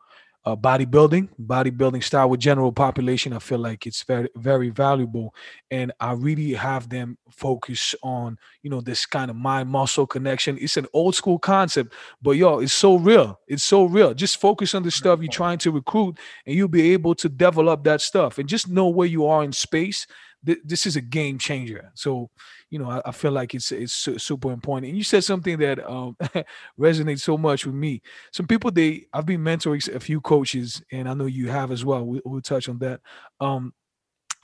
uh, 0.49 0.57
bodybuilding, 0.57 1.29
bodybuilding 1.47 2.03
style 2.03 2.31
with 2.31 2.41
general 2.41 2.73
population. 2.73 3.35
I 3.35 3.39
feel 3.39 3.59
like 3.59 3.87
it's 3.87 4.03
very, 4.03 4.31
very 4.35 4.71
valuable, 4.71 5.35
and 5.71 5.93
I 6.01 6.13
really 6.13 6.55
have 6.55 6.89
them 6.89 7.19
focus 7.31 7.95
on, 8.03 8.39
you 8.63 8.71
know, 8.71 8.81
this 8.81 9.05
kind 9.05 9.31
of 9.31 9.37
mind 9.37 9.69
muscle 9.69 10.07
connection. 10.07 10.57
It's 10.59 10.79
an 10.79 10.87
old 10.95 11.15
school 11.15 11.39
concept, 11.39 11.93
but 12.23 12.33
yo, 12.33 12.61
it's 12.61 12.73
so 12.73 12.97
real. 12.97 13.39
It's 13.47 13.65
so 13.65 13.85
real. 13.85 14.15
Just 14.15 14.41
focus 14.41 14.75
on 14.75 14.83
the 14.83 14.91
stuff 14.91 15.21
you're 15.21 15.29
trying 15.29 15.59
to 15.59 15.71
recruit, 15.71 16.19
and 16.47 16.57
you'll 16.57 16.69
be 16.69 16.93
able 16.95 17.15
to 17.17 17.29
develop 17.29 17.85
that 17.85 18.01
stuff, 18.01 18.39
and 18.39 18.49
just 18.49 18.71
know 18.71 18.89
where 18.89 19.09
you 19.09 19.27
are 19.27 19.45
in 19.45 19.53
space. 19.53 20.07
This 20.43 20.87
is 20.87 20.97
a 20.97 21.01
game 21.03 21.37
changer. 21.37 21.91
So 21.95 22.31
you 22.71 22.79
know, 22.79 22.91
I, 22.91 23.01
I, 23.07 23.13
feel 23.13 23.33
like 23.33 23.55
it's 23.55 23.73
it's 23.73 23.93
super 23.93 24.53
important. 24.53 24.89
And 24.89 24.99
you 24.99 25.05
said 25.05 25.25
something 25.25 25.59
that 25.59 25.79
um, 25.89 26.17
resonates 26.79 27.21
so 27.21 27.39
much 27.39 27.65
with 27.65 27.75
me. 27.75 28.03
Some 28.33 28.47
people 28.47 28.71
they 28.71 29.07
I've 29.13 29.27
been 29.27 29.43
mentoring 29.43 29.95
a 29.95 30.01
few 30.01 30.21
coaches, 30.21 30.83
and 30.93 31.09
I 31.09 31.15
know 31.15 31.27
you 31.27 31.49
have 31.49 31.71
as 31.73 31.85
well. 31.85 32.05
We, 32.05 32.21
will 32.25 32.43
touch 32.43 32.69
on 32.69 32.79
that. 32.79 33.01
Um, 33.41 33.73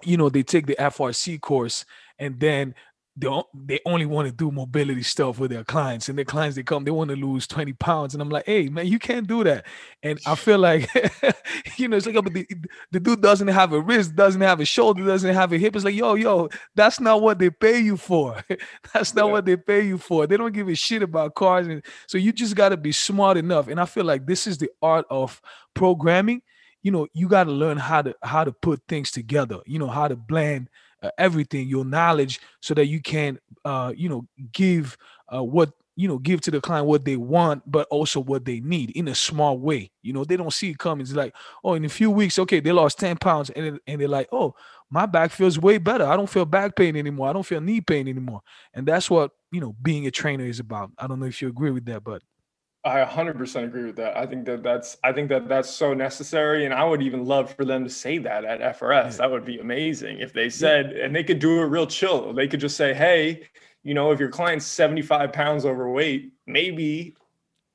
you 0.03 0.17
know, 0.17 0.29
they 0.29 0.43
take 0.43 0.67
the 0.67 0.77
FRC 0.77 1.41
course, 1.41 1.85
and 2.19 2.39
then 2.41 2.75
they 3.17 3.29
they 3.55 3.81
only 3.87 4.07
want 4.07 4.27
to 4.27 4.33
do 4.33 4.51
mobility 4.51 5.03
stuff 5.03 5.39
with 5.39 5.51
their 5.51 5.63
clients 5.63 6.09
and 6.09 6.19
their 6.19 6.25
clients 6.25 6.57
they 6.57 6.65
come 6.65 6.85
they 6.85 6.91
want 6.91 7.11
to 7.11 7.17
lose 7.17 7.47
20 7.47 7.73
pounds 7.75 8.13
and 8.13 8.21
i'm 8.21 8.29
like 8.29 8.45
hey 8.45 8.69
man 8.69 8.87
you 8.87 8.99
can't 8.99 9.29
do 9.29 9.45
that. 9.45 9.65
And 10.03 10.19
i 10.27 10.35
feel 10.35 10.59
like 10.59 10.89
you 11.77 11.87
know 11.89 11.97
it's 11.97 12.07
like 12.07 12.17
oh, 12.17 12.23
but 12.23 12.35
the, 12.35 12.47
the 12.91 13.01
dude 13.01 13.23
doesn't 13.23 13.49
have 13.49 13.73
a 13.73 13.81
wrist 13.81 14.17
doesn't 14.17 14.41
have 14.41 14.61
a 14.61 14.65
shoulder 14.65 15.05
doesn't 15.05 15.35
have 15.35 15.53
a 15.53 15.59
hip. 15.59 15.77
It's 15.77 15.85
like 15.85 15.95
yo 15.95 16.15
yo 16.15 16.49
that's 16.75 16.99
not 16.99 17.23
what 17.23 17.39
they 17.39 17.51
pay 17.51 17.79
you 17.79 17.97
for. 17.97 18.43
That's 18.93 19.15
not 19.15 19.27
yeah. 19.27 19.33
what 19.33 19.45
they 19.45 19.57
pay 19.57 19.83
you 19.83 19.99
for. 19.99 20.27
They 20.27 20.37
don't 20.37 20.53
give 20.53 20.69
a 20.69 20.75
shit 20.75 21.03
about 21.03 21.35
CARs 21.35 21.67
and 21.67 21.85
so 22.07 22.19
you 22.19 22.33
just 22.33 22.55
got 22.55 22.71
to 22.71 22.77
be 22.77 22.93
smart 22.93 23.37
enough. 23.37 23.69
And 23.69 23.81
i 23.81 23.85
feel 23.85 24.05
like 24.05 24.27
this 24.27 24.47
is 24.47 24.59
the 24.59 24.71
art 24.83 25.07
of 25.11 25.41
programming. 25.75 26.43
You 26.83 26.91
know 26.91 27.07
you 27.13 27.29
got 27.29 27.45
to 27.45 27.53
learn 27.53 27.79
how 27.79 28.03
to 28.03 28.15
how 28.23 28.45
to 28.45 28.53
put 28.53 28.83
things 28.89 29.11
together 29.11 29.61
you 29.65 29.79
know 29.79 29.89
how 29.89 30.07
to 30.07 30.17
blend 30.17 30.69
uh, 31.05 31.11
everything, 31.19 31.69
your 31.69 31.85
knowledge, 31.85 32.41
so 32.61 32.75
that 32.75 32.87
you 32.87 33.01
can, 33.01 33.39
uh, 33.65 33.93
you 33.97 34.09
know, 34.09 34.27
give 34.53 34.97
uh, 35.35 35.43
what 35.43 35.73
you 35.97 36.09
know, 36.09 36.19
give 36.19 36.41
to 36.41 36.51
the 36.51 36.61
client 36.61 36.89
what 36.89 37.05
they 37.05 37.17
want, 37.17 37.63
but 37.71 37.87
also 37.89 38.19
what 38.19 38.45
they 38.45 38.59
need 38.59 38.91
in 38.97 39.07
a 39.07 39.15
small 39.15 39.59
way. 39.59 39.93
You 40.03 40.13
know, 40.13 40.25
they 40.25 40.37
don't 40.37 40.53
see 40.53 40.71
it 40.71 40.79
coming. 40.79 41.03
It's 41.03 41.13
like, 41.13 41.35
oh, 41.63 41.75
in 41.75 41.85
a 41.85 41.89
few 41.89 42.11
weeks, 42.11 42.37
okay, 42.41 42.59
they 42.59 42.73
lost 42.73 42.99
10 42.99 43.17
pounds, 43.17 43.51
and, 43.51 43.79
and 43.87 44.01
they're 44.01 44.09
like, 44.09 44.29
oh, 44.33 44.55
my 44.91 45.07
back 45.07 45.31
feels 45.31 45.59
way 45.59 45.79
better. 45.79 46.05
I 46.05 46.17
don't 46.17 46.29
feel 46.29 46.47
back 46.47 46.77
pain 46.77 46.97
anymore. 46.97 47.29
I 47.29 47.33
don't 47.33 47.47
feel 47.47 47.61
knee 47.61 47.81
pain 47.81 48.09
anymore. 48.09 48.41
And 48.75 48.87
that's 48.87 49.09
what, 49.11 49.31
you 49.53 49.61
know, 49.61 49.77
being 49.83 50.07
a 50.07 50.11
trainer 50.11 50.45
is 50.47 50.61
about. 50.61 50.91
I 50.99 51.07
don't 51.07 51.21
know 51.21 51.27
if 51.27 51.41
you 51.41 51.49
agree 51.49 51.71
with 51.71 51.85
that, 51.87 52.03
but 52.05 52.23
I 52.85 53.03
100% 53.03 53.65
agree 53.65 53.85
with 53.85 53.97
that. 53.97 54.17
I 54.17 54.27
think 54.27 54.45
that 54.45 54.63
that's 54.63 54.99
I 55.03 55.13
think 55.13 55.31
that 55.31 55.49
that's 55.49 55.71
so 55.71 55.95
necessary, 55.95 56.67
and 56.67 56.75
I 56.75 56.85
would 56.85 57.03
even 57.03 57.25
love 57.25 57.55
for 57.55 57.65
them 57.65 57.83
to 57.85 57.91
say 57.91 58.19
that 58.19 58.45
at 58.45 58.79
FRS. 58.79 59.05
Yeah. 59.05 59.17
That 59.17 59.31
would 59.31 59.45
be 59.47 59.59
amazing 59.59 60.19
if 60.19 60.35
they 60.35 60.51
said, 60.51 60.93
yeah. 60.95 61.05
and 61.05 61.17
they 61.17 61.25
could 61.25 61.39
do 61.39 61.61
it 61.63 61.65
real 61.65 61.87
chill. 61.87 62.35
They 62.35 62.47
could 62.47 62.61
just 62.61 62.77
say, 62.77 62.93
"Hey, 62.93 63.49
you 63.85 63.95
know, 63.95 64.11
if 64.11 64.21
your 64.21 64.29
client's 64.29 64.67
75 64.67 65.33
pounds 65.33 65.65
overweight, 65.65 66.33
maybe 66.47 67.17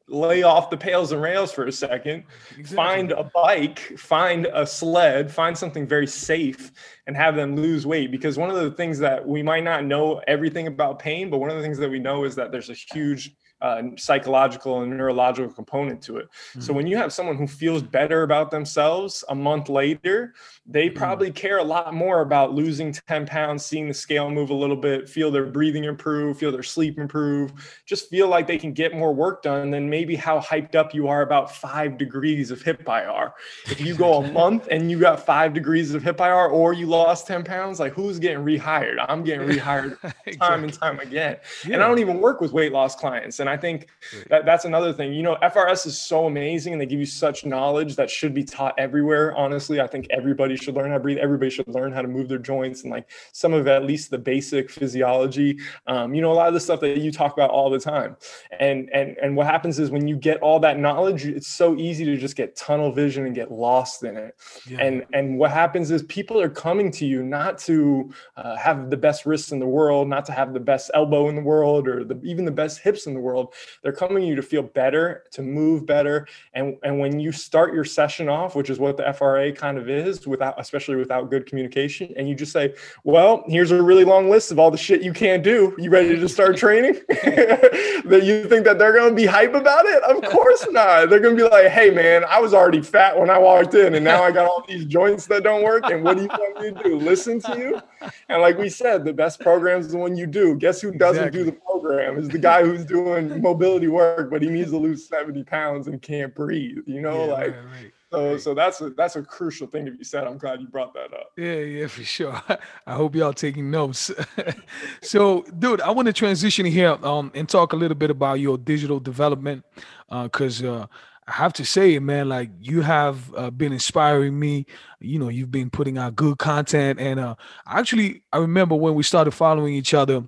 lay 0.07 0.43
off 0.43 0.69
the 0.69 0.77
pails 0.77 1.11
and 1.11 1.21
rails 1.21 1.51
for 1.51 1.65
a 1.65 1.71
second, 1.71 2.23
exactly. 2.57 2.75
find 2.75 3.11
a 3.11 3.23
bike, 3.33 3.79
find 3.97 4.47
a 4.53 4.65
sled, 4.65 5.31
find 5.31 5.57
something 5.57 5.87
very 5.87 6.07
safe, 6.07 6.71
and 7.07 7.15
have 7.15 7.35
them 7.35 7.55
lose 7.55 7.85
weight. 7.85 8.11
Because 8.11 8.37
one 8.37 8.49
of 8.49 8.55
the 8.57 8.71
things 8.71 8.99
that 8.99 9.25
we 9.25 9.43
might 9.43 9.63
not 9.63 9.85
know 9.85 10.21
everything 10.27 10.67
about 10.67 10.99
pain, 10.99 11.29
but 11.29 11.37
one 11.37 11.49
of 11.49 11.57
the 11.57 11.61
things 11.61 11.77
that 11.77 11.89
we 11.89 11.99
know 11.99 12.23
is 12.25 12.35
that 12.35 12.51
there's 12.51 12.69
a 12.69 12.75
huge 12.93 13.35
uh, 13.61 13.83
psychological 13.97 14.81
and 14.81 14.95
neurological 14.95 15.51
component 15.51 16.01
to 16.03 16.17
it. 16.17 16.29
Mm-hmm. 16.29 16.61
So 16.61 16.73
when 16.73 16.87
you 16.87 16.97
have 16.97 17.11
someone 17.11 17.35
who 17.35 17.47
feels 17.47 17.81
better 17.81 18.23
about 18.23 18.51
themselves 18.51 19.23
a 19.29 19.35
month 19.35 19.69
later, 19.69 20.33
they 20.65 20.87
mm-hmm. 20.87 20.97
probably 20.97 21.31
care 21.31 21.57
a 21.57 21.63
lot 21.63 21.93
more 21.93 22.21
about 22.21 22.53
losing 22.53 22.93
10 22.93 23.25
pounds, 23.25 23.65
seeing 23.65 23.87
the 23.87 23.93
scale 23.93 24.29
move 24.29 24.49
a 24.49 24.53
little 24.53 24.75
bit, 24.75 25.09
feel 25.09 25.31
their 25.31 25.45
breathing 25.45 25.83
improve, 25.83 26.37
feel 26.37 26.51
their 26.51 26.63
sleep 26.63 26.97
improve, 26.97 27.81
just 27.85 28.09
feel 28.09 28.27
like 28.27 28.47
they 28.47 28.57
can 28.57 28.71
get 28.71 28.95
more 28.95 29.13
work 29.13 29.41
done 29.41 29.71
than 29.71 29.89
maybe 29.89 30.15
how 30.15 30.39
hyped 30.39 30.75
up 30.75 30.93
you 30.93 31.07
are 31.07 31.21
about 31.21 31.53
five 31.53 31.97
degrees 31.97 32.51
of 32.51 32.61
hip 32.61 32.87
IR. 32.87 33.33
If 33.65 33.81
you 33.81 33.95
go 33.95 34.23
a 34.23 34.31
month 34.31 34.67
and 34.71 34.89
you 34.89 34.99
got 34.99 35.25
five 35.25 35.53
degrees 35.53 35.93
of 35.93 36.03
hip 36.03 36.19
IR 36.19 36.47
or 36.47 36.73
you 36.73 36.85
lost 36.85 37.27
10 37.27 37.43
pounds, 37.43 37.79
like 37.79 37.93
who's 37.93 38.19
getting 38.19 38.43
rehired? 38.45 39.03
I'm 39.09 39.23
getting 39.23 39.47
rehired 39.47 39.97
exactly. 40.03 40.37
time 40.37 40.63
and 40.63 40.73
time 40.73 40.99
again. 40.99 41.37
Yeah. 41.65 41.73
And 41.73 41.83
I 41.83 41.87
don't 41.87 41.99
even 41.99 42.21
work 42.21 42.39
with 42.41 42.53
weight 42.53 42.71
loss 42.71 42.95
clients. 42.95 43.39
And 43.39 43.48
I 43.49 43.57
think 43.57 43.87
that 44.29 44.45
that's 44.45 44.65
another 44.65 44.93
thing. 44.93 45.13
You 45.13 45.23
know, 45.23 45.37
FRS 45.41 45.85
is 45.85 45.99
so 45.99 46.25
amazing 46.25 46.73
and 46.73 46.81
they 46.81 46.85
give 46.85 46.99
you 46.99 47.05
such 47.05 47.45
knowledge 47.45 47.95
that 47.95 48.09
should 48.09 48.33
be 48.33 48.43
taught 48.43 48.75
everywhere. 48.77 49.35
Honestly, 49.35 49.81
I 49.81 49.87
think 49.87 50.07
everybody 50.09 50.55
should 50.55 50.75
learn 50.75 50.89
how 50.89 50.97
to 50.97 50.99
breathe. 50.99 51.17
Everybody 51.17 51.49
should 51.49 51.67
learn 51.67 51.91
how 51.91 52.01
to 52.01 52.07
move 52.07 52.29
their 52.29 52.37
joints 52.37 52.83
and 52.83 52.91
like 52.91 53.09
some 53.31 53.53
of 53.53 53.67
at 53.67 53.83
least 53.85 54.11
the 54.11 54.17
basic 54.17 54.69
physiology. 54.69 55.57
Um, 55.87 56.13
you 56.13 56.21
know, 56.21 56.31
a 56.31 56.33
lot 56.33 56.47
of 56.47 56.53
the 56.53 56.59
stuff 56.59 56.79
that 56.81 56.97
you 56.97 57.11
talk 57.11 57.33
about 57.33 57.49
all 57.49 57.69
the 57.69 57.79
time. 57.79 58.15
And 58.59 58.89
and 58.93 59.17
and 59.21 59.35
what 59.35 59.47
happens 59.47 59.79
is 59.79 59.91
when 59.91 60.07
you 60.07 60.15
get 60.15 60.39
all 60.41 60.59
that 60.59 60.79
knowledge, 60.79 61.25
it's 61.25 61.47
so 61.47 61.75
easy 61.77 62.05
to 62.05 62.17
just 62.17 62.35
get 62.35 62.55
tunnel 62.55 62.91
vision 62.91 63.25
and 63.25 63.35
get 63.35 63.51
lost 63.51 64.03
in 64.03 64.17
it. 64.17 64.35
Yeah. 64.67 64.81
And 64.81 65.05
and 65.13 65.37
what 65.37 65.51
happens 65.51 65.91
is 65.91 66.03
people 66.03 66.39
are 66.41 66.49
coming 66.49 66.91
to 66.91 67.05
you 67.05 67.23
not 67.23 67.57
to 67.59 68.11
uh, 68.35 68.55
have 68.57 68.89
the 68.89 68.97
best 68.97 69.25
wrists 69.25 69.51
in 69.51 69.59
the 69.59 69.67
world, 69.67 70.07
not 70.07 70.25
to 70.25 70.31
have 70.31 70.53
the 70.53 70.59
best 70.59 70.91
elbow 70.93 71.29
in 71.29 71.35
the 71.35 71.41
world, 71.41 71.87
or 71.87 72.03
the, 72.03 72.19
even 72.23 72.45
the 72.45 72.51
best 72.51 72.79
hips 72.79 73.07
in 73.07 73.13
the 73.13 73.19
world. 73.19 73.38
They're 73.83 73.93
coming 73.93 74.23
to 74.23 74.27
you 74.27 74.35
to 74.35 74.41
feel 74.41 74.63
better, 74.63 75.23
to 75.31 75.41
move 75.41 75.85
better. 75.85 76.27
And, 76.53 76.77
and 76.83 76.99
when 76.99 77.19
you 77.19 77.31
start 77.31 77.73
your 77.73 77.83
session 77.83 78.29
off, 78.29 78.55
which 78.55 78.69
is 78.69 78.79
what 78.79 78.97
the 78.97 79.11
FRA 79.13 79.51
kind 79.51 79.77
of 79.77 79.89
is, 79.89 80.27
without 80.27 80.59
especially 80.59 80.95
without 80.95 81.29
good 81.29 81.45
communication, 81.45 82.13
and 82.17 82.27
you 82.27 82.35
just 82.35 82.51
say, 82.51 82.73
Well, 83.03 83.43
here's 83.47 83.71
a 83.71 83.81
really 83.81 84.05
long 84.05 84.29
list 84.29 84.51
of 84.51 84.59
all 84.59 84.71
the 84.71 84.77
shit 84.77 85.01
you 85.01 85.13
can't 85.13 85.43
do. 85.43 85.75
You 85.77 85.89
ready 85.89 86.19
to 86.19 86.29
start 86.29 86.57
training? 86.65 86.95
that 87.09 88.21
you 88.23 88.47
think 88.47 88.65
that 88.65 88.79
they're 88.79 88.95
gonna 88.95 89.13
be 89.13 89.25
hype 89.25 89.53
about 89.53 89.85
it? 89.85 90.03
Of 90.03 90.23
course 90.31 90.65
not. 90.71 91.09
They're 91.09 91.19
gonna 91.19 91.35
be 91.35 91.43
like, 91.43 91.67
Hey 91.67 91.89
man, 91.89 92.23
I 92.25 92.39
was 92.39 92.53
already 92.53 92.81
fat 92.81 93.17
when 93.17 93.29
I 93.29 93.37
walked 93.37 93.73
in, 93.73 93.95
and 93.95 94.03
now 94.03 94.23
I 94.23 94.31
got 94.31 94.47
all 94.47 94.63
these 94.67 94.85
joints 94.85 95.25
that 95.27 95.43
don't 95.43 95.63
work. 95.63 95.83
And 95.85 96.03
what 96.03 96.17
do 96.17 96.23
you 96.23 96.27
want 96.27 96.61
me 96.61 96.71
to 96.71 96.89
do? 96.89 96.97
Listen 96.97 97.39
to 97.41 97.57
you? 97.57 97.81
And 98.29 98.41
like 98.41 98.57
we 98.57 98.69
said, 98.69 99.05
the 99.05 99.13
best 99.13 99.39
program 99.39 99.79
is 99.79 99.91
the 99.91 99.97
one 99.97 100.15
you 100.15 100.25
do. 100.25 100.55
Guess 100.55 100.81
who 100.81 100.91
doesn't 100.91 101.27
exactly. 101.27 101.43
do 101.43 101.51
the 101.51 101.57
program 101.57 102.17
is 102.17 102.27
the 102.29 102.37
guy 102.37 102.63
who's 102.63 102.85
doing 102.85 103.28
mobility 103.37 103.87
work, 103.87 104.29
but 104.29 104.41
he 104.41 104.49
needs 104.49 104.71
to 104.71 104.77
lose 104.77 105.07
70 105.07 105.43
pounds 105.43 105.87
and 105.87 106.01
can't 106.01 106.33
breathe, 106.33 106.83
you 106.85 107.01
know, 107.01 107.25
yeah, 107.25 107.31
like 107.31 107.51
right, 107.55 107.65
right. 107.65 107.93
So, 108.11 108.37
so 108.37 108.53
that's 108.55 108.81
a 108.81 108.89
that's 108.91 109.15
a 109.15 109.21
crucial 109.21 109.67
thing 109.67 109.85
to 109.85 109.91
be 109.91 110.03
said. 110.03 110.25
I'm 110.25 110.39
glad 110.39 110.61
you 110.61 110.67
brought 110.67 110.95
that 110.95 111.13
up. 111.13 111.31
Yeah, 111.37 111.59
yeah, 111.59 111.87
for 111.87 112.03
sure. 112.03 112.41
I 112.87 112.93
hope 112.93 113.15
y'all 113.15 113.33
taking 113.33 113.69
notes. 113.69 114.11
so, 115.01 115.43
dude, 115.59 115.79
I 115.81 115.91
want 115.91 116.07
to 116.07 116.13
transition 116.13 116.65
here 116.65 116.97
um 117.03 117.31
and 117.35 117.47
talk 117.47 117.73
a 117.73 117.75
little 117.75 117.97
bit 117.97 118.09
about 118.09 118.39
your 118.39 118.57
digital 118.57 118.99
development, 118.99 119.63
because 120.09 120.63
uh, 120.63 120.73
uh, 120.73 120.85
I 121.27 121.33
have 121.33 121.53
to 121.53 121.65
say, 121.65 121.99
man, 121.99 122.29
like 122.29 122.49
you 122.59 122.81
have 122.81 123.33
uh, 123.35 123.51
been 123.51 123.71
inspiring 123.71 124.39
me. 124.39 124.65
You 124.99 125.19
know, 125.19 125.29
you've 125.29 125.51
been 125.51 125.69
putting 125.69 125.99
out 125.99 126.15
good 126.15 126.39
content, 126.39 126.99
and 126.99 127.19
uh, 127.19 127.35
actually, 127.67 128.23
I 128.33 128.39
remember 128.39 128.73
when 128.73 128.95
we 128.95 129.03
started 129.03 129.31
following 129.31 129.75
each 129.75 129.93
other. 129.93 130.23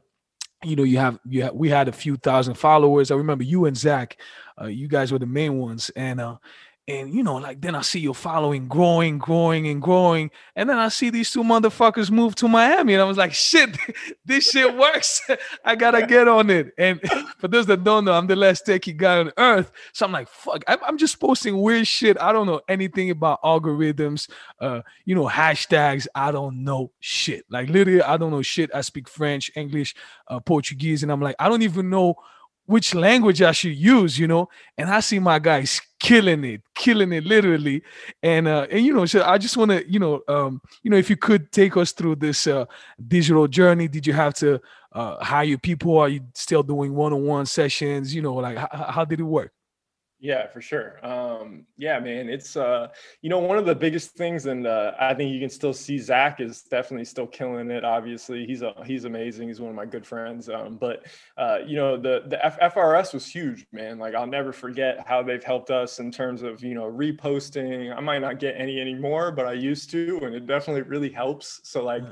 You 0.64 0.76
know, 0.76 0.84
you 0.84 0.98
have 1.00 1.20
you 1.26 1.44
have, 1.44 1.54
we 1.54 1.70
had 1.70 1.88
a 1.88 1.92
few 1.92 2.18
thousand 2.18 2.54
followers. 2.54 3.10
I 3.10 3.16
remember 3.16 3.44
you 3.44 3.66
and 3.66 3.76
Zach, 3.76 4.18
uh, 4.62 4.68
you 4.68 4.88
guys 4.88 5.12
were 5.12 5.18
the 5.20 5.26
main 5.26 5.58
ones, 5.58 5.90
and 5.96 6.22
uh, 6.22 6.38
and 6.88 7.14
you 7.14 7.22
know, 7.22 7.36
like 7.36 7.62
then 7.62 7.76
I 7.76 7.82
see 7.82 8.00
your 8.00 8.16
following 8.16 8.68
growing, 8.68 9.20
growing, 9.20 9.68
and 9.68 9.82
growing. 9.82 10.32
And 10.56 10.70
then 10.70 10.80
I 10.80 10.90
see 10.90 11.10
these 11.12 11.30
two 11.30 11.44
motherfuckers 11.44 12.10
move 12.10 12.34
to 12.36 12.48
Miami. 12.48 12.94
And 12.94 13.02
I 13.02 13.06
was 13.06 13.18
like, 13.18 13.34
shit, 13.34 13.78
this 14.26 14.50
shit 14.50 14.76
works. 14.76 15.22
I 15.66 15.76
gotta 15.76 16.06
get 16.06 16.28
on 16.28 16.50
it. 16.50 16.74
And 16.78 17.00
for 17.38 17.48
those 17.48 17.68
that 17.68 17.84
don't 17.84 18.06
know, 18.06 18.14
I'm 18.14 18.28
the 18.28 18.36
last 18.36 18.66
techie 18.66 18.98
guy 18.98 19.20
on 19.20 19.32
earth. 19.38 19.72
So 19.94 20.06
I'm 20.06 20.12
like, 20.12 20.28
fuck, 20.28 20.64
I'm 20.68 20.98
just 20.98 21.20
posting 21.20 21.62
weird 21.62 21.88
shit. 21.88 22.20
I 22.20 22.32
don't 22.32 22.48
know 22.48 22.62
anything 22.68 23.12
about 23.12 23.42
algorithms, 23.44 24.30
uh, 24.60 24.82
you 25.06 25.14
know, 25.14 25.28
hashtags. 25.28 26.08
I 26.16 26.32
don't 26.32 26.64
know 26.64 26.92
shit. 27.00 27.46
Like 27.50 27.70
literally, 27.70 28.02
I 28.02 28.18
don't 28.18 28.32
know 28.32 28.42
shit. 28.42 28.72
I 28.74 28.82
speak 28.82 29.08
French, 29.08 29.52
English, 29.56 29.96
uh, 30.28 30.40
Portuguese, 30.40 31.04
and 31.04 31.12
I'm 31.12 31.22
like, 31.22 31.36
I 31.38 31.48
don't 31.48 31.62
even 31.62 31.90
know 31.92 32.16
which 32.72 32.96
language 32.96 33.42
I 33.42 33.52
should 33.52 33.76
use, 33.76 34.18
you 34.18 34.28
know. 34.28 34.50
And 34.78 34.90
I 34.90 35.02
see 35.02 35.20
my 35.20 35.40
guys 35.40 35.82
killing 36.00 36.44
it, 36.46 36.62
killing 36.74 37.12
it 37.12 37.26
literally. 37.26 37.84
And 38.24 38.48
uh, 38.48 38.66
and 38.72 38.86
you 38.86 38.94
know, 38.94 39.06
so 39.06 39.24
I 39.24 39.38
just 39.38 39.58
want 39.58 39.72
to, 39.72 39.92
you 39.92 40.00
know, 40.00 40.22
um, 40.28 40.62
you 40.82 40.90
know, 40.90 40.98
if 40.98 41.10
you 41.10 41.18
could 41.18 41.52
take 41.52 41.76
us 41.76 41.92
through 41.92 42.16
this 42.16 42.48
uh 42.48 42.66
digital 43.08 43.48
journey, 43.48 43.88
did 43.88 44.08
you 44.08 44.14
have 44.14 44.34
to 44.36 44.60
uh 44.94 45.24
hire 45.24 45.58
people? 45.58 45.98
Are 45.98 46.10
you 46.10 46.22
still 46.34 46.64
doing 46.64 46.94
one-on-one 46.94 47.46
sessions? 47.46 48.16
You 48.16 48.22
know, 48.22 48.36
like 48.36 48.58
how, 48.58 48.92
how 48.96 49.06
did 49.06 49.20
it 49.20 49.24
work? 49.24 49.52
Yeah, 50.24 50.46
for 50.46 50.62
sure. 50.62 51.04
Um, 51.04 51.66
yeah, 51.78 52.00
man, 52.00 52.30
it's 52.30 52.56
uh, 52.56 52.90
you 53.24 53.30
know 53.32 53.40
one 53.40 53.58
of 53.58 53.66
the 53.66 53.74
biggest 53.74 54.12
things, 54.12 54.46
and 54.46 54.68
uh, 54.68 54.92
I 55.00 55.16
think 55.16 55.34
you 55.34 55.40
can 55.40 55.50
still 55.50 55.74
see 55.74 55.98
Zach 55.98 56.40
is 56.40 56.62
definitely 56.62 57.06
still 57.06 57.26
killing 57.26 57.72
it. 57.72 57.84
Obviously, 57.84 58.46
he's 58.46 58.62
a 58.62 58.76
he's 58.86 59.06
amazing. 59.06 59.48
He's 59.48 59.60
one 59.60 59.72
of 59.72 59.76
my 59.76 59.88
good 59.88 60.06
friends. 60.06 60.48
Um, 60.48 60.78
but 60.78 61.08
uh, 61.38 61.60
you 61.66 61.76
know 61.76 61.98
the 61.98 62.22
the 62.28 62.46
F- 62.46 62.60
FRS 62.60 63.16
was 63.16 63.26
huge, 63.26 63.66
man. 63.72 63.98
Like 63.98 64.14
I'll 64.14 64.28
never 64.28 64.54
forget 64.54 65.04
how 65.08 65.24
they've 65.24 65.44
helped 65.44 65.72
us 65.72 65.98
in 65.98 66.12
terms 66.12 66.44
of 66.44 66.64
you 66.64 66.76
know 66.76 66.84
reposting. 66.86 67.92
I 67.98 68.00
might 68.00 68.20
not 68.20 68.38
get 68.38 68.54
any 68.56 68.80
anymore, 68.80 69.32
but 69.32 69.48
I 69.48 69.54
used 69.54 69.90
to, 69.90 70.20
and 70.22 70.36
it 70.36 70.46
definitely 70.46 70.84
really 70.84 71.10
helps. 71.10 71.62
So 71.64 71.84
like 71.84 72.04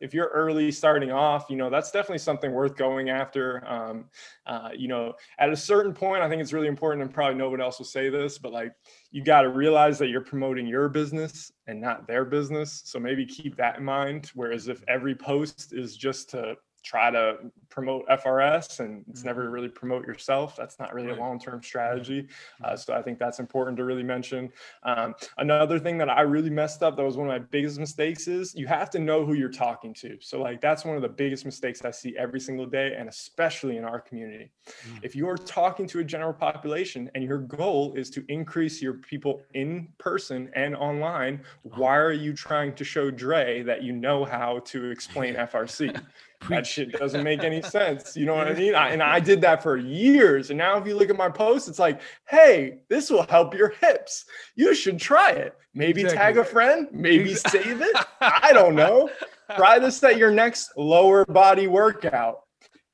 if 0.00 0.12
you're 0.12 0.28
early 0.28 0.70
starting 0.70 1.10
off, 1.10 1.46
you 1.48 1.56
know, 1.56 1.70
that's 1.70 1.90
definitely 1.90 2.18
something 2.18 2.52
worth 2.52 2.76
going 2.76 3.10
after. 3.10 3.66
Um, 3.66 4.06
uh, 4.46 4.70
you 4.76 4.88
know, 4.88 5.14
at 5.38 5.50
a 5.50 5.56
certain 5.56 5.92
point, 5.92 6.22
I 6.22 6.28
think 6.28 6.42
it's 6.42 6.52
really 6.52 6.68
important, 6.68 7.02
and 7.02 7.12
probably 7.12 7.36
nobody 7.36 7.62
else 7.62 7.78
will 7.78 7.86
say 7.86 8.08
this, 8.08 8.38
but 8.38 8.52
like 8.52 8.72
you 9.10 9.22
got 9.22 9.42
to 9.42 9.48
realize 9.48 9.98
that 9.98 10.08
you're 10.08 10.20
promoting 10.20 10.66
your 10.66 10.88
business 10.88 11.52
and 11.66 11.80
not 11.80 12.06
their 12.06 12.24
business. 12.24 12.82
So 12.84 12.98
maybe 12.98 13.24
keep 13.24 13.56
that 13.56 13.78
in 13.78 13.84
mind. 13.84 14.30
Whereas 14.34 14.68
if 14.68 14.82
every 14.88 15.14
post 15.14 15.72
is 15.72 15.96
just 15.96 16.30
to 16.30 16.56
try 16.84 17.10
to 17.10 17.38
promote 17.70 18.06
FRS 18.08 18.80
and 18.80 19.04
it's 19.08 19.24
never 19.24 19.44
mm-hmm. 19.44 19.52
really 19.52 19.68
promote 19.68 20.06
yourself. 20.06 20.54
That's 20.54 20.78
not 20.78 20.94
really 20.94 21.10
a 21.10 21.16
long 21.16 21.40
term 21.40 21.62
strategy. 21.62 22.28
Uh, 22.62 22.68
mm-hmm. 22.68 22.76
so 22.76 22.94
I 22.94 23.02
think 23.02 23.18
that's 23.18 23.40
important 23.40 23.76
to 23.78 23.84
really 23.84 24.02
mention. 24.02 24.52
Um, 24.82 25.14
another 25.38 25.78
thing 25.78 25.98
that 25.98 26.10
I 26.10 26.20
really 26.20 26.50
messed 26.50 26.82
up 26.82 26.96
that 26.96 27.02
was 27.02 27.16
one 27.16 27.26
of 27.26 27.32
my 27.32 27.38
biggest 27.38 27.78
mistakes 27.78 28.28
is 28.28 28.54
you 28.54 28.66
have 28.66 28.90
to 28.90 28.98
know 28.98 29.24
who 29.24 29.34
you're 29.34 29.48
talking 29.48 29.94
to. 29.94 30.18
So, 30.20 30.40
like, 30.40 30.60
that's 30.60 30.84
one 30.84 30.94
of 30.94 31.02
the 31.02 31.08
biggest 31.08 31.44
mistakes 31.44 31.84
I 31.84 31.90
see 31.90 32.16
every 32.18 32.38
single 32.38 32.66
day, 32.66 32.94
and 32.96 33.08
especially 33.08 33.78
in 33.78 33.84
our 33.84 34.00
community. 34.00 34.50
Mm. 34.66 35.00
If 35.02 35.16
you're 35.16 35.36
talking 35.36 35.86
to 35.88 36.00
a 36.00 36.04
general 36.04 36.34
population 36.34 37.10
and 37.14 37.24
your 37.24 37.38
goal 37.38 37.94
is 37.96 38.10
to 38.10 38.24
increase 38.28 38.82
your 38.82 38.94
people 38.94 39.42
in 39.54 39.88
person 39.98 40.50
and 40.54 40.76
online, 40.76 41.40
uh-huh. 41.42 41.80
why 41.80 41.96
are 41.96 42.12
you 42.12 42.34
trying 42.34 42.74
to 42.74 42.84
show 42.84 43.10
Dre 43.10 43.62
that 43.62 43.82
you 43.82 43.92
know 43.92 44.24
how 44.24 44.60
to 44.66 44.90
explain 44.90 45.34
FRC? 45.50 46.00
That 46.48 46.66
shit 46.66 46.92
doesn't 46.92 47.22
make 47.22 47.42
any 47.44 47.62
sense. 47.62 48.16
You 48.16 48.26
know 48.26 48.34
what 48.34 48.48
I 48.48 48.52
mean? 48.58 48.74
I, 48.74 48.90
and 48.90 49.02
I 49.02 49.20
did 49.20 49.40
that 49.42 49.62
for 49.62 49.76
years. 49.76 50.50
And 50.50 50.58
now 50.58 50.78
if 50.78 50.86
you 50.86 50.96
look 50.96 51.10
at 51.10 51.16
my 51.16 51.28
posts, 51.28 51.68
it's 51.68 51.78
like, 51.78 52.00
hey, 52.28 52.78
this 52.88 53.10
will 53.10 53.24
help 53.24 53.54
your 53.54 53.70
hips. 53.80 54.24
You 54.54 54.74
should 54.74 54.98
try 54.98 55.30
it. 55.30 55.56
Maybe 55.74 56.02
exactly. 56.02 56.18
tag 56.18 56.38
a 56.38 56.44
friend, 56.44 56.88
maybe 56.92 57.34
save 57.34 57.80
it. 57.80 57.96
I 58.20 58.52
don't 58.52 58.74
know. 58.74 59.10
Try 59.56 59.78
this 59.78 60.02
at 60.04 60.16
your 60.16 60.30
next 60.30 60.70
lower 60.76 61.24
body 61.24 61.66
workout. 61.66 62.40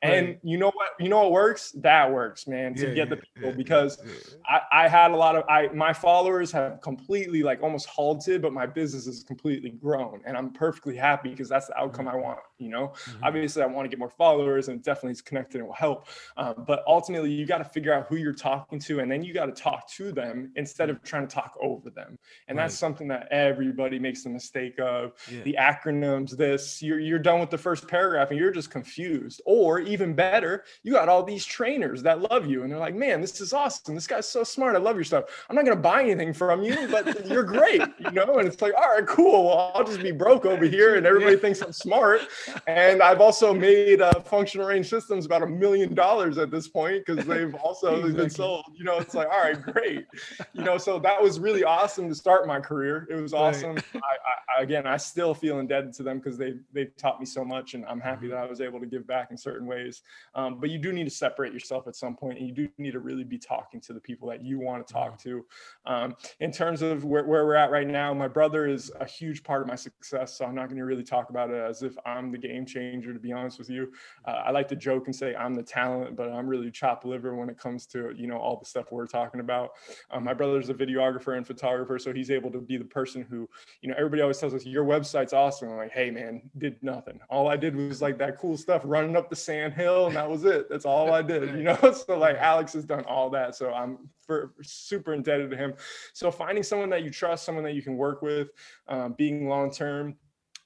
And 0.03 0.28
right. 0.28 0.40
you 0.42 0.57
know 0.57 0.70
what? 0.72 0.88
You 0.98 1.11
know 1.11 1.18
what 1.18 1.32
works? 1.32 1.72
That 1.72 2.11
works, 2.11 2.46
man. 2.46 2.74
To 2.76 2.88
yeah, 2.88 2.94
get 2.94 3.11
the 3.11 3.16
people 3.16 3.51
yeah, 3.51 3.57
because 3.57 3.98
yeah, 4.03 4.61
I, 4.72 4.84
I 4.84 4.88
had 4.88 5.11
a 5.11 5.16
lot 5.16 5.36
of 5.36 5.44
I 5.46 5.68
my 5.74 5.92
followers 5.92 6.51
have 6.53 6.80
completely 6.80 7.42
like 7.42 7.62
almost 7.62 7.86
halted, 7.86 8.40
but 8.40 8.55
my 8.55 8.64
business 8.64 9.05
has 9.05 9.22
completely 9.22 9.70
grown, 9.70 10.22
and 10.24 10.38
I'm 10.38 10.55
perfectly 10.55 10.96
happy 10.96 11.30
because 11.30 11.51
that's 11.51 11.66
the 11.66 11.76
outcome 11.78 12.09
I 12.09 12.12
mm-hmm. 12.12 12.22
want. 12.22 12.40
You 12.61 12.70
know, 12.70 12.88
mm-hmm. 12.88 13.24
obviously 13.24 13.62
I 13.62 13.66
want 13.66 13.86
to 13.86 13.88
get 13.88 13.98
more 13.98 14.11
followers, 14.11 14.68
and 14.68 14.82
definitely 14.82 15.12
it's 15.12 15.20
connected 15.20 15.58
and 15.58 15.66
will 15.66 15.74
help. 15.74 16.06
Um, 16.36 16.64
but 16.66 16.82
ultimately, 16.86 17.32
you 17.32 17.46
got 17.46 17.58
to 17.58 17.64
figure 17.64 17.92
out 17.92 18.06
who 18.08 18.16
you're 18.16 18.32
talking 18.32 18.78
to, 18.80 19.00
and 19.00 19.11
then 19.11 19.22
you 19.22 19.34
got 19.34 19.46
to 19.46 19.52
talk 19.52 19.88
to 19.92 20.12
them 20.12 20.52
instead 20.56 20.90
of 20.90 21.02
trying 21.02 21.26
to 21.26 21.34
talk 21.34 21.56
over 21.61 21.90
them. 21.90 22.18
And 22.48 22.56
right. 22.56 22.64
that's 22.64 22.78
something 22.78 23.08
that 23.08 23.28
everybody 23.30 23.98
makes 23.98 24.22
the 24.22 24.30
mistake 24.30 24.78
of. 24.78 25.12
The 25.44 25.56
acronyms, 25.58 26.36
this 26.36 26.82
you're 26.82 27.00
you're 27.00 27.18
done 27.18 27.40
with 27.40 27.50
the 27.50 27.58
first 27.58 27.88
paragraph, 27.88 28.30
and 28.30 28.38
you're 28.38 28.52
just 28.52 28.70
confused, 28.70 29.40
or 29.46 29.80
even 29.80 30.14
better, 30.14 30.64
you 30.82 30.92
got 30.92 31.08
all 31.08 31.22
these 31.22 31.44
trainers 31.44 32.02
that 32.02 32.20
love 32.20 32.46
you 32.46 32.62
and 32.62 32.70
they're 32.70 32.78
like, 32.78 32.94
man, 32.94 33.20
this 33.20 33.40
is 33.40 33.52
awesome. 33.52 33.94
This 33.94 34.06
guy's 34.06 34.28
so 34.28 34.44
smart. 34.44 34.74
I 34.76 34.78
love 34.78 34.96
your 34.96 35.04
stuff. 35.04 35.24
I'm 35.48 35.56
not 35.56 35.64
going 35.64 35.76
to 35.76 35.82
buy 35.82 36.02
anything 36.02 36.32
from 36.32 36.62
you, 36.62 36.88
but 36.90 37.26
you're 37.26 37.42
great, 37.42 37.82
you 37.98 38.11
know? 38.11 38.38
And 38.38 38.46
it's 38.46 38.61
like, 38.61 38.74
all 38.74 38.88
right, 38.88 39.06
cool. 39.06 39.46
Well, 39.46 39.72
I'll 39.74 39.84
just 39.84 40.02
be 40.02 40.12
broke 40.12 40.46
over 40.46 40.64
here 40.64 40.96
and 40.96 41.06
everybody 41.11 41.34
yeah. 41.34 41.40
thinks 41.40 41.61
I'm 41.61 41.72
smart. 41.72 42.20
And 42.66 43.03
I've 43.03 43.20
also 43.20 43.55
made 43.55 44.01
uh, 44.01 44.20
functional 44.20 44.66
range 44.66 44.88
systems 44.88 45.26
about 45.26 45.42
a 45.42 45.46
million 45.46 45.94
dollars 45.94 46.38
at 46.38 46.51
this 46.51 46.68
point 46.68 47.05
because 47.07 47.24
they've 47.26 47.55
also 47.55 47.94
exactly. 47.96 48.12
been 48.12 48.30
sold. 48.30 48.64
You 48.74 48.84
know, 48.84 48.98
it's 48.98 49.14
like, 49.14 49.28
all 49.30 49.40
right, 49.40 49.61
great. 49.61 50.07
You 50.53 50.64
know, 50.64 50.78
so 50.78 50.98
that 50.98 51.22
was 51.22 51.38
really 51.38 51.64
awesome 51.64 52.09
to 52.09 52.14
start 52.14 52.46
my 52.46 52.61
career. 52.61 53.07
It 53.11 53.14
was 53.20 53.32
awesome. 53.32 53.74
Right. 53.74 53.84
I, 53.94 54.59
I, 54.59 54.62
again, 54.62 54.86
I 54.86 54.96
still 54.96 55.34
feel 55.34 55.59
indebted 55.59 55.92
to 55.94 56.03
them 56.03 56.18
because 56.18 56.36
they 56.36 56.55
they 56.72 56.86
taught 56.96 57.20
me 57.20 57.26
so 57.26 57.44
much, 57.44 57.74
and 57.74 57.84
I'm 57.86 58.01
happy 58.01 58.26
mm-hmm. 58.26 58.34
that 58.34 58.44
I 58.44 58.46
was 58.46 58.61
able 58.61 58.80
to 58.80 58.86
give 58.86 59.07
back 59.07 59.30
in 59.30 59.36
certain 59.36 59.66
ways. 59.66 60.03
Um, 60.34 60.59
but 60.61 60.70
you 60.70 60.78
do 60.78 60.92
need 60.92 61.05
to 61.05 61.11
separate 61.11 61.53
yourself 61.53 61.86
at 61.86 61.96
some 61.96 62.16
point 62.16 62.38
and 62.38 62.48
you 62.48 62.55
do 62.55 62.68
need 62.78 62.92
to 62.92 63.01
really 63.01 63.24
be 63.24 63.38
talking 63.38 63.80
to 63.82 63.92
the 63.92 64.01
people 64.01 64.28
that 64.28 64.42
you 64.42 64.59
want 64.59 64.86
to 64.86 64.92
talk 64.92 65.20
to. 65.22 65.44
Um, 65.86 66.16
in 66.40 66.51
terms 66.51 66.82
of 66.82 67.05
where, 67.05 67.24
where 67.24 67.46
we're 67.46 67.55
at 67.55 67.70
right 67.70 67.86
now, 67.86 68.12
my 68.14 68.28
brother 68.28 68.66
is 68.66 68.90
a 69.01 69.05
huge 69.05 69.42
part 69.42 69.62
of 69.62 69.68
my 69.68 69.74
success. 69.74 70.36
So 70.36 70.44
I'm 70.44 70.55
not 70.55 70.66
going 70.66 70.78
to 70.78 70.84
really 70.84 71.05
talk 71.05 71.30
about 71.30 71.51
it 71.51 71.57
as 71.57 71.82
if 71.82 71.96
I'm 72.05 72.32
the 72.32 72.38
game 72.41 72.66
changer, 72.66 73.12
to 73.12 73.18
be 73.18 73.32
honest 73.32 73.59
with 73.59 73.70
you. 73.70 73.93
Uh, 74.24 74.43
I 74.47 74.51
like 74.51 74.68
to 74.68 74.76
joke 74.76 75.07
and 75.07 75.14
say 75.14 75.34
I'm 75.34 75.55
the 75.55 75.62
talent, 75.62 76.16
but 76.16 76.30
I'm 76.30 76.47
really 76.47 76.70
chop 76.70 77.05
liver 77.05 77.34
when 77.34 77.49
it 77.49 77.59
comes 77.59 77.86
to, 77.86 78.12
you 78.16 78.26
know, 78.26 78.36
all 78.36 78.57
the 78.57 78.66
stuff 78.66 78.91
we're 78.91 79.07
talking 79.07 79.41
about. 79.41 79.72
Um, 80.11 80.24
my 80.24 80.34
brother's 80.34 80.68
a 80.70 80.74
videographer 80.74 81.36
and 81.36 81.47
photographer, 81.47 81.99
so 81.99 82.12
he's 82.12 82.30
able 82.30 82.51
to 82.53 82.61
be 82.61 82.76
the 82.76 82.84
person 82.84 83.22
who, 83.22 83.49
you 83.82 83.88
know, 83.88 83.95
everybody 83.97 84.22
always 84.22 84.38
tells 84.38 84.55
us 84.55 84.66
your 84.66 84.84
website's 84.84 85.32
awesome. 85.32 85.70
I'm 85.70 85.76
like, 85.76 85.93
hey 85.93 86.11
man, 86.11 86.43
did 86.59 86.82
nothing. 86.82 87.20
All 87.28 87.49
I 87.49 87.57
did 87.57 87.76
was 87.76 88.03
like 88.03 88.18
that 88.18 88.38
cool 88.38 88.57
stuff 88.57 88.82
running 88.84 89.16
up 89.16 89.30
the 89.30 89.36
sand 89.36 89.74
hill 89.74 90.07
and 90.07 90.16
that 90.16 90.28
was 90.28 90.45
it. 90.45 90.68
That's 90.68 90.84
all 90.84 91.12
I 91.12 91.22
did, 91.22 91.55
you 91.55 91.62
know. 91.62 91.78
So 92.01 92.18
like 92.18 92.36
Alex 92.36 92.72
has 92.74 92.84
done 92.84 93.05
all 93.05 93.30
that. 93.30 93.55
So 93.55 93.72
I'm 93.72 94.09
for, 94.22 94.53
super 94.62 95.12
indebted 95.12 95.51
to 95.51 95.57
him. 95.57 95.74
So 96.12 96.30
finding 96.30 96.62
someone 96.62 96.88
that 96.91 97.03
you 97.03 97.11
trust, 97.11 97.45
someone 97.45 97.64
that 97.64 97.74
you 97.74 97.82
can 97.82 97.97
work 97.97 98.22
with, 98.22 98.49
um, 98.88 99.14
being 99.14 99.49
long 99.49 99.70
term 99.70 100.16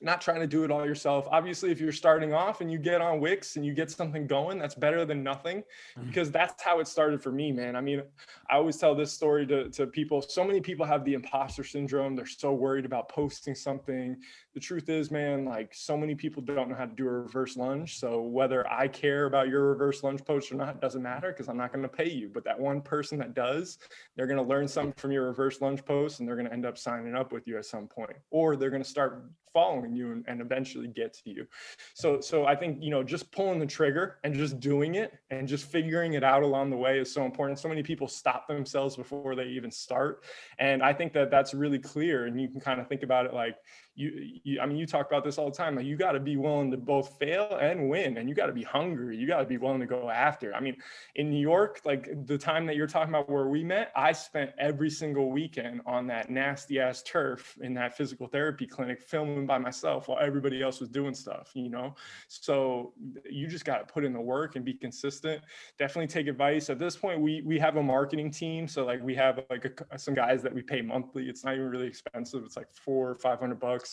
not 0.04 0.20
trying 0.20 0.40
to 0.40 0.46
do 0.46 0.64
it 0.64 0.70
all 0.70 0.84
yourself. 0.84 1.26
Obviously, 1.30 1.70
if 1.70 1.80
you're 1.80 1.92
starting 1.92 2.34
off 2.34 2.60
and 2.60 2.70
you 2.70 2.78
get 2.78 3.00
on 3.00 3.20
Wix 3.20 3.56
and 3.56 3.64
you 3.64 3.72
get 3.72 3.90
something 3.90 4.26
going, 4.26 4.58
that's 4.58 4.74
better 4.74 5.04
than 5.04 5.22
nothing 5.22 5.58
mm-hmm. 5.58 6.06
because 6.06 6.30
that's 6.30 6.62
how 6.62 6.78
it 6.80 6.86
started 6.86 7.22
for 7.22 7.32
me, 7.32 7.50
man. 7.50 7.74
I 7.74 7.80
mean, 7.80 8.02
I 8.50 8.56
always 8.56 8.76
tell 8.76 8.94
this 8.94 9.12
story 9.12 9.46
to, 9.46 9.70
to 9.70 9.86
people. 9.86 10.20
So 10.20 10.44
many 10.44 10.60
people 10.60 10.84
have 10.84 11.04
the 11.04 11.14
imposter 11.14 11.64
syndrome. 11.64 12.14
They're 12.14 12.26
so 12.26 12.52
worried 12.52 12.84
about 12.84 13.08
posting 13.08 13.54
something. 13.54 14.16
The 14.52 14.60
truth 14.60 14.88
is, 14.88 15.10
man, 15.10 15.46
like 15.46 15.74
so 15.74 15.96
many 15.96 16.14
people 16.14 16.42
don't 16.42 16.68
know 16.68 16.76
how 16.76 16.86
to 16.86 16.94
do 16.94 17.06
a 17.06 17.10
reverse 17.10 17.56
lunge. 17.56 17.98
So 17.98 18.20
whether 18.20 18.70
I 18.70 18.88
care 18.88 19.24
about 19.24 19.48
your 19.48 19.70
reverse 19.70 20.02
lunge 20.02 20.24
post 20.24 20.52
or 20.52 20.56
not 20.56 20.80
doesn't 20.80 21.02
matter 21.02 21.32
because 21.32 21.48
I'm 21.48 21.56
not 21.56 21.72
going 21.72 21.82
to 21.82 21.88
pay 21.88 22.10
you. 22.10 22.28
But 22.32 22.44
that 22.44 22.58
one 22.58 22.82
person 22.82 23.18
that 23.18 23.34
does, 23.34 23.78
they're 24.16 24.26
going 24.26 24.36
to 24.36 24.42
learn 24.42 24.68
something 24.68 24.92
from 24.96 25.12
your 25.12 25.26
reverse 25.26 25.60
lunge 25.60 25.84
post 25.84 26.20
and 26.20 26.28
they're 26.28 26.36
going 26.36 26.46
to 26.46 26.52
end 26.52 26.66
up 26.66 26.76
signing 26.76 27.14
up 27.14 27.32
with 27.32 27.46
you 27.46 27.56
at 27.56 27.64
some 27.64 27.86
point, 27.86 28.16
or 28.30 28.56
they're 28.56 28.70
going 28.70 28.82
to 28.82 28.88
start 28.88 29.24
following 29.54 29.93
you 29.96 30.12
and, 30.12 30.24
and 30.26 30.40
eventually 30.40 30.88
get 30.88 31.12
to 31.14 31.30
you. 31.30 31.46
So, 31.94 32.20
so 32.20 32.46
I 32.46 32.54
think, 32.54 32.82
you 32.82 32.90
know, 32.90 33.02
just 33.02 33.30
pulling 33.32 33.58
the 33.58 33.66
trigger 33.66 34.18
and 34.24 34.34
just 34.34 34.60
doing 34.60 34.94
it 34.94 35.12
and 35.30 35.46
just 35.46 35.64
figuring 35.66 36.14
it 36.14 36.24
out 36.24 36.42
along 36.42 36.70
the 36.70 36.76
way 36.76 36.98
is 36.98 37.12
so 37.12 37.24
important. 37.24 37.58
So 37.58 37.68
many 37.68 37.82
people 37.82 38.08
stop 38.08 38.48
themselves 38.48 38.96
before 38.96 39.34
they 39.34 39.44
even 39.44 39.70
start. 39.70 40.24
And 40.58 40.82
I 40.82 40.92
think 40.92 41.12
that 41.14 41.30
that's 41.30 41.54
really 41.54 41.78
clear. 41.78 42.26
And 42.26 42.40
you 42.40 42.48
can 42.48 42.60
kind 42.60 42.80
of 42.80 42.88
think 42.88 43.02
about 43.02 43.26
it 43.26 43.34
like, 43.34 43.56
you, 43.96 44.40
you, 44.42 44.60
I 44.60 44.66
mean, 44.66 44.76
you 44.76 44.86
talk 44.86 45.06
about 45.06 45.22
this 45.22 45.38
all 45.38 45.50
the 45.50 45.56
time. 45.56 45.76
Like 45.76 45.86
you 45.86 45.96
got 45.96 46.12
to 46.12 46.20
be 46.20 46.36
willing 46.36 46.70
to 46.72 46.76
both 46.76 47.16
fail 47.18 47.58
and 47.60 47.88
win, 47.88 48.16
and 48.16 48.28
you 48.28 48.34
got 48.34 48.46
to 48.46 48.52
be 48.52 48.64
hungry. 48.64 49.16
You 49.16 49.26
got 49.26 49.38
to 49.38 49.44
be 49.44 49.56
willing 49.56 49.80
to 49.80 49.86
go 49.86 50.10
after. 50.10 50.54
I 50.54 50.60
mean, 50.60 50.76
in 51.14 51.30
New 51.30 51.40
York, 51.40 51.80
like 51.84 52.26
the 52.26 52.36
time 52.36 52.66
that 52.66 52.76
you're 52.76 52.88
talking 52.88 53.14
about 53.14 53.30
where 53.30 53.46
we 53.46 53.62
met, 53.62 53.92
I 53.94 54.10
spent 54.12 54.50
every 54.58 54.90
single 54.90 55.30
weekend 55.30 55.80
on 55.86 56.08
that 56.08 56.28
nasty 56.28 56.80
ass 56.80 57.02
turf 57.02 57.56
in 57.62 57.72
that 57.74 57.96
physical 57.96 58.26
therapy 58.26 58.66
clinic, 58.66 59.00
filming 59.00 59.46
by 59.46 59.58
myself 59.58 60.08
while 60.08 60.18
everybody 60.18 60.60
else 60.60 60.80
was 60.80 60.88
doing 60.88 61.14
stuff. 61.14 61.52
You 61.54 61.68
know, 61.68 61.94
so 62.26 62.94
you 63.30 63.46
just 63.46 63.64
got 63.64 63.86
to 63.86 63.92
put 63.92 64.04
in 64.04 64.12
the 64.12 64.20
work 64.20 64.56
and 64.56 64.64
be 64.64 64.74
consistent. 64.74 65.40
Definitely 65.78 66.08
take 66.08 66.26
advice. 66.26 66.68
At 66.68 66.80
this 66.80 66.96
point, 66.96 67.20
we 67.20 67.42
we 67.42 67.60
have 67.60 67.76
a 67.76 67.82
marketing 67.82 68.32
team, 68.32 68.66
so 68.66 68.84
like 68.84 69.02
we 69.02 69.14
have 69.14 69.44
like 69.50 69.84
a, 69.90 69.98
some 69.98 70.14
guys 70.14 70.42
that 70.42 70.52
we 70.52 70.62
pay 70.62 70.82
monthly. 70.82 71.28
It's 71.28 71.44
not 71.44 71.54
even 71.54 71.68
really 71.68 71.86
expensive. 71.86 72.42
It's 72.44 72.56
like 72.56 72.72
four 72.72 73.10
or 73.10 73.14
five 73.14 73.38
hundred 73.38 73.60
bucks 73.60 73.83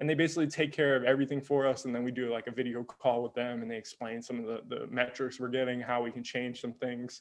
and 0.00 0.08
they 0.08 0.14
basically 0.14 0.46
take 0.46 0.72
care 0.72 0.96
of 0.96 1.04
everything 1.04 1.40
for 1.40 1.66
us 1.66 1.84
and 1.84 1.94
then 1.94 2.04
we 2.04 2.10
do 2.10 2.32
like 2.32 2.46
a 2.46 2.50
video 2.50 2.82
call 2.82 3.22
with 3.22 3.34
them 3.34 3.62
and 3.62 3.70
they 3.70 3.76
explain 3.76 4.22
some 4.22 4.38
of 4.38 4.46
the, 4.46 4.60
the 4.68 4.86
metrics 4.88 5.40
we're 5.40 5.48
getting 5.48 5.80
how 5.80 6.02
we 6.02 6.10
can 6.10 6.22
change 6.22 6.60
some 6.60 6.72
things. 6.72 7.20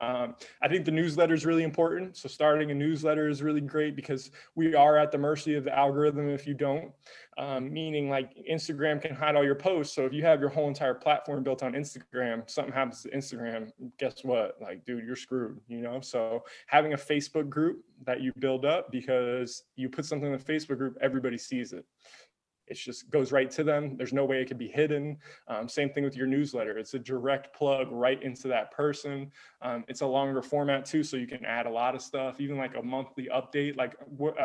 Um, 0.00 0.34
i 0.60 0.68
think 0.68 0.84
the 0.84 0.90
newsletter 0.90 1.34
is 1.34 1.46
really 1.46 1.62
important 1.62 2.16
so 2.16 2.28
starting 2.28 2.70
a 2.72 2.74
newsletter 2.74 3.28
is 3.28 3.42
really 3.42 3.60
great 3.60 3.94
because 3.94 4.32
we 4.56 4.74
are 4.74 4.98
at 4.98 5.12
the 5.12 5.18
mercy 5.18 5.54
of 5.54 5.64
the 5.64 5.76
algorithm 5.76 6.28
if 6.28 6.46
you 6.46 6.54
don't 6.54 6.90
um, 7.38 7.72
meaning 7.72 8.08
like 8.08 8.34
instagram 8.50 9.00
can 9.00 9.14
hide 9.14 9.36
all 9.36 9.44
your 9.44 9.54
posts. 9.54 9.94
So 9.94 10.06
if 10.06 10.12
you 10.12 10.22
have 10.22 10.40
your 10.40 10.48
whole 10.48 10.68
entire 10.68 10.94
platform 10.94 11.42
built 11.42 11.62
on 11.62 11.72
instagram 11.72 12.48
something 12.48 12.72
happens 12.72 13.02
to 13.02 13.10
instagram 13.10 13.70
guess 13.98 14.22
what? 14.22 14.56
Like 14.60 14.84
dude 14.84 15.04
you're 15.04 15.16
screwed 15.16 15.60
you 15.68 15.80
know? 15.80 16.00
So 16.00 16.44
having 16.66 16.92
a 16.92 16.96
facebook 16.96 17.48
group 17.48 17.84
that 18.04 18.20
you 18.20 18.32
build 18.38 18.64
up 18.64 18.90
because 18.90 19.64
you 19.76 19.88
put 19.88 20.04
something 20.04 20.32
in 20.32 20.38
the 20.38 20.44
facebook 20.44 20.78
group 20.78 20.96
everybody 21.00 21.38
sees 21.38 21.72
it 21.72 21.84
it 22.66 22.74
just 22.74 23.10
goes 23.10 23.32
right 23.32 23.50
to 23.50 23.64
them. 23.64 23.96
There's 23.96 24.12
no 24.12 24.24
way 24.24 24.40
it 24.40 24.48
can 24.48 24.56
be 24.56 24.68
hidden. 24.68 25.18
Um, 25.48 25.68
same 25.68 25.90
thing 25.90 26.04
with 26.04 26.16
your 26.16 26.26
newsletter. 26.26 26.78
It's 26.78 26.94
a 26.94 26.98
direct 26.98 27.54
plug 27.54 27.88
right 27.90 28.22
into 28.22 28.48
that 28.48 28.70
person. 28.70 29.30
Um, 29.60 29.84
it's 29.88 30.00
a 30.00 30.06
longer 30.06 30.42
format 30.42 30.86
too, 30.86 31.02
so 31.02 31.16
you 31.16 31.26
can 31.26 31.44
add 31.44 31.66
a 31.66 31.70
lot 31.70 31.94
of 31.94 32.00
stuff, 32.00 32.40
even 32.40 32.56
like 32.56 32.76
a 32.76 32.82
monthly 32.82 33.28
update. 33.34 33.76
Like 33.76 33.96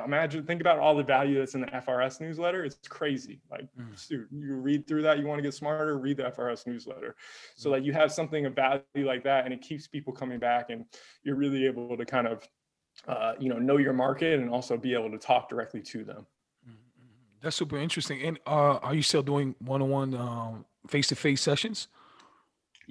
imagine, 0.05 0.45
think 0.45 0.61
about 0.61 0.79
all 0.79 0.95
the 0.95 1.03
value 1.03 1.39
that's 1.39 1.55
in 1.55 1.61
the 1.61 1.67
FRS 1.67 2.19
newsletter. 2.19 2.65
It's 2.65 2.87
crazy. 2.87 3.41
Like, 3.49 3.67
mm. 3.79 4.07
dude, 4.07 4.27
you 4.31 4.55
read 4.55 4.87
through 4.87 5.03
that, 5.03 5.19
you 5.19 5.25
want 5.25 5.39
to 5.39 5.43
get 5.43 5.53
smarter, 5.53 5.97
read 5.97 6.17
the 6.17 6.23
FRS 6.23 6.67
newsletter. 6.67 7.15
So 7.55 7.69
like 7.69 7.83
you 7.83 7.93
have 7.93 8.11
something 8.11 8.45
of 8.45 8.55
value 8.55 8.83
like 8.95 9.23
that, 9.23 9.45
and 9.45 9.53
it 9.53 9.61
keeps 9.61 9.87
people 9.87 10.13
coming 10.13 10.39
back, 10.39 10.69
and 10.69 10.85
you're 11.23 11.35
really 11.35 11.65
able 11.65 11.95
to 11.95 12.05
kind 12.05 12.27
of, 12.27 12.47
uh, 13.07 13.33
you 13.39 13.49
know, 13.49 13.59
know 13.59 13.77
your 13.77 13.93
market 13.93 14.39
and 14.39 14.49
also 14.49 14.75
be 14.75 14.93
able 14.93 15.09
to 15.11 15.17
talk 15.17 15.47
directly 15.47 15.81
to 15.81 16.03
them. 16.03 16.25
That's 17.41 17.55
super 17.55 17.77
interesting. 17.77 18.21
And 18.21 18.39
uh, 18.45 18.77
are 18.81 18.93
you 18.93 19.01
still 19.01 19.23
doing 19.23 19.55
one-on-one, 19.59 20.13
um, 20.15 20.65
face-to-face 20.87 21.41
sessions? 21.41 21.87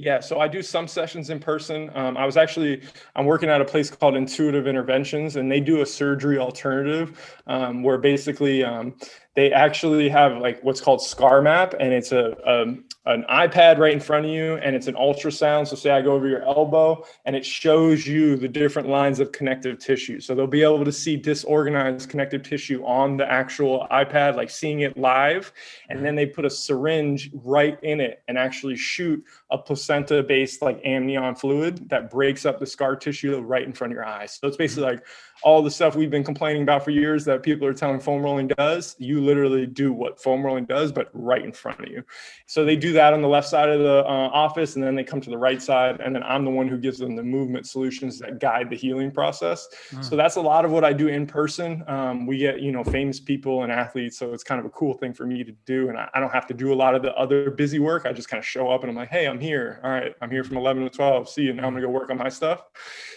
Yeah, 0.01 0.21
so 0.21 0.39
I 0.39 0.47
do 0.47 0.63
some 0.63 0.87
sessions 0.87 1.29
in 1.29 1.41
person. 1.41 1.91
Um, 1.93 2.17
I 2.17 2.25
was 2.25 2.37
actually 2.37 2.83
I'm 3.17 3.27
working 3.27 3.49
at 3.49 3.61
a 3.61 3.65
place 3.65 3.91
called 3.91 4.15
Intuitive 4.15 4.69
Interventions, 4.69 5.35
and 5.35 5.51
they 5.51 5.59
do 5.59 5.83
a 5.83 5.87
surgery 5.87 6.39
alternative 6.39 7.35
um, 7.49 7.83
where 7.83 7.99
basically 7.99 8.63
um, 8.63 8.95
they 9.35 9.53
actually 9.53 10.09
have 10.09 10.39
like 10.39 10.63
what's 10.63 10.81
called 10.81 11.03
scar 11.03 11.43
map 11.43 11.75
and 11.81 11.93
it's 11.93 12.13
a, 12.13 12.37
a, 12.47 12.63
um, 12.63 12.85
an 13.09 13.25
ipad 13.31 13.79
right 13.79 13.95
in 13.95 14.01
front 14.01 14.27
of 14.27 14.31
you 14.31 14.57
and 14.57 14.77
it's 14.77 14.87
an 14.87 14.95
ultrasound. 14.95 15.67
So 15.67 15.77
say 15.77 15.91
i 15.91 16.03
go 16.03 16.13
over 16.13 16.29
your 16.29 16.43
elbow 16.43 17.05
and 17.25 17.35
it 17.35 17.45
shows 17.45 18.07
you 18.07 18.37
the 18.37 18.49
different 18.49 18.89
lines 18.89 19.19
of 19.19 19.33
connective 19.33 19.79
tissue. 19.79 20.21
So 20.21 20.35
they'll 20.35 20.47
be 20.47 20.63
able 20.63 20.85
to 20.85 20.93
see 20.93 21.17
disorganized 21.17 22.11
connective 22.11 22.43
tissue 22.43 22.85
on 22.85 23.17
the 23.17 23.31
actual 23.31 23.87
ipad 23.91 24.37
like 24.37 24.51
seeing 24.51 24.81
it 24.81 24.99
live. 24.99 25.53
And 25.89 26.05
then 26.05 26.17
they 26.17 26.27
put 26.27 26.45
a 26.45 26.51
syringe 26.51 27.31
right 27.33 27.79
in 27.83 28.01
it 28.01 28.23
and 28.29 28.37
actually 28.37 28.77
shoot 28.77 29.25
a 29.51 29.57
placenta 29.57 30.23
based 30.23 30.61
like 30.61 30.81
amnion 30.85 31.35
fluid 31.35 31.89
that 31.89 32.11
breaks 32.11 32.45
up 32.45 32.61
the 32.61 32.67
scar 32.67 32.95
tissue 32.95 33.39
right 33.41 33.65
in 33.65 33.73
front 33.73 33.93
of 33.93 33.95
your 33.95 34.05
eyes. 34.05 34.39
So 34.39 34.49
it's 34.49 34.59
basically 34.59 34.85
like 34.85 35.05
all 35.43 35.63
the 35.63 35.71
stuff 35.71 35.95
we've 35.95 36.11
been 36.11 36.25
complaining 36.25 36.63
about 36.63 36.85
for 36.85 36.91
years 36.91 37.25
that 37.25 37.43
people 37.43 37.67
are 37.67 37.75
telling 37.75 38.01
foam 38.01 38.23
rolling 38.23 38.49
does, 38.49 38.97
you 38.99 39.21
literally 39.21 39.67
do 39.67 39.93
what 39.93 40.21
foam 40.21 40.45
rolling 40.45 40.65
does, 40.65 40.91
but 40.91 41.11
right 41.13 41.45
in 41.45 41.53
front 41.53 41.81
of 41.81 41.89
you. 41.89 42.03
So 42.47 42.65
they 42.65 42.77
do 42.77 42.93
that 42.95 43.13
on 43.13 43.23
the 43.23 43.29
left 43.29 43.49
side 43.49 43.69
of 43.69 43.81
the 43.81 44.05
uh, 44.05 44.31
office, 44.33 44.75
and 44.75 44.85
then 44.85 44.95
they 44.95 45.05
come 45.05 45.21
to 45.21 45.31
the 45.31 45.39
right 45.39 45.63
side, 45.63 46.01
and 46.01 46.15
then 46.15 46.23
I'm 46.23 46.45
the 46.45 46.51
one 46.51 46.69
who 46.69 46.79
gives 46.79 46.99
them 46.99 47.15
the 47.15 47.23
movement 47.23 47.67
solutions 47.67 48.19
that 48.19 48.41
guide 48.41 48.71
the 48.71 48.77
healing 48.77 49.11
process. 49.11 49.69
Mm. 49.91 50.05
So 50.05 50.17
that's 50.17 50.37
a 50.37 50.41
lot 50.41 50.65
of 50.65 50.71
what 50.71 50.85
I 50.85 50.93
do 50.93 51.09
in 51.09 51.27
person. 51.27 51.85
Um, 51.87 52.27
we 52.27 52.39
get 52.39 52.61
you 52.61 52.73
know 52.73 52.83
famous 52.83 53.21
people 53.21 53.63
and 53.63 53.71
athletes, 53.71 54.19
so 54.19 54.33
it's 54.33 54.45
kind 54.45 54.59
of 54.59 54.67
a 54.67 54.71
cool 54.71 54.95
thing 54.95 55.13
for 55.13 55.27
me 55.27 55.45
to 55.45 55.53
do, 55.67 55.89
and 55.89 55.99
I, 55.99 56.09
I 56.15 56.21
don't 56.21 56.33
have 56.33 56.47
to 56.49 56.55
do 56.55 56.73
a 56.73 56.77
lot 56.77 56.95
of 56.95 57.03
the 57.03 57.15
other 57.15 57.51
busy 57.51 57.79
work. 57.79 58.07
I 58.07 58.13
just 58.13 58.29
kind 58.29 58.39
of 58.39 58.47
show 58.47 58.71
up 58.71 58.83
and 58.83 58.91
I'm 58.91 58.97
like, 58.97 59.11
hey, 59.11 59.27
I'm 59.27 59.39
here. 59.39 59.81
All 59.85 59.91
right, 59.91 60.15
I'm 60.21 60.31
here 60.31 60.45
from 60.45 60.57
11 60.57 60.85
to 60.85 60.91
12. 60.91 61.29
See 61.29 61.43
you. 61.43 61.53
Now 61.53 61.67
I'm 61.67 61.75
gonna 61.75 61.87
go 61.87 61.91
work 61.91 62.11
on 62.11 62.19
my 62.19 62.29
stuff. 62.29 62.63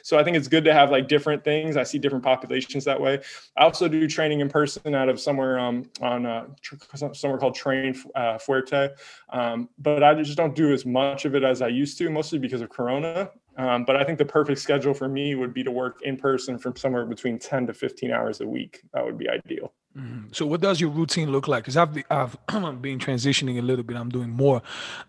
So 0.04 0.20
I 0.20 0.24
think 0.24 0.38
it's 0.38 0.48
good 0.48 0.64
to 0.66 0.74
have 0.74 0.92
like 0.92 1.08
different 1.08 1.44
things. 1.44 1.78
I 1.78 1.84
see 1.84 1.98
different 1.98 2.11
different 2.12 2.26
populations 2.26 2.84
that 2.86 3.00
way. 3.00 3.20
I 3.58 3.64
also 3.64 3.88
do 3.88 4.08
training 4.08 4.42
in 4.42 4.50
person 4.50 4.94
out 4.94 5.08
of 5.08 5.20
somewhere 5.20 5.58
um, 5.60 5.90
on 6.02 6.26
uh, 6.26 6.48
somewhere 7.14 7.40
called 7.40 7.56
Train 7.56 7.96
uh, 8.16 8.38
Fuerte, 8.38 8.92
um, 9.30 9.70
but 9.80 10.04
I 10.04 10.14
just 10.16 10.38
don't 10.38 10.56
do 10.56 10.74
as 10.74 10.86
much 10.86 11.26
of 11.26 11.36
it 11.36 11.44
as 11.44 11.62
I 11.62 11.68
used 11.68 11.98
to, 12.00 12.10
mostly 12.10 12.38
because 12.40 12.62
of 12.62 12.70
Corona. 12.70 13.32
Um, 13.58 13.84
but 13.86 13.96
I 13.96 14.04
think 14.04 14.18
the 14.18 14.26
perfect 14.26 14.60
schedule 14.60 14.94
for 14.94 15.10
me 15.10 15.36
would 15.36 15.54
be 15.54 15.64
to 15.64 15.72
work 15.72 16.02
in 16.04 16.16
person 16.16 16.58
from 16.58 16.76
somewhere 16.76 17.06
between 17.06 17.38
10 17.38 17.68
to 17.68 17.74
15 17.74 18.12
hours 18.12 18.40
a 18.40 18.48
week. 18.48 18.82
That 18.94 19.04
would 19.04 19.18
be 19.18 19.30
ideal. 19.30 19.74
Mm-hmm. 19.98 20.28
So, 20.32 20.46
what 20.46 20.62
does 20.62 20.80
your 20.80 20.90
routine 20.90 21.32
look 21.32 21.50
like? 21.50 21.64
Because 21.64 21.76
I've 21.76 21.98
I've 22.10 22.38
been 22.82 22.98
transitioning 22.98 23.60
a 23.60 23.62
little 23.62 23.84
bit. 23.84 23.98
I'm 23.98 24.10
doing 24.10 24.30
more 24.30 24.62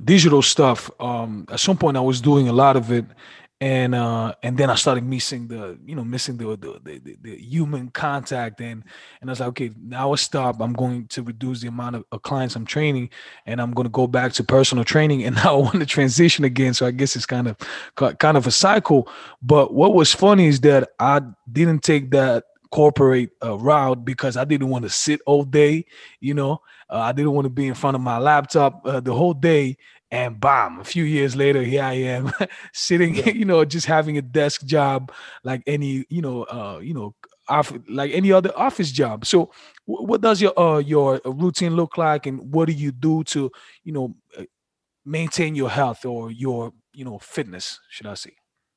digital 0.05 0.43
stuff. 0.43 0.91
Um, 0.99 1.47
at 1.53 1.61
some 1.61 1.77
point, 1.77 1.97
I 1.97 2.01
was 2.01 2.21
doing 2.21 2.49
a 2.49 2.53
lot 2.53 2.77
of 2.77 2.91
it, 2.91 3.05
and 3.63 3.95
uh 3.95 4.35
and 4.43 4.59
then 4.59 4.71
I 4.71 4.75
started 4.75 5.05
missing 5.05 5.47
the 5.47 5.79
you 5.87 5.95
know 5.95 6.03
missing 6.03 6.37
the 6.37 6.57
the, 6.57 6.81
the, 6.83 7.17
the 7.23 7.37
human 7.37 7.91
contact. 7.91 8.61
And 8.61 8.83
and 9.21 9.31
I 9.31 9.33
was 9.33 9.39
like 9.39 9.51
okay 9.51 9.71
now 9.81 10.13
I 10.13 10.17
stop 10.17 10.61
I'm 10.61 10.73
going 10.73 11.07
to 11.07 11.23
reduce 11.23 11.61
the 11.61 11.69
amount 11.69 11.95
of, 11.95 12.05
of, 12.11 12.23
clients 12.23 12.57
I'm 12.57 12.67
training 12.67 13.11
and 13.47 13.63
I'm 13.63 13.71
going 13.71 13.85
to 13.85 13.91
go 13.91 14.09
back 14.09 14.33
to 14.33 14.45
personal 14.45 14.83
training 14.83 15.23
and 15.23 15.37
now 15.45 15.55
I 15.55 15.59
want 15.59 15.79
to 15.79 15.87
transition 15.87 16.45
again. 16.45 16.75
So 16.75 16.87
I 16.87 16.91
guess 16.91 17.15
it's 17.15 17.25
kind 17.25 17.47
of 17.47 17.57
kind 18.19 18.37
of 18.37 18.49
a 18.49 18.51
cycle. 18.51 19.09
But 19.41 19.73
what 19.73 19.95
was 19.95 20.13
funny 20.13 20.49
is 20.49 20.61
that 20.63 20.91
I 20.99 21.21
didn't 21.53 21.85
take 21.85 22.11
that 22.11 22.43
corporate 22.73 23.31
uh, 23.45 23.57
route 23.59 24.05
because 24.05 24.37
I 24.37 24.45
didn't 24.45 24.71
want 24.71 24.83
to 24.85 24.91
sit 24.91 25.21
all 25.25 25.45
day 25.45 25.85
you 26.19 26.35
know? 26.35 26.63
Uh, 26.91 26.99
I 26.99 27.13
didn't 27.13 27.33
want 27.33 27.45
to 27.45 27.51
be 27.51 27.69
in 27.69 27.75
front 27.75 27.95
of 27.95 28.01
my 28.01 28.19
laptop 28.19 28.83
uh, 28.85 29.01
the 29.01 29.15
whole 29.15 29.35
day 29.35 29.77
and 30.13 30.39
bam 30.41 30.79
a 30.81 30.85
few 30.85 31.05
years 31.05 31.35
later 31.35 31.63
here 31.63 31.83
i 31.83 31.95
am 31.95 32.33
sitting 32.73 33.17
yeah. 33.17 33.29
you 33.35 33.45
know 33.45 33.65
just 33.65 33.87
having 33.87 34.19
a 34.19 34.23
desk 34.23 34.65
job 34.65 35.13
like 35.45 35.63
any 35.67 36.05
you 36.09 36.23
know 36.23 36.45
uh 36.45 36.79
you 36.83 36.95
know 36.95 37.15
off 37.49 37.73
like 37.89 38.13
any 38.13 38.31
other 38.31 38.57
office 38.57 38.93
job. 38.93 39.27
So 39.27 39.51
w- 39.89 40.07
what 40.07 40.21
does 40.21 40.41
your 40.41 40.59
uh 40.59 40.79
your 40.79 41.21
routine 41.25 41.75
look 41.75 41.99
like 41.99 42.27
and 42.27 42.55
what 42.55 42.67
do 42.67 42.73
you 42.73 42.93
do 42.93 43.25
to 43.25 43.51
you 43.83 43.93
know 43.93 44.15
uh, 44.39 44.45
maintain 45.05 45.55
your 45.55 45.71
health 45.71 46.05
or 46.05 46.31
your 46.31 46.73
you 46.95 47.05
know 47.05 47.19
fitness 47.19 47.81
should 47.91 48.07
i 48.07 48.15
say 48.15 48.33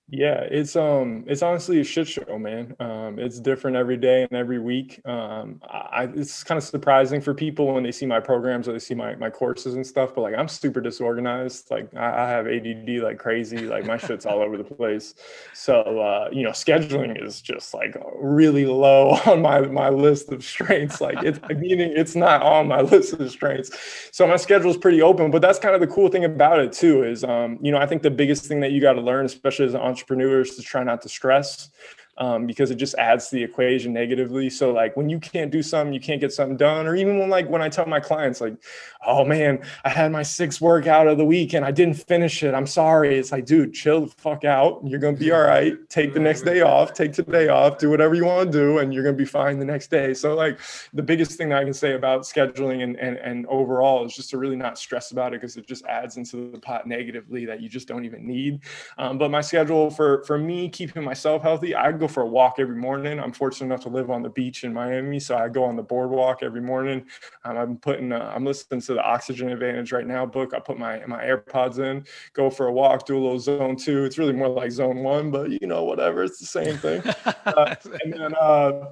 yeah, 0.08 0.42
it's 0.42 0.76
um 0.76 1.24
it's 1.26 1.42
honestly 1.42 1.80
a 1.80 1.84
shit 1.84 2.08
show, 2.08 2.38
man. 2.38 2.76
Um, 2.80 3.18
it's 3.18 3.40
different 3.40 3.76
every 3.76 3.98
day 3.98 4.22
and 4.22 4.34
every 4.34 4.60
week. 4.60 5.02
Um, 5.04 5.60
I 5.68 6.08
it's 6.16 6.44
kind 6.44 6.60
of 6.60 6.64
surprising 6.64 7.22
for 7.22 7.34
people 7.34 7.74
when 7.74 7.82
they 7.82 7.92
see 7.92 8.06
my 8.06 8.20
programs 8.20 8.68
or 8.68 8.74
they 8.74 8.80
see 8.80 8.94
my 8.94 9.16
my 9.16 9.32
courses 9.32 9.74
and 9.74 9.86
stuff. 9.86 10.14
But 10.14 10.22
like 10.22 10.36
I'm 10.36 10.48
super 10.48 10.80
disorganized. 10.80 11.72
Like 11.72 11.90
I, 11.96 12.24
I 12.24 12.30
have 12.30 12.46
ADD 12.46 12.88
like 13.02 13.18
crazy. 13.18 13.66
Like 13.66 13.86
my 13.88 13.98
shit's 13.98 14.28
all 14.28 14.42
over 14.42 14.58
the 14.58 14.64
place. 14.64 15.16
So 15.54 15.82
uh, 16.00 16.30
you 16.32 16.44
know, 16.44 16.52
scheduling 16.52 17.26
is 17.26 17.42
just 17.42 17.74
like 17.74 17.98
really 18.16 18.68
low 18.68 19.10
on 19.26 19.42
my 19.42 19.62
my 19.62 19.90
list 19.90 20.32
of 20.32 20.44
strengths. 20.44 21.02
Like 21.02 21.24
it's 21.24 21.40
meaning 21.50 21.94
it's 21.96 22.16
not 22.16 22.44
on 22.44 22.68
my 22.68 22.82
list 22.94 23.14
of 23.14 23.32
strengths. 23.32 23.72
So 24.12 24.28
my 24.28 24.38
schedule 24.38 24.70
is 24.70 24.78
pretty 24.78 25.02
open. 25.02 25.32
But 25.32 25.42
that's 25.42 25.58
kind 25.58 25.74
of 25.74 25.82
the 25.82 25.88
cool 25.88 26.10
thing 26.10 26.26
about 26.26 26.60
it 26.60 26.74
too. 26.74 27.04
Is 27.04 27.24
um 27.24 27.58
you 27.60 27.72
know 27.72 27.80
I 27.80 27.88
think 27.88 28.04
the 28.04 28.12
biggest 28.12 28.46
thing 28.46 28.60
that 28.60 28.72
you 28.72 28.82
got 28.82 28.94
to 28.94 29.02
learn, 29.02 29.26
especially 29.26 29.66
as 29.66 29.74
an 29.74 29.95
entrepreneurs 29.96 30.58
to 30.58 30.62
try 30.62 30.84
not 30.84 31.02
to 31.02 31.08
stress 31.08 31.70
um, 32.18 32.46
because 32.46 32.72
it 32.72 32.76
just 32.76 32.96
adds 32.96 33.30
to 33.30 33.36
the 33.36 33.44
equation 33.44 33.94
negatively. 33.94 34.50
So 34.50 34.72
like 34.72 34.96
when 34.96 35.10
you 35.10 35.20
can't 35.20 35.52
do 35.52 35.62
something, 35.62 35.94
you 35.94 36.00
can't 36.00 36.22
get 36.22 36.32
something 36.32 36.58
done, 36.58 36.88
or 36.88 36.96
even 36.96 37.20
when 37.20 37.30
like 37.30 37.50
when 37.50 37.62
I 37.62 37.70
tell 37.70 37.86
my 37.86 38.00
clients 38.00 38.42
like, 38.42 38.56
oh 39.06 39.26
man, 39.26 39.62
I 39.84 39.90
had 39.90 40.12
my 40.12 40.24
sixth 40.24 40.62
workout 40.62 41.08
of 41.08 41.18
the 41.18 41.26
week 41.26 41.54
and 41.54 41.66
I 41.66 41.72
didn't 41.72 41.96
finish 41.96 42.44
it. 42.44 42.54
I'm 42.54 42.68
sorry. 42.68 43.18
It's 43.18 43.32
like, 43.32 43.46
dude, 43.46 43.74
chill 43.74 44.02
the 44.02 44.08
fuck 44.08 44.46
out. 44.46 44.82
You're 44.86 45.00
gonna 45.00 45.18
be 45.18 45.32
all 45.32 45.42
right. 45.42 45.78
Take 45.90 46.14
the 46.14 46.20
next 46.20 46.42
day 46.44 46.62
off. 46.62 46.94
Take 46.94 47.14
today 47.14 47.50
off. 47.50 47.78
Do 47.78 47.90
whatever 47.90 48.16
you 48.16 48.26
want 48.26 48.52
to 48.52 48.58
do, 48.58 48.80
and 48.80 48.94
you're 48.94 49.04
gonna 49.04 49.16
be 49.16 49.26
fine 49.26 49.60
the 49.60 49.66
next 49.66 49.88
day. 49.92 50.14
So 50.14 50.36
like 50.36 50.60
the 50.94 51.04
biggest 51.04 51.34
thing 51.34 51.50
that 51.50 51.60
I 51.60 51.64
can 51.64 51.74
say 51.74 51.94
about 51.94 52.22
scheduling 52.22 52.84
and 52.84 52.96
and, 52.96 53.18
and 53.18 53.46
overall 53.48 54.06
is 54.06 54.16
just 54.16 54.30
to 54.30 54.38
really 54.38 54.56
not 54.56 54.78
stress 54.78 55.12
about 55.12 55.34
it 55.34 55.42
because 55.42 55.58
it 55.58 55.68
just 55.68 55.86
adds 55.86 56.18
into 56.18 56.52
the 56.52 56.60
pot 56.60 56.88
negatively 56.88 57.46
that 57.46 57.62
you 57.62 57.70
just 57.70 57.88
don't 57.88 58.06
even 58.06 58.26
need. 58.26 58.62
Um, 58.98 59.18
but 59.18 59.32
my 59.32 59.42
schedule 59.42 59.90
for 59.90 60.24
for 60.24 60.38
me 60.38 60.70
keeping 60.70 61.04
myself 61.04 61.42
healthy, 61.42 61.76
I 61.76 61.92
go 61.92 62.05
for 62.08 62.24
a 62.24 62.28
walk 62.28 62.56
every 62.60 62.76
morning. 62.76 63.20
I'm 63.20 63.32
fortunate 63.32 63.68
enough 63.68 63.82
to 63.82 63.90
live 63.90 64.10
on 64.10 64.22
the 64.22 64.30
beach 64.30 64.64
in 64.64 64.74
Miami, 64.74 65.20
so 65.20 65.38
I 65.38 65.50
go 65.50 65.64
on 65.64 65.76
the 65.76 65.84
boardwalk 65.84 66.44
every 66.44 66.62
morning. 66.62 67.06
Um, 67.44 67.58
I'm 67.58 67.78
putting 67.78 68.12
uh, 68.12 68.32
I'm 68.36 68.46
listening 68.46 68.82
to 68.82 68.94
the 68.94 69.04
Oxygen 69.04 69.50
Advantage 69.50 69.92
right 69.92 70.08
now 70.08 70.26
book. 70.26 70.54
I 70.54 70.60
put 70.60 70.78
my 70.78 71.06
my 71.06 71.24
AirPods 71.24 71.80
in, 71.80 72.06
go 72.34 72.50
for 72.50 72.68
a 72.68 72.74
walk, 72.74 73.06
do 73.06 73.18
a 73.18 73.22
little 73.22 73.40
zone 73.40 73.76
two. 73.76 74.06
It's 74.06 74.18
really 74.18 74.34
more 74.34 74.50
like 74.50 74.72
zone 74.72 74.98
one, 75.04 75.32
but 75.32 75.50
you 75.50 75.68
know 75.68 75.84
whatever, 75.84 76.24
it's 76.24 76.40
the 76.40 76.46
same 76.46 76.78
thing. 76.78 77.04
Uh, 77.46 77.76
and 78.04 78.12
then 78.12 78.34
uh, 78.42 78.86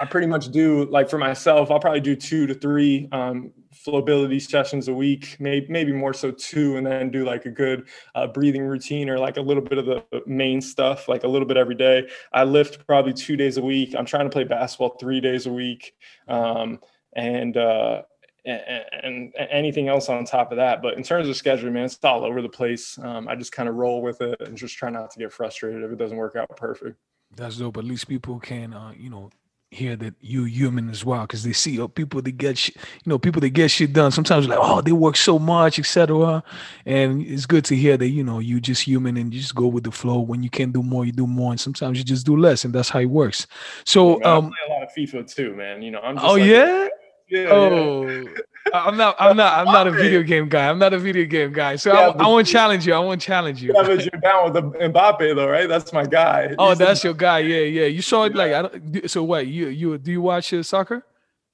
I 0.00 0.06
pretty 0.06 0.26
much 0.26 0.50
do 0.50 0.86
like 0.86 1.10
for 1.10 1.18
myself, 1.18 1.70
I'll 1.70 1.78
probably 1.78 2.00
do 2.00 2.16
two 2.16 2.46
to 2.46 2.54
three 2.54 3.08
um, 3.12 3.52
flowability 3.84 4.40
sessions 4.40 4.88
a 4.88 4.94
week, 4.94 5.36
maybe 5.38 5.66
maybe 5.68 5.92
more 5.92 6.14
so 6.14 6.30
two, 6.30 6.76
and 6.76 6.86
then 6.86 7.10
do 7.10 7.24
like 7.24 7.46
a 7.46 7.50
good 7.50 7.88
uh, 8.14 8.26
breathing 8.26 8.62
routine 8.62 9.08
or 9.08 9.18
like 9.18 9.36
a 9.36 9.40
little 9.40 9.62
bit 9.62 9.78
of 9.78 9.86
the 9.86 10.04
main 10.26 10.60
stuff, 10.60 11.08
like 11.08 11.24
a 11.24 11.28
little 11.28 11.46
bit 11.46 11.56
every 11.56 11.74
day. 11.74 12.08
I 12.32 12.44
lift 12.44 12.86
probably 12.86 13.12
two 13.12 13.36
days 13.36 13.56
a 13.56 13.62
week. 13.62 13.94
I'm 13.96 14.06
trying 14.06 14.24
to 14.24 14.30
play 14.30 14.44
basketball 14.44 14.96
three 15.00 15.20
days 15.20 15.46
a 15.46 15.52
week, 15.52 15.94
um, 16.28 16.78
and, 17.14 17.56
uh, 17.56 18.02
and, 18.44 19.32
and 19.38 19.48
anything 19.50 19.88
else 19.88 20.08
on 20.08 20.24
top 20.24 20.50
of 20.50 20.56
that. 20.56 20.82
But 20.82 20.94
in 20.94 21.02
terms 21.02 21.28
of 21.28 21.34
scheduling, 21.36 21.72
man, 21.72 21.84
it's 21.84 21.98
all 22.02 22.24
over 22.24 22.42
the 22.42 22.48
place. 22.48 22.98
Um, 22.98 23.28
I 23.28 23.36
just 23.36 23.52
kind 23.52 23.68
of 23.68 23.76
roll 23.76 24.02
with 24.02 24.20
it 24.20 24.40
and 24.40 24.56
just 24.56 24.76
try 24.76 24.90
not 24.90 25.10
to 25.12 25.18
get 25.18 25.32
frustrated 25.32 25.82
if 25.82 25.90
it 25.92 25.98
doesn't 25.98 26.16
work 26.16 26.36
out 26.36 26.48
perfect. 26.56 26.96
That's 27.34 27.56
dope. 27.56 27.76
At 27.76 27.84
least 27.84 28.08
people 28.08 28.38
can, 28.40 28.74
uh, 28.74 28.92
you 28.96 29.10
know, 29.10 29.30
hear 29.72 29.96
that 29.96 30.14
you're 30.20 30.46
human 30.46 30.90
as 30.90 31.02
well 31.04 31.22
because 31.22 31.42
they 31.42 31.52
see 31.52 31.80
oh, 31.80 31.88
people 31.88 32.20
that 32.20 32.32
get 32.32 32.58
sh- 32.58 32.70
you 32.76 33.06
know 33.06 33.18
people 33.18 33.40
that 33.40 33.50
get 33.50 33.70
shit 33.70 33.92
done 33.92 34.12
sometimes 34.12 34.46
like 34.46 34.58
oh 34.60 34.82
they 34.82 34.92
work 34.92 35.16
so 35.16 35.38
much 35.38 35.78
etc 35.78 36.42
and 36.84 37.22
it's 37.22 37.46
good 37.46 37.64
to 37.64 37.74
hear 37.74 37.96
that 37.96 38.08
you 38.08 38.22
know 38.22 38.38
you 38.38 38.60
just 38.60 38.82
human 38.82 39.16
and 39.16 39.32
you 39.32 39.40
just 39.40 39.54
go 39.54 39.66
with 39.66 39.84
the 39.84 39.90
flow. 39.90 40.20
When 40.20 40.42
you 40.42 40.50
can't 40.50 40.72
do 40.72 40.82
more 40.82 41.06
you 41.06 41.12
do 41.12 41.26
more 41.26 41.52
and 41.52 41.60
sometimes 41.60 41.98
you 41.98 42.04
just 42.04 42.26
do 42.26 42.36
less 42.36 42.64
and 42.64 42.74
that's 42.74 42.90
how 42.90 43.00
it 43.00 43.06
works. 43.06 43.46
So 43.84 44.22
um, 44.24 44.46
I 44.46 44.48
play 44.48 44.56
a 44.68 44.72
lot 44.72 44.82
of 44.82 44.88
FIFA 44.94 45.34
too 45.34 45.54
man 45.54 45.80
you 45.82 45.90
know 45.90 46.00
I'm 46.00 46.18
oh 46.18 46.34
like, 46.34 46.44
yeah? 46.44 46.88
yeah, 47.28 47.46
oh, 47.50 48.06
yeah. 48.10 48.22
I'm 48.72 48.96
not. 48.96 49.16
I'm 49.18 49.36
not. 49.36 49.58
I'm 49.58 49.72
not 49.72 49.86
a 49.86 49.90
video 49.90 50.22
game 50.22 50.48
guy. 50.48 50.68
I'm 50.68 50.78
not 50.78 50.92
a 50.92 50.98
video 50.98 51.24
game 51.26 51.52
guy. 51.52 51.76
So 51.76 51.92
yeah, 51.92 52.08
I, 52.08 52.24
I 52.24 52.28
want 52.28 52.46
to 52.46 52.52
challenge 52.52 52.86
you. 52.86 52.94
I 52.94 52.98
want 52.98 53.20
to 53.20 53.26
challenge 53.26 53.62
you. 53.62 53.72
Yeah, 53.74 53.82
but 53.82 54.00
you're 54.00 54.20
down 54.20 54.44
with 54.44 54.54
the 54.54 54.62
Mbappe 54.62 55.34
though, 55.34 55.48
right? 55.48 55.68
That's 55.68 55.92
my 55.92 56.06
guy. 56.06 56.54
Oh, 56.58 56.70
He's 56.70 56.78
that's 56.78 57.02
the, 57.02 57.08
your 57.08 57.14
guy. 57.14 57.40
Yeah, 57.40 57.60
yeah. 57.60 57.86
You 57.86 58.02
saw 58.02 58.24
it 58.24 58.34
like. 58.34 58.52
I 58.52 58.62
don't, 58.62 59.10
so 59.10 59.22
what? 59.22 59.46
You 59.46 59.68
you 59.68 59.98
do 59.98 60.12
you 60.12 60.22
watch 60.22 60.52
uh, 60.52 60.62
soccer? 60.62 61.04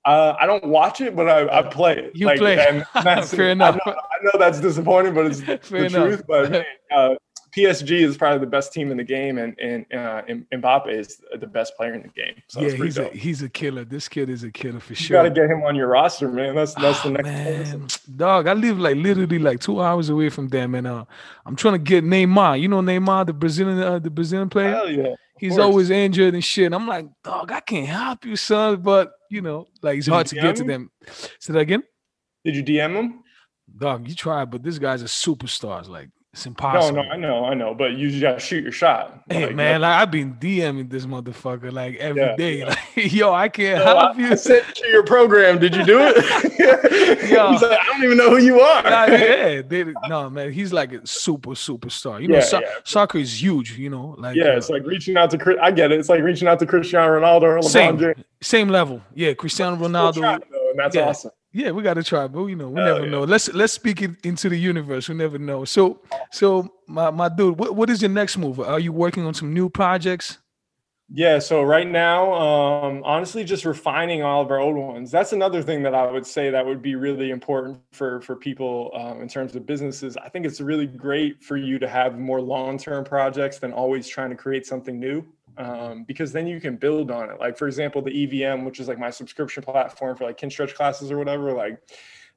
Uh, 0.05 0.35
I 0.41 0.47
don't 0.47 0.65
watch 0.67 1.01
it, 1.01 1.15
but 1.15 1.29
I, 1.29 1.59
I 1.59 1.63
play 1.63 1.99
it. 1.99 2.13
You 2.15 2.27
like, 2.27 2.39
play. 2.39 2.59
And 2.67 2.85
Fair 3.29 3.51
enough. 3.51 3.79
I 3.85 3.91
know, 3.91 3.97
I 3.97 4.25
know, 4.25 4.31
that's 4.39 4.61
disappointing, 4.61 5.13
but 5.13 5.27
it's 5.27 5.41
Fair 5.69 5.81
the 5.81 5.87
enough. 5.87 6.07
truth. 6.07 6.23
But 6.27 6.67
uh, 6.91 7.15
PSG 7.57 8.03
is 8.03 8.17
probably 8.17 8.41
the 8.41 8.51
best 8.51 8.73
team 8.73 8.91
in 8.91 8.97
the 8.97 9.05
game, 9.05 9.39
and 9.39 9.59
and 9.59 9.87
uh, 9.93 10.23
Mbappe 10.53 10.89
is 10.93 11.21
the 11.39 11.47
best 11.47 11.77
player 11.77 11.95
in 11.95 12.03
the 12.03 12.09
game. 12.09 12.35
So 12.49 12.61
yeah, 12.61 12.71
he's 12.71 12.99
a 12.99 13.09
he's 13.09 13.43
a 13.43 13.49
killer. 13.49 13.85
This 13.85 14.09
kid 14.09 14.29
is 14.29 14.45
a 14.45 14.51
killer 14.51 14.81
for 14.81 14.93
you 14.93 14.97
sure. 14.97 15.17
You 15.17 15.29
got 15.29 15.35
to 15.35 15.41
get 15.41 15.51
him 15.51 15.63
on 15.63 15.75
your 15.75 15.89
roster, 15.89 16.31
man. 16.31 16.55
That's 16.55 16.75
that's 16.75 17.05
oh, 17.05 17.11
the 17.11 17.23
next 17.23 17.29
man. 17.29 17.89
Dog, 18.17 18.49
I 18.49 18.53
live 18.53 18.79
like 18.79 18.97
literally 18.97 19.39
like 19.39 19.61
two 19.61 19.81
hours 19.81 20.09
away 20.09 20.29
from 20.29 20.49
them, 20.49 20.75
and 20.75 20.87
uh, 20.87 21.05
I'm 21.47 21.57
trying 21.57 21.75
to 21.75 21.79
get 21.79 22.05
Neymar. 22.05 22.61
You 22.61 22.69
know 22.69 22.81
Neymar, 22.81 23.27
the 23.27 23.33
Brazilian, 23.33 23.81
uh, 23.81 23.99
the 23.99 24.11
Brazilian 24.11 24.49
player. 24.49 24.71
Hell 24.71 24.91
yeah. 24.91 25.15
He's 25.39 25.53
course. 25.53 25.63
always 25.63 25.91
injured 25.91 26.35
and 26.35 26.45
shit. 26.45 26.73
I'm 26.73 26.87
like, 26.87 27.07
dog, 27.23 27.53
I 27.53 27.61
can't 27.61 27.87
help 27.87 28.25
you, 28.25 28.37
son. 28.37 28.83
But 28.83 29.13
you 29.31 29.41
know, 29.41 29.67
like 29.83 29.99
it's 29.99 30.07
Did 30.07 30.13
hard 30.13 30.27
to 30.27 30.35
get 30.35 30.45
him? 30.45 30.55
to 30.55 30.65
them. 30.65 30.91
Say 31.39 31.53
that 31.53 31.61
again. 31.61 31.85
Did 32.45 32.57
you 32.57 32.65
DM 32.65 32.95
him? 32.95 33.25
Dog, 33.77 34.09
you 34.09 34.15
tried, 34.15 34.51
but 34.51 34.63
this 34.63 34.79
guy's 34.79 35.03
a 35.03 35.07
superstar. 35.07 35.87
Like 35.87 36.11
it's 36.35 36.45
impossible. 36.45 36.97
No, 36.97 37.03
no, 37.03 37.11
I 37.11 37.17
know, 37.17 37.45
I 37.47 37.55
know, 37.55 37.75
but 37.75 37.93
you 37.93 38.11
just 38.11 38.21
gotta 38.21 38.39
shoot 38.39 38.63
your 38.63 38.73
shot. 38.73 39.25
Hey 39.31 39.47
like, 39.47 39.57
man, 39.57 39.81
like 39.81 39.95
I've 39.95 40.11
been 40.11 40.35
DMing 40.35 40.91
this 40.91 41.07
motherfucker 41.07 41.73
like 41.73 41.97
every 41.97 42.21
yeah, 42.21 42.37
day. 42.37 42.59
Yeah. 42.59 42.75
Like, 42.99 43.13
yo, 43.13 43.33
I 43.33 43.49
can't 43.49 43.79
so 43.81 43.85
help 43.85 44.17
I, 44.17 44.21
you. 44.21 44.27
I 44.33 44.35
sent 44.35 44.75
to 44.75 44.89
your 44.89 45.05
program. 45.05 45.59
Did 45.59 45.75
you 45.75 45.85
do 45.85 45.99
it? 46.01 47.31
yo, 47.31 47.51
like, 47.53 47.63
I 47.63 47.85
don't 47.87 48.05
even 48.05 48.19
know 48.19 48.31
who 48.31 48.39
you 48.39 48.61
are. 48.61 48.83
Nah, 48.83 49.05
yeah, 49.07 49.63
they, 49.63 49.85
no 50.09 50.29
man, 50.29 50.53
he's 50.53 50.73
like 50.73 50.93
a 50.93 51.07
super 51.07 51.51
superstar. 51.51 52.21
You 52.21 52.29
know, 52.29 52.37
yeah, 52.37 52.45
so, 52.45 52.61
soccer 52.85 53.19
is 53.19 53.41
huge. 53.41 53.79
You 53.79 53.89
know, 53.89 54.15
like 54.19 54.37
yeah, 54.37 54.49
uh, 54.49 54.57
it's 54.57 54.69
like 54.69 54.85
reaching 54.85 55.17
out 55.17 55.31
to. 55.31 55.57
I 55.63 55.71
get 55.71 55.93
it. 55.93 55.99
It's 55.99 56.09
like 56.09 56.23
reaching 56.23 56.47
out 56.47 56.59
to 56.59 56.67
Cristiano 56.67 57.19
Ronaldo 57.19 57.43
or 57.43 57.59
LeBron 57.61 57.65
same, 57.65 57.99
James. 57.99 58.25
Same 58.43 58.69
level. 58.69 59.01
Yeah, 59.15 59.33
Cristiano 59.33 59.77
Ronaldo. 59.77 60.17
Trying, 60.17 60.43
though, 60.51 60.71
and 60.71 60.79
that's 60.79 60.97
awesome. 60.97 61.31
Yeah, 61.59 61.73
we 61.73 61.83
got 61.83 61.95
to 61.95 62.05
try, 62.05 62.29
but 62.29 62.47
you 62.47 62.55
know, 62.55 62.69
we 62.69 62.77
never 62.81 63.05
yeah. 63.05 63.11
know. 63.11 63.25
Let's 63.25 63.53
let's 63.53 63.73
speak 63.73 64.01
it 64.01 64.13
into 64.25 64.49
the 64.49 64.57
universe. 64.57 65.09
We 65.09 65.17
never 65.17 65.39
know. 65.41 65.65
So, 65.65 66.01
so 66.31 66.73
my 66.87 67.11
my 67.11 67.29
dude, 67.29 67.59
what, 67.59 67.75
what 67.75 67.91
is 67.91 68.01
your 68.01 68.13
next 68.13 68.39
move? 68.39 68.61
Are 68.61 68.79
you 68.79 68.93
working 68.93 69.27
on 69.27 69.35
some 69.35 69.53
new 69.53 69.69
projects? 69.69 70.39
Yeah, 71.11 71.41
so 71.41 71.63
right 71.63 71.89
now, 71.89 72.33
um, 72.33 73.03
honestly, 73.03 73.43
just 73.43 73.65
refining 73.65 74.23
all 74.23 74.41
of 74.41 74.53
our 74.53 74.61
old 74.61 74.77
ones. 74.77 75.11
That's 75.11 75.33
another 75.33 75.61
thing 75.61 75.83
that 75.83 75.97
I 75.97 76.09
would 76.09 76.27
say 76.27 76.49
that 76.49 76.65
would 76.65 76.81
be 76.81 76.95
really 76.95 77.31
important 77.31 77.81
for 77.91 78.21
for 78.21 78.37
people 78.37 78.93
um, 78.95 79.21
in 79.21 79.27
terms 79.27 79.57
of 79.57 79.67
businesses. 79.67 80.17
I 80.17 80.29
think 80.29 80.47
it's 80.47 80.61
really 80.61 80.87
great 80.87 81.43
for 81.43 81.57
you 81.57 81.81
to 81.81 81.89
have 81.89 82.21
more 82.21 82.41
long 82.41 82.79
term 82.79 83.03
projects 83.03 83.59
than 83.59 83.73
always 83.73 84.07
trying 84.07 84.31
to 84.31 84.37
create 84.37 84.65
something 84.65 85.01
new 85.01 85.27
um, 85.59 86.05
because 86.05 86.33
then 86.33 86.47
you 86.47 86.61
can 86.61 86.77
build 86.77 87.11
on 87.11 87.31
it. 87.31 87.39
Like 87.41 87.59
for 87.59 87.67
example, 87.67 88.01
the 88.01 88.45
EVM, 88.45 88.65
which 88.65 88.81
is 88.81 88.89
like 88.89 88.99
my 88.99 89.11
subscription 89.11 89.63
platform 89.63 90.17
for 90.17 90.25
like 90.25 90.39
Kinstretch 90.39 90.75
classes 90.75 91.11
or 91.11 91.19
whatever. 91.19 91.53
Like, 91.53 91.83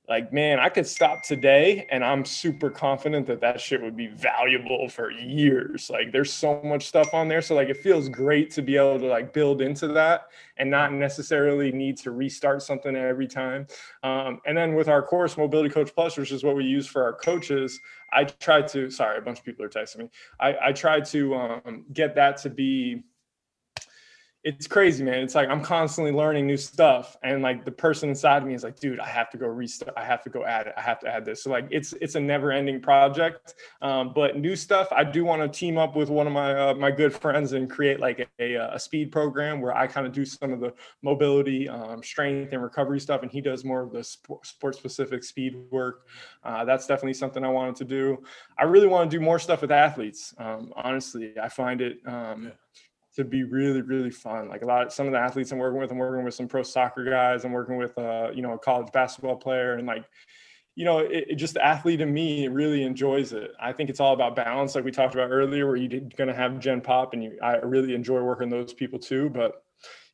like 0.09 0.33
man, 0.33 0.59
I 0.59 0.67
could 0.67 0.87
stop 0.87 1.21
today, 1.21 1.87
and 1.91 2.03
I'm 2.03 2.25
super 2.25 2.71
confident 2.71 3.27
that 3.27 3.39
that 3.41 3.61
shit 3.61 3.81
would 3.81 3.95
be 3.95 4.07
valuable 4.07 4.89
for 4.89 5.11
years. 5.11 5.89
Like, 5.91 6.11
there's 6.11 6.33
so 6.33 6.59
much 6.63 6.87
stuff 6.87 7.13
on 7.13 7.27
there, 7.27 7.41
so 7.41 7.53
like 7.53 7.69
it 7.69 7.77
feels 7.77 8.09
great 8.09 8.49
to 8.51 8.63
be 8.63 8.75
able 8.75 8.99
to 8.99 9.05
like 9.05 9.31
build 9.31 9.61
into 9.61 9.87
that 9.89 10.25
and 10.57 10.69
not 10.69 10.91
necessarily 10.91 11.71
need 11.71 11.97
to 11.97 12.11
restart 12.11 12.63
something 12.63 12.95
every 12.95 13.27
time. 13.27 13.67
Um, 14.01 14.41
and 14.45 14.57
then 14.57 14.73
with 14.73 14.89
our 14.89 15.03
course, 15.03 15.37
Mobility 15.37 15.69
Coach 15.69 15.93
Plus, 15.93 16.17
which 16.17 16.31
is 16.31 16.43
what 16.43 16.55
we 16.55 16.65
use 16.65 16.87
for 16.87 17.03
our 17.03 17.13
coaches, 17.13 17.79
I 18.11 18.23
try 18.23 18.63
to. 18.63 18.89
Sorry, 18.89 19.17
a 19.19 19.21
bunch 19.21 19.39
of 19.39 19.45
people 19.45 19.63
are 19.63 19.69
texting 19.69 19.99
me. 19.99 20.09
I, 20.39 20.55
I 20.61 20.71
try 20.71 20.99
to 20.99 21.35
um, 21.35 21.85
get 21.93 22.15
that 22.15 22.37
to 22.37 22.49
be 22.49 23.03
it's 24.43 24.65
crazy, 24.65 25.03
man. 25.03 25.19
It's 25.19 25.35
like 25.35 25.49
I'm 25.49 25.61
constantly 25.61 26.11
learning 26.11 26.47
new 26.47 26.57
stuff, 26.57 27.15
and 27.21 27.43
like 27.43 27.63
the 27.63 27.71
person 27.71 28.09
inside 28.09 28.41
of 28.41 28.47
me 28.47 28.55
is 28.55 28.63
like, 28.63 28.79
dude, 28.79 28.99
I 28.99 29.07
have 29.07 29.29
to 29.31 29.37
go 29.37 29.45
restart. 29.45 29.93
I 29.95 30.03
have 30.03 30.23
to 30.23 30.31
go 30.31 30.45
add 30.45 30.65
it. 30.65 30.73
I 30.75 30.81
have 30.81 30.99
to 31.01 31.07
add 31.07 31.25
this. 31.25 31.43
So 31.43 31.51
like, 31.51 31.67
it's 31.69 31.93
it's 32.01 32.15
a 32.15 32.19
never-ending 32.19 32.81
project. 32.81 33.53
Um, 33.83 34.13
but 34.15 34.37
new 34.37 34.55
stuff, 34.55 34.87
I 34.91 35.03
do 35.03 35.23
want 35.25 35.41
to 35.41 35.59
team 35.59 35.77
up 35.77 35.95
with 35.95 36.09
one 36.09 36.25
of 36.25 36.33
my 36.33 36.69
uh, 36.69 36.73
my 36.73 36.89
good 36.89 37.13
friends 37.13 37.53
and 37.53 37.69
create 37.69 37.99
like 37.99 38.27
a, 38.39 38.55
a, 38.55 38.73
a 38.73 38.79
speed 38.79 39.11
program 39.11 39.61
where 39.61 39.77
I 39.77 39.85
kind 39.85 40.07
of 40.07 40.13
do 40.13 40.25
some 40.25 40.51
of 40.51 40.59
the 40.59 40.73
mobility, 41.03 41.69
um, 41.69 42.01
strength, 42.01 42.51
and 42.51 42.63
recovery 42.63 42.99
stuff, 42.99 43.21
and 43.21 43.31
he 43.31 43.41
does 43.41 43.63
more 43.63 43.83
of 43.83 43.91
the 43.91 44.03
sport-specific 44.03 45.23
speed 45.23 45.55
work. 45.69 46.07
Uh, 46.43 46.65
that's 46.65 46.87
definitely 46.87 47.13
something 47.13 47.43
I 47.43 47.49
wanted 47.49 47.75
to 47.75 47.85
do. 47.85 48.23
I 48.57 48.63
really 48.63 48.87
want 48.87 49.11
to 49.11 49.17
do 49.17 49.23
more 49.23 49.37
stuff 49.37 49.61
with 49.61 49.71
athletes. 49.71 50.33
Um, 50.39 50.73
honestly, 50.75 51.33
I 51.39 51.47
find 51.47 51.79
it. 51.79 51.99
Um, 52.07 52.45
yeah 52.45 52.51
to 53.15 53.23
be 53.23 53.43
really 53.43 53.81
really 53.81 54.11
fun. 54.11 54.49
Like 54.49 54.61
a 54.61 54.65
lot 54.65 54.87
of 54.87 54.93
some 54.93 55.07
of 55.07 55.13
the 55.13 55.19
athletes 55.19 55.51
i'm 55.51 55.57
working 55.57 55.79
with 55.79 55.91
i'm 55.91 55.97
working 55.97 56.23
with 56.23 56.33
some 56.33 56.47
pro 56.47 56.63
soccer 56.63 57.03
guys 57.03 57.45
i'm 57.45 57.51
working 57.51 57.77
with 57.77 57.97
uh 57.97 58.29
you 58.33 58.41
know 58.41 58.53
a 58.53 58.59
college 58.59 58.91
basketball 58.91 59.35
player 59.35 59.73
and 59.73 59.87
like 59.87 60.05
you 60.75 60.85
know 60.85 60.99
it, 60.99 61.25
it 61.29 61.35
just 61.35 61.53
the 61.53 61.65
athlete 61.65 62.01
in 62.01 62.13
me 62.13 62.47
really 62.47 62.83
enjoys 62.83 63.33
it. 63.33 63.51
I 63.59 63.73
think 63.73 63.89
it's 63.89 63.99
all 63.99 64.13
about 64.13 64.35
balance 64.35 64.75
like 64.75 64.85
we 64.85 64.91
talked 64.91 65.13
about 65.13 65.31
earlier 65.31 65.67
where 65.67 65.75
you're 65.75 66.01
going 66.01 66.27
to 66.29 66.33
have 66.33 66.59
gen 66.59 66.81
pop 66.81 67.13
and 67.13 67.23
you 67.23 67.37
i 67.41 67.55
really 67.57 67.93
enjoy 67.93 68.21
working 68.21 68.49
those 68.49 68.73
people 68.73 68.99
too 68.99 69.29
but 69.29 69.63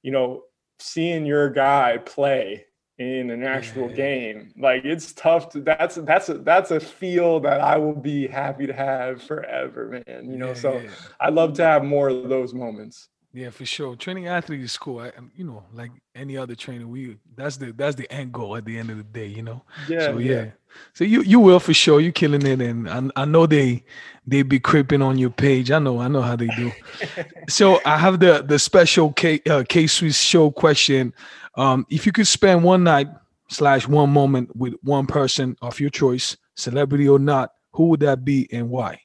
you 0.01 0.11
know 0.11 0.43
seeing 0.79 1.25
your 1.25 1.49
guy 1.49 1.97
play 1.97 2.66
in 2.99 3.29
an 3.29 3.43
actual 3.43 3.89
yeah. 3.89 3.95
game. 3.95 4.53
Like 4.57 4.83
it's 4.85 5.13
tough 5.13 5.49
to 5.49 5.61
that's 5.61 5.95
that's 5.95 6.29
a 6.29 6.35
that's 6.39 6.71
a 6.71 6.79
feel 6.79 7.39
that 7.41 7.61
I 7.61 7.77
will 7.77 7.95
be 7.95 8.27
happy 8.27 8.65
to 8.67 8.73
have 8.73 9.21
forever, 9.21 10.01
man. 10.07 10.29
You 10.29 10.37
know, 10.37 10.49
yeah, 10.49 10.53
so 10.53 10.79
yeah. 10.79 10.89
I 11.19 11.29
love 11.29 11.53
to 11.53 11.63
have 11.63 11.83
more 11.83 12.09
of 12.09 12.29
those 12.29 12.53
moments. 12.53 13.09
Yeah, 13.38 13.51
for 13.51 13.67
sure. 13.67 13.95
Training 13.95 14.25
athletes 14.25 14.71
is 14.71 14.77
cool. 14.79 14.97
I, 14.97 15.11
you 15.35 15.43
know, 15.43 15.63
like 15.71 15.91
any 16.15 16.38
other 16.38 16.55
trainer, 16.55 16.88
we 16.88 17.17
that's 17.35 17.57
the 17.57 17.71
that's 17.71 17.95
the 17.95 18.11
end 18.11 18.33
goal 18.33 18.55
at 18.55 18.65
the 18.65 18.79
end 18.79 18.89
of 18.89 18.97
the 18.97 19.03
day. 19.03 19.27
You 19.27 19.43
know. 19.43 19.61
Yeah. 19.88 19.99
So 19.99 20.17
yeah. 20.17 20.31
yeah. 20.31 20.45
So 20.95 21.03
you 21.03 21.21
you 21.21 21.39
will 21.39 21.59
for 21.59 21.71
sure. 21.71 21.99
You're 21.99 22.13
killing 22.13 22.43
it, 22.47 22.59
and 22.59 22.89
I, 22.89 23.21
I 23.21 23.25
know 23.25 23.45
they 23.45 23.83
they 24.25 24.41
be 24.41 24.59
creeping 24.59 25.03
on 25.03 25.19
your 25.19 25.29
page. 25.29 25.69
I 25.69 25.77
know 25.77 25.99
I 25.99 26.07
know 26.07 26.23
how 26.23 26.35
they 26.35 26.47
do. 26.47 26.71
so 27.47 27.79
I 27.85 27.99
have 27.99 28.19
the 28.19 28.41
the 28.41 28.57
special 28.57 29.13
K 29.13 29.39
uh, 29.47 29.63
K 29.69 29.85
Swiss 29.85 30.19
show 30.19 30.49
question. 30.49 31.13
Um, 31.53 31.85
if 31.91 32.07
you 32.07 32.11
could 32.11 32.25
spend 32.27 32.63
one 32.63 32.83
night 32.83 33.07
slash 33.49 33.88
one 33.88 34.09
moment 34.09 34.55
with 34.55 34.73
one 34.81 35.05
person 35.05 35.55
of 35.61 35.79
your 35.79 35.91
choice, 35.91 36.38
celebrity 36.55 37.07
or 37.07 37.19
not, 37.19 37.51
who 37.73 37.89
would 37.89 37.99
that 37.99 38.25
be 38.25 38.47
and 38.51 38.71
why? 38.71 38.99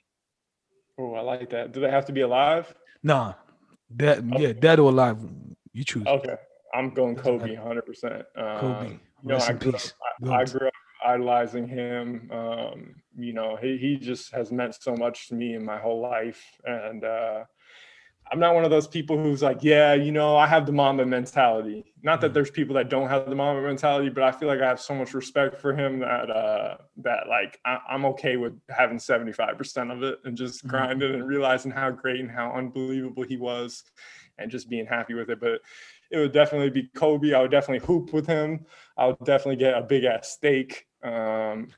Oh, 0.98 1.12
I 1.12 1.20
like 1.20 1.50
that. 1.50 1.72
Do 1.72 1.80
they 1.80 1.90
have 1.90 2.06
to 2.06 2.12
be 2.12 2.22
alive? 2.22 2.74
Nah, 3.02 3.34
that 3.96 4.18
okay. 4.18 4.42
yeah, 4.42 4.52
dead 4.52 4.78
or 4.78 4.90
alive, 4.90 5.18
you 5.72 5.84
choose. 5.84 6.06
Okay, 6.06 6.36
I'm 6.74 6.90
going 6.90 7.16
Kobe, 7.16 7.54
hundred 7.54 7.86
percent. 7.86 8.24
Um, 8.36 8.58
Kobe, 8.58 8.90
you 8.90 8.98
know, 9.24 9.38
I 9.38 9.52
grew, 9.52 9.72
up, 9.72 9.82
I, 10.24 10.34
I 10.34 10.44
grew, 10.44 10.66
up, 10.66 10.72
idolizing 11.04 11.68
him. 11.68 12.30
Um, 12.32 12.94
you 13.16 13.32
know, 13.32 13.56
he 13.56 13.76
he 13.78 13.96
just 13.96 14.32
has 14.32 14.50
meant 14.52 14.76
so 14.80 14.94
much 14.94 15.28
to 15.28 15.34
me 15.34 15.54
in 15.54 15.64
my 15.64 15.78
whole 15.78 16.00
life, 16.00 16.42
and 16.64 17.04
uh, 17.04 17.44
I'm 18.32 18.38
not 18.38 18.54
one 18.54 18.64
of 18.64 18.70
those 18.70 18.88
people 18.88 19.22
who's 19.22 19.42
like, 19.42 19.58
yeah, 19.60 19.92
you 19.92 20.10
know, 20.10 20.38
I 20.38 20.46
have 20.46 20.64
the 20.64 20.72
Mamba 20.72 21.04
mentality. 21.04 21.92
Not 22.02 22.22
that 22.22 22.30
mm. 22.30 22.34
there's 22.34 22.50
people 22.50 22.74
that 22.76 22.88
don't 22.88 23.10
have 23.10 23.28
the 23.28 23.34
Mamba 23.34 23.60
mentality, 23.60 24.08
but 24.08 24.22
I 24.22 24.32
feel 24.32 24.48
like 24.48 24.60
I 24.60 24.68
have 24.68 24.80
so 24.80 24.94
much 24.94 25.12
respect 25.12 25.60
for 25.60 25.74
him 25.74 25.98
that 25.98 26.30
uh, 26.30 26.78
that 27.02 27.28
like 27.28 27.60
I, 27.66 27.78
am 27.90 28.06
okay 28.06 28.38
with 28.38 28.58
having 28.70 28.96
75% 28.96 29.92
of 29.92 30.02
it 30.02 30.18
and 30.24 30.34
just 30.34 30.60
mm-hmm. 30.60 30.68
grinding 30.68 31.12
and 31.12 31.28
realizing 31.28 31.70
how 31.70 31.90
great 31.90 32.20
and 32.20 32.30
how 32.30 32.52
unbelievable 32.52 33.22
he 33.22 33.36
was, 33.36 33.84
and 34.38 34.50
just 34.50 34.70
being 34.70 34.86
happy 34.86 35.12
with 35.12 35.28
it. 35.28 35.38
But 35.38 35.60
it 36.10 36.16
would 36.16 36.32
definitely 36.32 36.70
be 36.70 36.88
Kobe. 36.94 37.34
I 37.34 37.42
would 37.42 37.50
definitely 37.50 37.86
hoop 37.86 38.14
with 38.14 38.26
him. 38.26 38.64
I 38.96 39.08
would 39.08 39.18
definitely 39.24 39.56
get 39.56 39.76
a 39.76 39.82
big 39.82 40.04
ass 40.04 40.30
steak. 40.30 40.86
Um, 41.02 41.68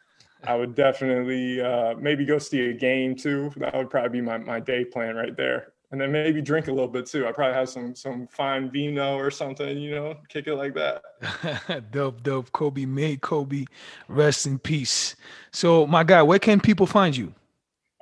I 0.44 0.55
would 0.55 0.76
definitely 0.76 1.61
uh, 1.61 1.94
maybe 1.98 2.24
go 2.24 2.38
see 2.38 2.68
a 2.68 2.74
game 2.74 3.16
too. 3.16 3.50
That 3.57 3.74
would 3.74 3.90
probably 3.90 4.20
be 4.20 4.20
my, 4.20 4.38
my 4.38 4.61
day 4.61 4.84
plan 4.84 5.16
right 5.16 5.36
there 5.36 5.73
and 5.95 6.01
then 6.01 6.11
maybe 6.11 6.42
drink 6.42 6.66
a 6.66 6.72
little 6.72 6.88
bit 6.88 7.07
too. 7.07 7.24
I 7.24 7.30
probably 7.30 7.55
have 7.55 7.68
some 7.68 7.95
some 7.95 8.26
fine 8.26 8.68
vino 8.68 9.16
or 9.16 9.30
something, 9.30 9.78
you 9.78 9.95
know, 9.95 10.16
kick 10.28 10.49
it 10.49 10.57
like 10.57 10.74
that. 10.74 11.90
dope, 11.92 12.20
dope. 12.24 12.51
Kobe 12.51 12.84
made 12.84 13.20
Kobe. 13.20 13.66
Rest 14.09 14.45
in 14.49 14.59
peace. 14.59 15.14
So, 15.53 15.86
my 15.86 16.03
guy, 16.03 16.20
where 16.20 16.40
can 16.40 16.59
people 16.59 16.88
find 16.88 17.16
you? 17.16 17.32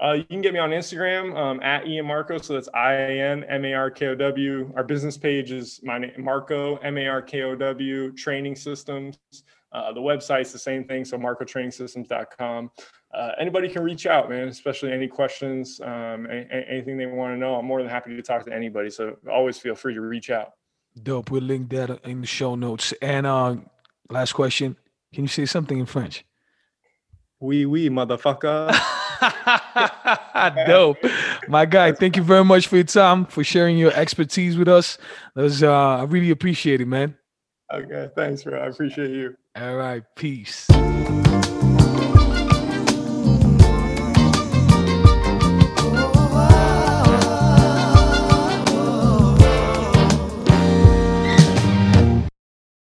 Uh, 0.02 0.14
you 0.14 0.24
can 0.24 0.40
get 0.40 0.54
me 0.54 0.58
on 0.58 0.70
Instagram 0.70 1.36
um, 1.36 1.62
at 1.62 1.86
Ian 1.86 2.06
Markow. 2.06 2.42
So 2.42 2.54
that's 2.54 2.70
I 2.72 2.94
A 2.94 3.30
N 3.30 3.44
M 3.44 3.62
A 3.66 3.74
R 3.74 3.90
K 3.90 4.06
O 4.06 4.14
W. 4.14 4.72
Our 4.74 4.84
business 4.84 5.18
page 5.18 5.52
is 5.52 5.78
my 5.82 5.98
name, 5.98 6.12
Markow 6.18 6.78
M 6.82 6.96
A 6.96 7.06
R 7.08 7.20
K 7.20 7.42
O 7.42 7.54
W 7.54 8.10
Training 8.12 8.56
Systems. 8.56 9.18
Uh, 9.70 9.92
the 9.92 10.00
website's 10.00 10.50
the 10.50 10.58
same 10.58 10.84
thing. 10.84 11.04
So 11.04 11.18
markowtrainingsystems.com 11.18 12.70
uh, 13.14 13.32
anybody 13.38 13.68
can 13.68 13.82
reach 13.82 14.06
out, 14.06 14.30
man, 14.30 14.48
especially 14.48 14.92
any 14.92 15.06
questions, 15.06 15.80
um, 15.82 16.26
any, 16.30 16.46
anything 16.68 16.96
they 16.96 17.06
want 17.06 17.34
to 17.34 17.38
know. 17.38 17.54
I'm 17.54 17.66
more 17.66 17.80
than 17.80 17.90
happy 17.90 18.16
to 18.16 18.22
talk 18.22 18.44
to 18.46 18.52
anybody. 18.52 18.90
So 18.90 19.16
always 19.30 19.58
feel 19.58 19.74
free 19.74 19.94
to 19.94 20.00
reach 20.00 20.30
out. 20.30 20.52
Dope. 21.02 21.30
We'll 21.30 21.42
link 21.42 21.70
that 21.70 22.04
in 22.04 22.20
the 22.20 22.26
show 22.26 22.54
notes. 22.54 22.92
And 23.02 23.26
uh, 23.26 23.56
last 24.10 24.32
question 24.32 24.76
Can 25.12 25.24
you 25.24 25.28
say 25.28 25.46
something 25.46 25.78
in 25.78 25.86
French? 25.86 26.24
Oui, 27.40 27.66
oui, 27.66 27.88
motherfucker. 27.88 28.72
Dope. 30.66 30.98
My 31.48 31.64
guy, 31.66 31.92
thank 31.92 32.16
you 32.16 32.22
very 32.22 32.44
much 32.44 32.66
for 32.66 32.76
your 32.76 32.84
time, 32.84 33.26
for 33.26 33.44
sharing 33.44 33.76
your 33.76 33.92
expertise 33.92 34.56
with 34.56 34.68
us. 34.68 34.98
That 35.34 35.42
was, 35.42 35.62
uh, 35.62 35.70
I 35.72 36.04
really 36.04 36.30
appreciate 36.30 36.80
it, 36.80 36.86
man. 36.86 37.16
Okay. 37.72 38.10
Thanks, 38.14 38.44
bro. 38.44 38.60
I 38.60 38.66
appreciate 38.66 39.10
you. 39.10 39.36
All 39.56 39.76
right. 39.76 40.02
Peace. 40.16 40.68